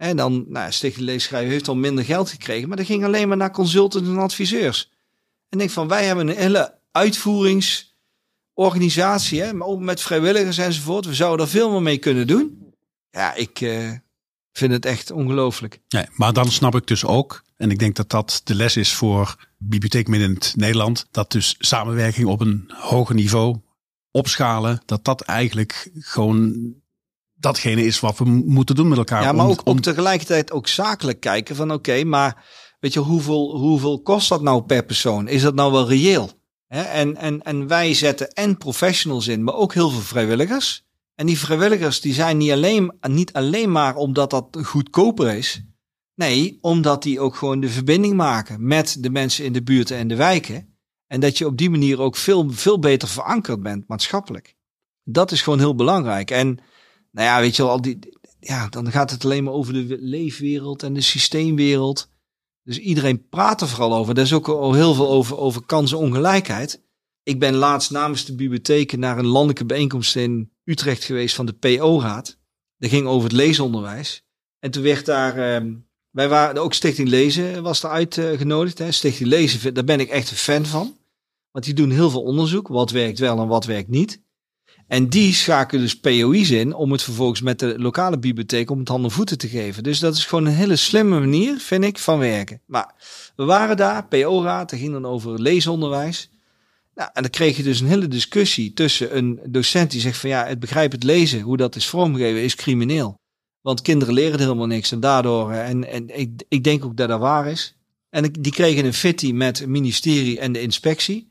En 0.00 0.16
dan, 0.16 0.32
nou, 0.32 0.64
ja, 0.64 0.70
Stichting 0.70 1.06
Lezen 1.06 1.20
Schrijven 1.20 1.50
heeft 1.50 1.68
al 1.68 1.76
minder 1.76 2.04
geld 2.04 2.30
gekregen. 2.30 2.68
Maar 2.68 2.76
dat 2.76 2.86
ging 2.86 3.04
alleen 3.04 3.28
maar 3.28 3.36
naar 3.36 3.50
consultants 3.50 4.08
en 4.08 4.18
adviseurs. 4.18 4.90
En 5.48 5.58
denk 5.58 5.70
van, 5.70 5.88
wij 5.88 6.04
hebben 6.04 6.28
een 6.28 6.36
hele 6.36 6.78
uitvoeringsorganisatie, 6.92 9.40
hè, 9.40 9.52
maar 9.52 9.68
ook 9.68 9.80
met 9.80 10.00
vrijwilligers 10.00 10.58
enzovoort. 10.58 11.06
We 11.06 11.14
zouden 11.14 11.46
er 11.46 11.52
veel 11.52 11.70
meer 11.70 11.82
mee 11.82 11.98
kunnen 11.98 12.26
doen. 12.26 12.74
Ja, 13.10 13.34
ik 13.34 13.60
eh, 13.60 13.90
vind 14.52 14.72
het 14.72 14.86
echt 14.86 15.10
ongelooflijk. 15.10 15.80
Nee, 15.88 16.06
maar 16.12 16.32
dan 16.32 16.50
snap 16.50 16.74
ik 16.74 16.86
dus 16.86 17.04
ook, 17.04 17.44
en 17.56 17.70
ik 17.70 17.78
denk 17.78 17.96
dat 17.96 18.10
dat 18.10 18.40
de 18.44 18.54
les 18.54 18.76
is 18.76 18.92
voor 18.92 19.36
Bibliotheek 19.58 20.08
Middend 20.08 20.52
Nederland, 20.56 21.06
dat 21.10 21.32
dus 21.32 21.54
samenwerking 21.58 22.26
op 22.26 22.40
een 22.40 22.70
hoger 22.74 23.14
niveau, 23.14 23.60
opschalen, 24.10 24.82
dat 24.86 25.04
dat 25.04 25.20
eigenlijk 25.20 25.90
gewoon 25.94 26.74
datgene 27.40 27.84
is 27.84 28.00
wat 28.00 28.18
we 28.18 28.24
moeten 28.24 28.74
doen 28.74 28.88
met 28.88 28.98
elkaar. 28.98 29.22
Ja, 29.22 29.32
maar 29.32 29.44
Om- 29.44 29.50
ook, 29.50 29.60
om- 29.66 29.72
ook 29.76 29.80
tegelijkertijd 29.82 30.52
ook 30.52 30.68
zakelijk 30.68 31.20
kijken 31.20 31.56
van 31.56 31.72
oké, 31.72 32.04
maar 32.04 32.44
weet 32.80 32.92
je, 32.92 33.00
hoeveel, 33.00 33.56
hoeveel 33.56 34.02
kost 34.02 34.28
dat 34.28 34.42
nou 34.42 34.62
per 34.62 34.84
persoon? 34.84 35.28
Is 35.28 35.42
dat 35.42 35.54
nou 35.54 35.72
wel 35.72 35.88
reëel? 35.88 36.30
En, 36.68 37.16
en, 37.16 37.42
en 37.42 37.66
wij 37.66 37.94
zetten 37.94 38.30
en 38.30 38.56
professionals 38.58 39.26
in, 39.26 39.44
maar 39.44 39.54
ook 39.54 39.74
heel 39.74 39.90
veel 39.90 40.00
vrijwilligers. 40.00 40.84
En 41.14 41.26
die 41.26 41.38
vrijwilligers 41.38 42.00
die 42.00 42.14
zijn 42.14 42.36
niet 42.36 42.50
alleen, 42.50 42.92
niet 43.08 43.32
alleen 43.32 43.72
maar 43.72 43.96
omdat 43.96 44.30
dat 44.30 44.58
goedkoper 44.62 45.34
is. 45.34 45.62
Nee, 46.14 46.58
omdat 46.60 47.02
die 47.02 47.20
ook 47.20 47.36
gewoon 47.36 47.60
de 47.60 47.68
verbinding 47.68 48.14
maken 48.14 48.66
met 48.66 48.96
de 49.00 49.10
mensen 49.10 49.44
in 49.44 49.52
de 49.52 49.62
buurten 49.62 49.96
en 49.96 50.08
de 50.08 50.16
wijken. 50.16 50.74
En 51.06 51.20
dat 51.20 51.38
je 51.38 51.46
op 51.46 51.56
die 51.56 51.70
manier 51.70 52.00
ook 52.00 52.16
veel, 52.16 52.50
veel 52.50 52.78
beter 52.78 53.08
verankerd 53.08 53.62
bent 53.62 53.88
maatschappelijk. 53.88 54.54
Dat 55.04 55.32
is 55.32 55.42
gewoon 55.42 55.58
heel 55.58 55.74
belangrijk. 55.74 56.30
En 56.30 56.58
nou 57.10 57.26
ja, 57.26 57.40
weet 57.40 57.56
je 57.56 57.62
wel, 57.62 57.70
al 57.70 57.80
die, 57.80 57.98
ja, 58.40 58.68
dan 58.68 58.90
gaat 58.90 59.10
het 59.10 59.24
alleen 59.24 59.44
maar 59.44 59.52
over 59.52 59.72
de 59.72 59.96
leefwereld 60.00 60.82
en 60.82 60.92
de 60.92 61.00
systeemwereld. 61.00 62.10
Dus 62.62 62.78
iedereen 62.78 63.28
praat 63.28 63.60
er 63.60 63.68
vooral 63.68 63.94
over. 63.94 64.16
Er 64.16 64.22
is 64.22 64.32
ook 64.32 64.48
al 64.48 64.72
heel 64.72 64.94
veel 64.94 65.08
over, 65.08 65.38
over 65.38 65.64
kansenongelijkheid. 65.66 66.82
Ik 67.22 67.38
ben 67.38 67.54
laatst 67.54 67.90
namens 67.90 68.24
de 68.24 68.34
bibliotheken 68.34 68.98
naar 68.98 69.18
een 69.18 69.26
landelijke 69.26 69.64
bijeenkomst 69.64 70.16
in 70.16 70.52
Utrecht 70.64 71.04
geweest 71.04 71.34
van 71.34 71.46
de 71.46 71.52
PO-raad. 71.52 72.38
Dat 72.78 72.90
ging 72.90 73.06
over 73.06 73.28
het 73.28 73.36
leesonderwijs. 73.36 74.24
En 74.58 74.70
toen 74.70 74.82
werd 74.82 75.06
daar, 75.06 75.36
ehm, 75.36 75.74
wij 76.10 76.28
waren, 76.28 76.62
ook 76.62 76.74
Stichting 76.74 77.08
Lezen 77.08 77.62
was 77.62 77.80
daar 77.80 77.90
uitgenodigd. 77.90 78.94
Stichting 78.94 79.28
Lezen, 79.28 79.74
daar 79.74 79.84
ben 79.84 80.00
ik 80.00 80.08
echt 80.08 80.30
een 80.30 80.36
fan 80.36 80.66
van. 80.66 80.98
Want 81.50 81.64
die 81.64 81.74
doen 81.74 81.90
heel 81.90 82.10
veel 82.10 82.22
onderzoek. 82.22 82.68
Wat 82.68 82.90
werkt 82.90 83.18
wel 83.18 83.38
en 83.38 83.48
wat 83.48 83.64
werkt 83.64 83.88
niet. 83.88 84.22
En 84.90 85.08
die 85.08 85.34
schakelen 85.34 85.82
dus 85.82 86.00
POI's 86.00 86.50
in 86.50 86.74
om 86.74 86.92
het 86.92 87.02
vervolgens 87.02 87.40
met 87.40 87.58
de 87.58 87.74
lokale 87.78 88.18
bibliotheek 88.18 88.70
om 88.70 88.78
het 88.78 88.88
handen 88.88 89.10
en 89.10 89.16
voeten 89.16 89.38
te 89.38 89.48
geven. 89.48 89.82
Dus 89.82 89.98
dat 89.98 90.16
is 90.16 90.24
gewoon 90.24 90.46
een 90.46 90.52
hele 90.52 90.76
slimme 90.76 91.20
manier, 91.20 91.58
vind 91.58 91.84
ik, 91.84 91.98
van 91.98 92.18
werken. 92.18 92.60
Maar 92.66 92.94
we 93.36 93.44
waren 93.44 93.76
daar, 93.76 94.06
PO-raad, 94.06 94.70
dat 94.70 94.78
ging 94.78 94.92
dan 94.92 95.06
over 95.06 95.40
leesonderwijs. 95.40 96.30
Nou, 96.94 97.10
en 97.12 97.22
dan 97.22 97.30
kreeg 97.30 97.56
je 97.56 97.62
dus 97.62 97.80
een 97.80 97.86
hele 97.86 98.08
discussie 98.08 98.72
tussen 98.72 99.16
een 99.16 99.40
docent 99.46 99.90
die 99.90 100.00
zegt 100.00 100.18
van 100.18 100.30
ja, 100.30 100.46
het 100.46 100.60
begrijpen 100.60 100.98
het 100.98 101.06
lezen, 101.06 101.40
hoe 101.40 101.56
dat 101.56 101.76
is 101.76 101.86
vormgegeven, 101.86 102.42
is 102.42 102.54
crimineel. 102.54 103.18
Want 103.60 103.82
kinderen 103.82 104.14
leren 104.14 104.32
er 104.32 104.40
helemaal 104.40 104.66
niks 104.66 104.92
en 104.92 105.00
daardoor, 105.00 105.52
en, 105.52 105.88
en 105.88 106.18
ik, 106.18 106.42
ik 106.48 106.64
denk 106.64 106.84
ook 106.84 106.96
dat 106.96 107.08
dat 107.08 107.20
waar 107.20 107.46
is. 107.46 107.76
En 108.08 108.32
die 108.40 108.52
kregen 108.52 108.84
een 108.84 108.94
fitty 108.94 109.32
met 109.32 109.58
het 109.58 109.68
ministerie 109.68 110.38
en 110.38 110.52
de 110.52 110.60
inspectie. 110.60 111.29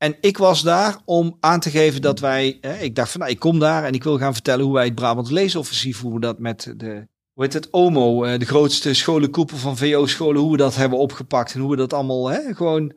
En 0.00 0.16
ik 0.20 0.38
was 0.38 0.62
daar 0.62 0.96
om 1.04 1.36
aan 1.40 1.60
te 1.60 1.70
geven 1.70 2.02
dat 2.02 2.20
wij, 2.20 2.48
ik 2.80 2.94
dacht 2.94 3.10
van 3.10 3.20
nou, 3.20 3.32
ik 3.32 3.38
kom 3.38 3.58
daar 3.58 3.84
en 3.84 3.92
ik 3.92 4.04
wil 4.04 4.18
gaan 4.18 4.32
vertellen 4.32 4.64
hoe 4.64 4.74
wij 4.74 4.84
het 4.84 4.94
Brabant 4.94 5.30
Leesoffensief, 5.30 6.00
hoe 6.00 6.14
we 6.14 6.20
dat 6.20 6.38
met 6.38 6.74
de, 6.76 7.06
hoe 7.32 7.44
heet 7.44 7.52
het, 7.52 7.70
OMO, 7.70 8.24
eh, 8.24 8.38
de 8.38 8.44
grootste 8.44 8.94
scholenkoepel 8.94 9.56
van 9.56 9.76
VO-scholen, 9.76 10.40
hoe 10.40 10.50
we 10.50 10.56
dat 10.56 10.76
hebben 10.76 10.98
opgepakt 10.98 11.54
en 11.54 11.60
hoe 11.60 11.70
we 11.70 11.76
dat 11.76 11.92
allemaal, 11.92 12.28
hè, 12.28 12.54
gewoon. 12.54 12.92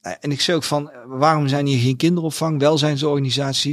Nou, 0.00 0.16
En 0.20 0.30
ik 0.30 0.40
zei 0.40 0.56
ook 0.56 0.62
van, 0.62 0.90
eh, 0.90 0.98
waarom 1.06 1.48
zijn 1.48 1.66
hier 1.66 1.78
geen 1.78 1.96
kinderopvang, 1.96 2.60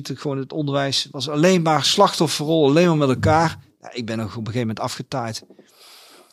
het 0.07 0.19
gewoon 0.19 0.37
het 0.37 0.53
onderwijs, 0.53 1.07
was 1.11 1.29
alleen 1.29 1.61
maar 1.61 1.83
slachtofferrol, 1.83 2.65
alleen 2.67 2.87
maar 2.87 2.97
met 2.97 3.09
elkaar. 3.09 3.57
Ik 3.91 4.05
ben 4.05 4.19
ook 4.19 4.25
op 4.25 4.37
een 4.37 4.45
gegeven 4.45 4.59
moment 4.59 4.79
afgetaaid. 4.79 5.43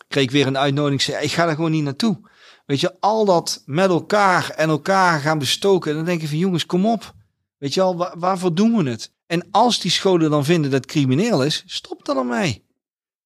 Kreeg 0.09 0.31
weer 0.31 0.47
een 0.47 0.59
uitnodiging, 0.59 1.03
zei, 1.03 1.25
ik 1.25 1.33
ga 1.33 1.47
daar 1.47 1.55
gewoon 1.55 1.71
niet 1.71 1.85
naartoe. 1.85 2.29
Weet 2.71 2.81
je, 2.81 2.97
al 3.01 3.25
dat 3.25 3.62
met 3.66 3.89
elkaar 3.89 4.51
en 4.51 4.68
elkaar 4.68 5.21
gaan 5.21 5.39
bestoken. 5.39 5.91
En 5.91 5.97
dan 5.97 6.05
denk 6.07 6.21
je 6.21 6.29
van 6.29 6.39
jongens, 6.39 6.66
kom 6.66 6.87
op. 6.87 7.14
Weet 7.59 7.75
je 7.75 7.81
al, 7.81 8.11
waarvoor 8.18 8.55
doen 8.55 8.77
we 8.77 8.91
het? 8.91 9.12
En 9.27 9.49
als 9.51 9.81
die 9.81 9.91
scholen 9.91 10.31
dan 10.31 10.45
vinden 10.45 10.71
dat 10.71 10.81
het 10.81 10.91
crimineel 10.91 11.45
is, 11.45 11.62
stop 11.66 12.05
dan 12.05 12.16
ermee. 12.16 12.64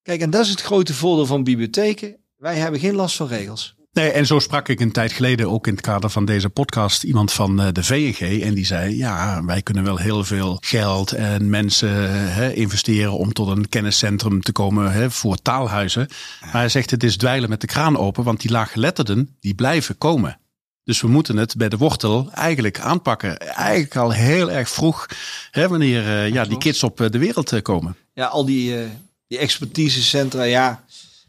Kijk, 0.02 0.20
en 0.20 0.30
dat 0.30 0.44
is 0.44 0.50
het 0.50 0.60
grote 0.60 0.94
voordeel 0.94 1.26
van 1.26 1.44
bibliotheken. 1.44 2.16
Wij 2.36 2.56
hebben 2.56 2.80
geen 2.80 2.94
last 2.94 3.16
van 3.16 3.26
regels. 3.26 3.73
Nee, 3.94 4.10
en 4.10 4.26
zo 4.26 4.38
sprak 4.38 4.68
ik 4.68 4.80
een 4.80 4.92
tijd 4.92 5.12
geleden 5.12 5.50
ook 5.50 5.66
in 5.66 5.72
het 5.72 5.82
kader 5.82 6.10
van 6.10 6.24
deze 6.24 6.48
podcast 6.48 7.02
iemand 7.02 7.32
van 7.32 7.60
eh, 7.60 7.68
de 7.72 7.84
VNG. 7.84 8.42
En 8.42 8.54
die 8.54 8.66
zei, 8.66 8.96
ja, 8.96 9.44
wij 9.44 9.62
kunnen 9.62 9.84
wel 9.84 9.96
heel 9.96 10.24
veel 10.24 10.58
geld 10.60 11.12
en 11.12 11.50
mensen 11.50 12.10
hè, 12.32 12.52
investeren 12.52 13.12
om 13.12 13.32
tot 13.32 13.48
een 13.48 13.68
kenniscentrum 13.68 14.42
te 14.42 14.52
komen 14.52 14.92
hè, 14.92 15.10
voor 15.10 15.36
taalhuizen. 15.36 16.08
Maar 16.40 16.52
hij 16.52 16.68
zegt, 16.68 16.90
het 16.90 17.02
is 17.02 17.16
dweilen 17.16 17.48
met 17.48 17.60
de 17.60 17.66
kraan 17.66 17.98
open, 17.98 18.24
want 18.24 18.40
die 18.40 18.50
laaggeletterden, 18.50 19.36
die 19.40 19.54
blijven 19.54 19.98
komen. 19.98 20.38
Dus 20.84 21.00
we 21.00 21.08
moeten 21.08 21.36
het 21.36 21.56
bij 21.56 21.68
de 21.68 21.76
wortel 21.76 22.30
eigenlijk 22.32 22.80
aanpakken. 22.80 23.38
Eigenlijk 23.38 23.96
al 23.96 24.10
heel 24.10 24.50
erg 24.50 24.68
vroeg, 24.68 25.06
hè, 25.50 25.68
wanneer 25.68 26.02
uh, 26.02 26.28
ja, 26.28 26.44
die 26.44 26.58
kids 26.58 26.82
op 26.82 27.00
eh, 27.00 27.10
de 27.10 27.18
wereld 27.18 27.62
komen. 27.62 27.96
Ja, 28.14 28.26
al 28.26 28.44
die, 28.44 28.78
uh, 28.78 28.86
die 29.26 29.38
expertisecentra, 29.38 30.42
ja 30.42 30.84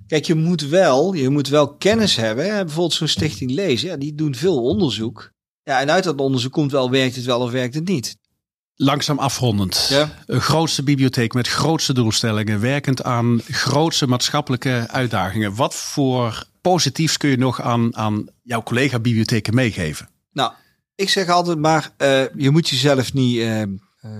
Kijk, 0.07 0.25
je 0.25 0.35
moet 0.35 0.61
wel, 0.61 1.13
je 1.13 1.29
moet 1.29 1.47
wel 1.47 1.75
kennis 1.75 2.15
hebben. 2.15 2.45
Hè? 2.45 2.63
Bijvoorbeeld 2.63 2.93
zo'n 2.93 3.07
stichting 3.07 3.51
Lezen, 3.51 3.89
ja, 3.89 3.97
die 3.97 4.15
doen 4.15 4.35
veel 4.35 4.63
onderzoek. 4.63 5.31
Ja, 5.63 5.79
en 5.79 5.91
uit 5.91 6.03
dat 6.03 6.19
onderzoek 6.19 6.51
komt 6.51 6.71
wel, 6.71 6.89
werkt 6.89 7.15
het 7.15 7.25
wel 7.25 7.39
of 7.39 7.51
werkt 7.51 7.75
het 7.75 7.87
niet. 7.87 8.17
Langzaam 8.75 9.19
afrondend. 9.19 9.87
Ja. 9.89 10.23
Een 10.25 10.41
grootste 10.41 10.83
bibliotheek 10.83 11.33
met 11.33 11.47
grootste 11.47 11.93
doelstellingen, 11.93 12.59
werkend 12.59 13.03
aan 13.03 13.41
grootste 13.47 14.07
maatschappelijke 14.07 14.85
uitdagingen. 14.91 15.55
Wat 15.55 15.75
voor 15.75 16.47
positiefs 16.61 17.17
kun 17.17 17.29
je 17.29 17.37
nog 17.37 17.61
aan, 17.61 17.95
aan 17.95 18.27
jouw 18.43 18.63
collega 18.63 18.99
bibliotheken 18.99 19.55
meegeven? 19.55 20.09
Nou, 20.31 20.53
ik 20.95 21.09
zeg 21.09 21.29
altijd 21.29 21.57
maar, 21.57 21.91
uh, 21.97 22.23
je 22.35 22.49
moet 22.49 22.69
jezelf 22.69 23.13
niet 23.13 23.35
uh, 23.35 23.61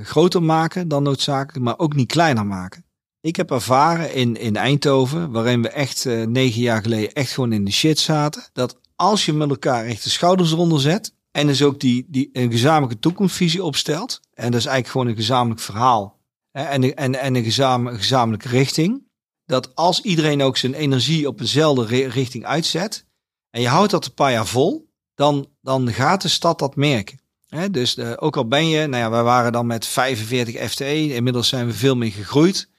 groter 0.03 0.43
maken 0.43 0.87
dan 0.87 1.03
noodzakelijk, 1.03 1.65
maar 1.65 1.77
ook 1.77 1.95
niet 1.95 2.07
kleiner 2.07 2.45
maken. 2.45 2.84
Ik 3.25 3.35
heb 3.35 3.51
ervaren 3.51 4.13
in, 4.13 4.37
in 4.37 4.55
Eindhoven, 4.55 5.31
waarin 5.31 5.61
we 5.61 5.69
echt 5.69 6.05
uh, 6.05 6.25
negen 6.25 6.61
jaar 6.61 6.81
geleden 6.81 7.13
echt 7.13 7.31
gewoon 7.31 7.53
in 7.53 7.65
de 7.65 7.71
shit 7.71 7.99
zaten, 7.99 8.43
dat 8.53 8.79
als 8.95 9.25
je 9.25 9.33
met 9.33 9.49
elkaar 9.49 9.85
echt 9.85 10.03
de 10.03 10.09
schouders 10.09 10.51
eronder 10.51 10.79
zet 10.79 11.13
en 11.31 11.47
dus 11.47 11.63
ook 11.63 11.79
die, 11.79 12.05
die 12.07 12.29
een 12.33 12.51
gezamenlijke 12.51 12.99
toekomstvisie 12.99 13.63
opstelt, 13.63 14.19
en 14.33 14.51
dat 14.51 14.59
is 14.59 14.65
eigenlijk 14.65 14.87
gewoon 14.87 15.07
een 15.07 15.15
gezamenlijk 15.15 15.61
verhaal 15.61 16.19
hè, 16.51 16.63
en, 16.63 16.95
en, 16.95 17.19
en 17.19 17.35
een 17.35 17.43
gezamenlijke, 17.43 17.99
gezamenlijke 17.99 18.47
richting, 18.47 19.03
dat 19.45 19.75
als 19.75 20.01
iedereen 20.01 20.41
ook 20.41 20.57
zijn 20.57 20.73
energie 20.73 21.27
op 21.27 21.39
eenzelfde 21.39 22.07
richting 22.07 22.45
uitzet 22.45 23.05
en 23.49 23.61
je 23.61 23.67
houdt 23.67 23.91
dat 23.91 24.05
een 24.05 24.13
paar 24.13 24.31
jaar 24.31 24.47
vol, 24.47 24.89
dan, 25.15 25.47
dan 25.61 25.93
gaat 25.93 26.21
de 26.21 26.27
stad 26.27 26.59
dat 26.59 26.75
merken. 26.75 27.19
He, 27.47 27.69
dus 27.69 27.97
uh, 27.97 28.13
ook 28.15 28.37
al 28.37 28.47
ben 28.47 28.67
je, 28.67 28.87
nou 28.87 29.03
ja, 29.03 29.09
wij 29.09 29.23
waren 29.23 29.51
dan 29.51 29.65
met 29.65 29.85
45 29.85 30.69
FTE, 30.69 31.13
inmiddels 31.13 31.47
zijn 31.47 31.65
we 31.65 31.73
veel 31.73 31.95
meer 31.95 32.11
gegroeid 32.11 32.73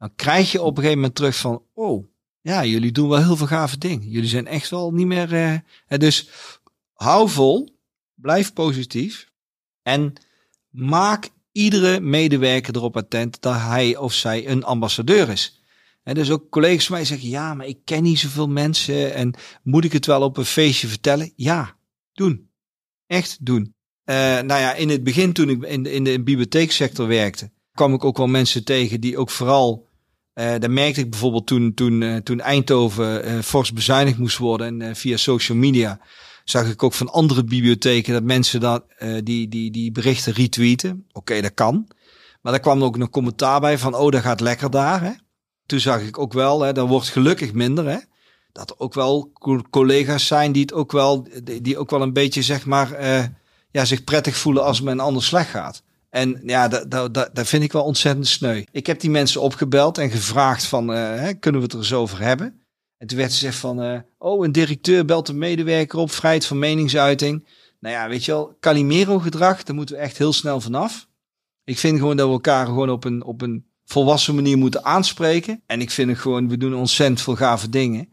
dan 0.00 0.14
krijg 0.16 0.52
je 0.52 0.62
op 0.62 0.70
een 0.70 0.76
gegeven 0.76 0.98
moment 0.98 1.14
terug 1.14 1.36
van, 1.36 1.62
oh, 1.74 2.06
ja, 2.40 2.64
jullie 2.64 2.92
doen 2.92 3.08
wel 3.08 3.24
heel 3.24 3.36
veel 3.36 3.46
gave 3.46 3.78
dingen. 3.78 4.08
Jullie 4.08 4.28
zijn 4.28 4.46
echt 4.46 4.70
wel 4.70 4.92
niet 4.92 5.06
meer. 5.06 5.32
Uh, 5.32 5.98
dus 5.98 6.28
hou 6.92 7.28
vol, 7.28 7.78
blijf 8.14 8.52
positief 8.52 9.30
en 9.82 10.12
maak 10.68 11.28
iedere 11.52 12.00
medewerker 12.00 12.76
erop 12.76 12.96
attent 12.96 13.40
dat 13.40 13.54
hij 13.54 13.96
of 13.96 14.12
zij 14.12 14.48
een 14.48 14.64
ambassadeur 14.64 15.28
is. 15.28 15.60
En 16.02 16.14
dus 16.14 16.30
ook 16.30 16.50
collega's 16.50 16.86
van 16.86 16.96
mij 16.96 17.04
zeggen, 17.04 17.28
ja, 17.28 17.54
maar 17.54 17.66
ik 17.66 17.78
ken 17.84 18.02
niet 18.02 18.18
zoveel 18.18 18.48
mensen 18.48 19.14
en 19.14 19.34
moet 19.62 19.84
ik 19.84 19.92
het 19.92 20.06
wel 20.06 20.22
op 20.22 20.36
een 20.36 20.44
feestje 20.44 20.88
vertellen? 20.88 21.32
Ja, 21.36 21.76
doen. 22.12 22.50
Echt 23.06 23.46
doen. 23.46 23.74
Uh, 24.04 24.16
nou 24.16 24.60
ja, 24.60 24.74
in 24.74 24.88
het 24.88 25.04
begin 25.04 25.32
toen 25.32 25.48
ik 25.48 25.62
in 25.62 25.82
de, 25.82 25.92
in 25.92 26.04
de 26.04 26.22
bibliotheeksector 26.22 27.06
werkte, 27.06 27.50
kwam 27.72 27.94
ik 27.94 28.04
ook 28.04 28.16
wel 28.16 28.26
mensen 28.26 28.64
tegen 28.64 29.00
die 29.00 29.18
ook 29.18 29.30
vooral 29.30 29.88
uh, 30.40 30.54
daar 30.58 30.70
merkte 30.70 31.00
ik 31.00 31.10
bijvoorbeeld 31.10 31.46
toen, 31.46 31.74
toen, 31.74 32.00
uh, 32.00 32.16
toen 32.16 32.40
Eindhoven 32.40 33.28
uh, 33.28 33.38
fors 33.42 33.72
bezuinigd 33.72 34.18
moest 34.18 34.38
worden 34.38 34.82
en 34.82 34.96
via 34.96 35.16
social 35.16 35.58
media 35.58 36.00
zag 36.44 36.70
ik 36.70 36.82
ook 36.82 36.92
van 36.92 37.08
andere 37.08 37.44
bibliotheken 37.44 38.12
dat 38.12 38.22
mensen 38.22 38.60
dat, 38.60 38.84
die, 39.22 39.48
die, 39.48 39.70
die 39.70 39.92
berichten 39.92 40.32
retweeten. 40.32 41.06
Oké, 41.12 41.40
dat 41.40 41.54
kan. 41.54 41.86
Maar 42.40 42.52
daar 42.52 42.60
kwam 42.60 42.82
ook 42.82 42.96
nog 42.96 43.10
commentaar 43.10 43.60
bij 43.60 43.78
van, 43.78 43.94
oh, 43.94 44.10
dat 44.10 44.22
gaat 44.22 44.40
lekker 44.40 44.70
daar. 44.70 45.02
Hè? 45.02 45.10
Toen 45.66 45.80
zag 45.80 46.00
ik 46.00 46.18
ook 46.18 46.32
wel, 46.32 46.60
hè, 46.60 46.72
dat 46.72 46.88
wordt 46.88 47.08
gelukkig 47.08 47.52
minder. 47.52 47.88
Hè? 47.88 47.96
Dat 48.52 48.70
er 48.70 48.78
ook 48.78 48.94
wel 48.94 49.32
collega's 49.70 50.26
zijn 50.26 50.52
die 50.52 50.62
het 50.62 50.72
ook 50.72 50.92
wel, 50.92 51.28
die 51.62 51.78
ook 51.78 51.90
wel 51.90 52.02
een 52.02 52.12
beetje, 52.12 52.42
zeg 52.42 52.66
maar, 52.66 53.04
ja, 53.70 53.84
zich 53.84 54.04
prettig 54.04 54.36
voelen 54.36 54.64
als 54.64 54.76
het 54.76 54.86
met 54.86 54.94
een 54.94 55.00
ander 55.00 55.22
slecht 55.22 55.50
gaat. 55.50 55.82
En 56.10 56.40
ja, 56.42 56.68
dat, 56.68 56.90
dat, 56.90 57.14
dat, 57.14 57.48
vind 57.48 57.62
ik 57.62 57.72
wel 57.72 57.84
ontzettend 57.84 58.26
sneu. 58.26 58.64
Ik 58.70 58.86
heb 58.86 59.00
die 59.00 59.10
mensen 59.10 59.40
opgebeld 59.40 59.98
en 59.98 60.10
gevraagd 60.10 60.66
van, 60.66 60.90
uh, 60.96 61.28
kunnen 61.40 61.60
we 61.60 61.66
het 61.66 61.72
er 61.72 61.78
eens 61.78 61.92
over 61.92 62.20
hebben? 62.20 62.60
En 62.96 63.06
toen 63.06 63.18
werd 63.18 63.32
ze 63.32 63.38
gezegd 63.38 63.58
van, 63.58 63.84
uh, 63.84 63.98
oh, 64.18 64.44
een 64.44 64.52
directeur 64.52 65.04
belt 65.04 65.28
een 65.28 65.38
medewerker 65.38 65.98
op, 65.98 66.10
vrijheid 66.10 66.46
van 66.46 66.58
meningsuiting. 66.58 67.48
Nou 67.80 67.94
ja, 67.94 68.08
weet 68.08 68.24
je 68.24 68.32
wel, 68.32 68.56
Calimero-gedrag, 68.60 69.62
daar 69.62 69.74
moeten 69.74 69.94
we 69.94 70.00
echt 70.00 70.18
heel 70.18 70.32
snel 70.32 70.60
vanaf. 70.60 71.08
Ik 71.64 71.78
vind 71.78 71.98
gewoon 71.98 72.16
dat 72.16 72.26
we 72.26 72.32
elkaar 72.32 72.66
gewoon 72.66 72.90
op 72.90 73.04
een, 73.04 73.24
op 73.24 73.42
een 73.42 73.66
volwassen 73.84 74.34
manier 74.34 74.58
moeten 74.58 74.84
aanspreken. 74.84 75.62
En 75.66 75.80
ik 75.80 75.90
vind 75.90 76.10
het 76.10 76.18
gewoon, 76.18 76.48
we 76.48 76.56
doen 76.56 76.74
ontzettend 76.74 77.20
veel 77.20 77.36
gave 77.36 77.68
dingen. 77.68 78.08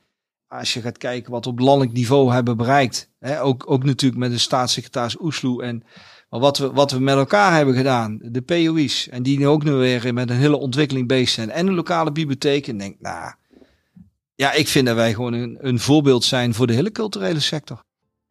Als 0.47 0.73
je 0.73 0.81
gaat 0.81 0.97
kijken 0.97 1.31
wat 1.31 1.45
we 1.45 1.51
op 1.51 1.59
landelijk 1.59 1.93
niveau 1.93 2.33
hebben 2.33 2.57
bereikt. 2.57 3.09
Hè, 3.19 3.41
ook, 3.41 3.71
ook 3.71 3.83
natuurlijk 3.83 4.19
met 4.19 4.31
de 4.31 4.37
staatssecretaris 4.37 5.19
Oesloe 5.19 5.63
en 5.63 5.83
maar 6.29 6.39
wat 6.39 6.57
we, 6.57 6.71
wat 6.71 6.91
we 6.91 6.99
met 6.99 7.15
elkaar 7.15 7.55
hebben 7.55 7.75
gedaan, 7.75 8.19
de 8.21 8.41
POI's, 8.41 9.09
en 9.09 9.23
die 9.23 9.37
nu 9.37 9.47
ook 9.47 9.63
nu 9.63 9.71
weer 9.71 10.13
met 10.13 10.29
een 10.29 10.35
hele 10.35 10.57
ontwikkeling 10.57 11.07
bezig 11.07 11.29
zijn, 11.29 11.51
en 11.51 11.65
de 11.65 11.71
lokale 11.71 12.11
bibliotheken, 12.11 12.77
denk 12.77 12.95
nou, 12.99 13.33
ja, 14.35 14.51
ik 14.51 14.67
vind 14.67 14.85
dat 14.85 14.95
wij 14.95 15.13
gewoon 15.13 15.33
een, 15.33 15.57
een 15.59 15.79
voorbeeld 15.79 16.23
zijn 16.23 16.53
voor 16.53 16.67
de 16.67 16.73
hele 16.73 16.91
culturele 16.91 17.39
sector. 17.39 17.83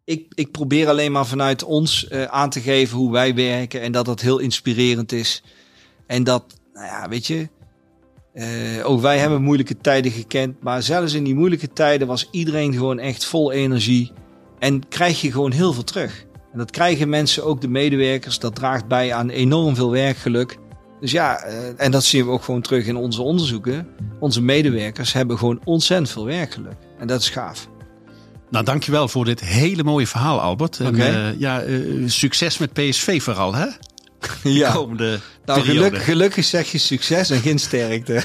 Ik, 0.05 0.33
ik 0.35 0.51
probeer 0.51 0.89
alleen 0.89 1.13
maar 1.13 1.27
vanuit 1.27 1.65
ons 1.65 2.07
uh, 2.11 2.25
aan 2.25 2.51
te 2.51 2.61
geven 2.61 2.99
hoe 2.99 3.13
wij 3.13 3.35
werken 3.35 3.81
en 3.81 3.93
dat 3.93 4.05
dat 4.05 4.21
heel 4.21 4.39
inspirerend 4.39 5.13
is. 5.13 5.43
En 6.07 6.25
dat, 6.25 6.45
nou 6.73 6.87
ja, 6.87 7.09
weet 7.09 7.27
je, 7.27 7.49
uh, 8.35 8.89
ook 8.89 9.01
wij 9.01 9.19
hebben 9.19 9.43
moeilijke 9.43 9.77
tijden 9.77 10.13
gekend, 10.13 10.63
maar 10.63 10.83
zelfs 10.83 11.13
in 11.13 11.25
die 11.25 11.35
moeilijke 11.35 11.73
tijden 11.73 12.07
was 12.07 12.29
iedereen 12.31 12.73
gewoon 12.73 12.99
echt 12.99 13.25
vol 13.25 13.53
energie 13.53 14.13
en 14.59 14.89
krijg 14.89 15.21
je 15.21 15.33
gewoon 15.33 15.53
heel 15.53 15.73
veel 15.73 15.85
terug. 15.85 16.26
En 16.57 16.63
dat 16.63 16.71
krijgen 16.71 17.09
mensen, 17.09 17.45
ook 17.45 17.61
de 17.61 17.69
medewerkers. 17.69 18.39
Dat 18.39 18.55
draagt 18.55 18.87
bij 18.89 19.15
aan 19.15 19.29
enorm 19.29 19.75
veel 19.75 19.91
werkgeluk. 19.91 20.59
Dus 21.01 21.11
ja, 21.11 21.39
eh, 21.39 21.57
en 21.77 21.91
dat 21.91 22.05
zien 22.05 22.25
we 22.25 22.31
ook 22.31 22.43
gewoon 22.43 22.61
terug 22.61 22.87
in 22.87 22.97
onze 22.97 23.23
onderzoeken. 23.23 23.89
Onze 24.21 24.43
medewerkers 24.43 25.13
hebben 25.13 25.39
gewoon 25.39 25.61
ontzettend 25.65 26.11
veel 26.11 26.25
werkgeluk. 26.25 26.77
En 26.99 27.07
dat 27.07 27.21
is 27.21 27.31
gaaf. 27.31 27.69
Nou, 28.51 28.65
dankjewel 28.65 29.09
voor 29.09 29.25
dit 29.25 29.41
hele 29.41 29.85
mooie 29.85 30.07
verhaal, 30.07 30.41
Albert. 30.41 30.81
En 30.81 30.95
uh, 30.95 31.41
ja, 31.41 31.65
uh, 31.65 32.09
succes 32.09 32.59
met 32.59 32.73
PSV 32.73 33.23
vooral, 33.23 33.55
hè? 33.55 33.67
ja. 34.43 34.73
komende 34.73 35.21
nou, 35.45 35.61
geluk, 35.61 35.99
gelukkig 35.99 36.45
zeg 36.45 36.73
je 36.73 36.79
succes 36.79 37.31
en 37.31 37.41
geen 37.41 37.59
sterkte. 37.59 38.23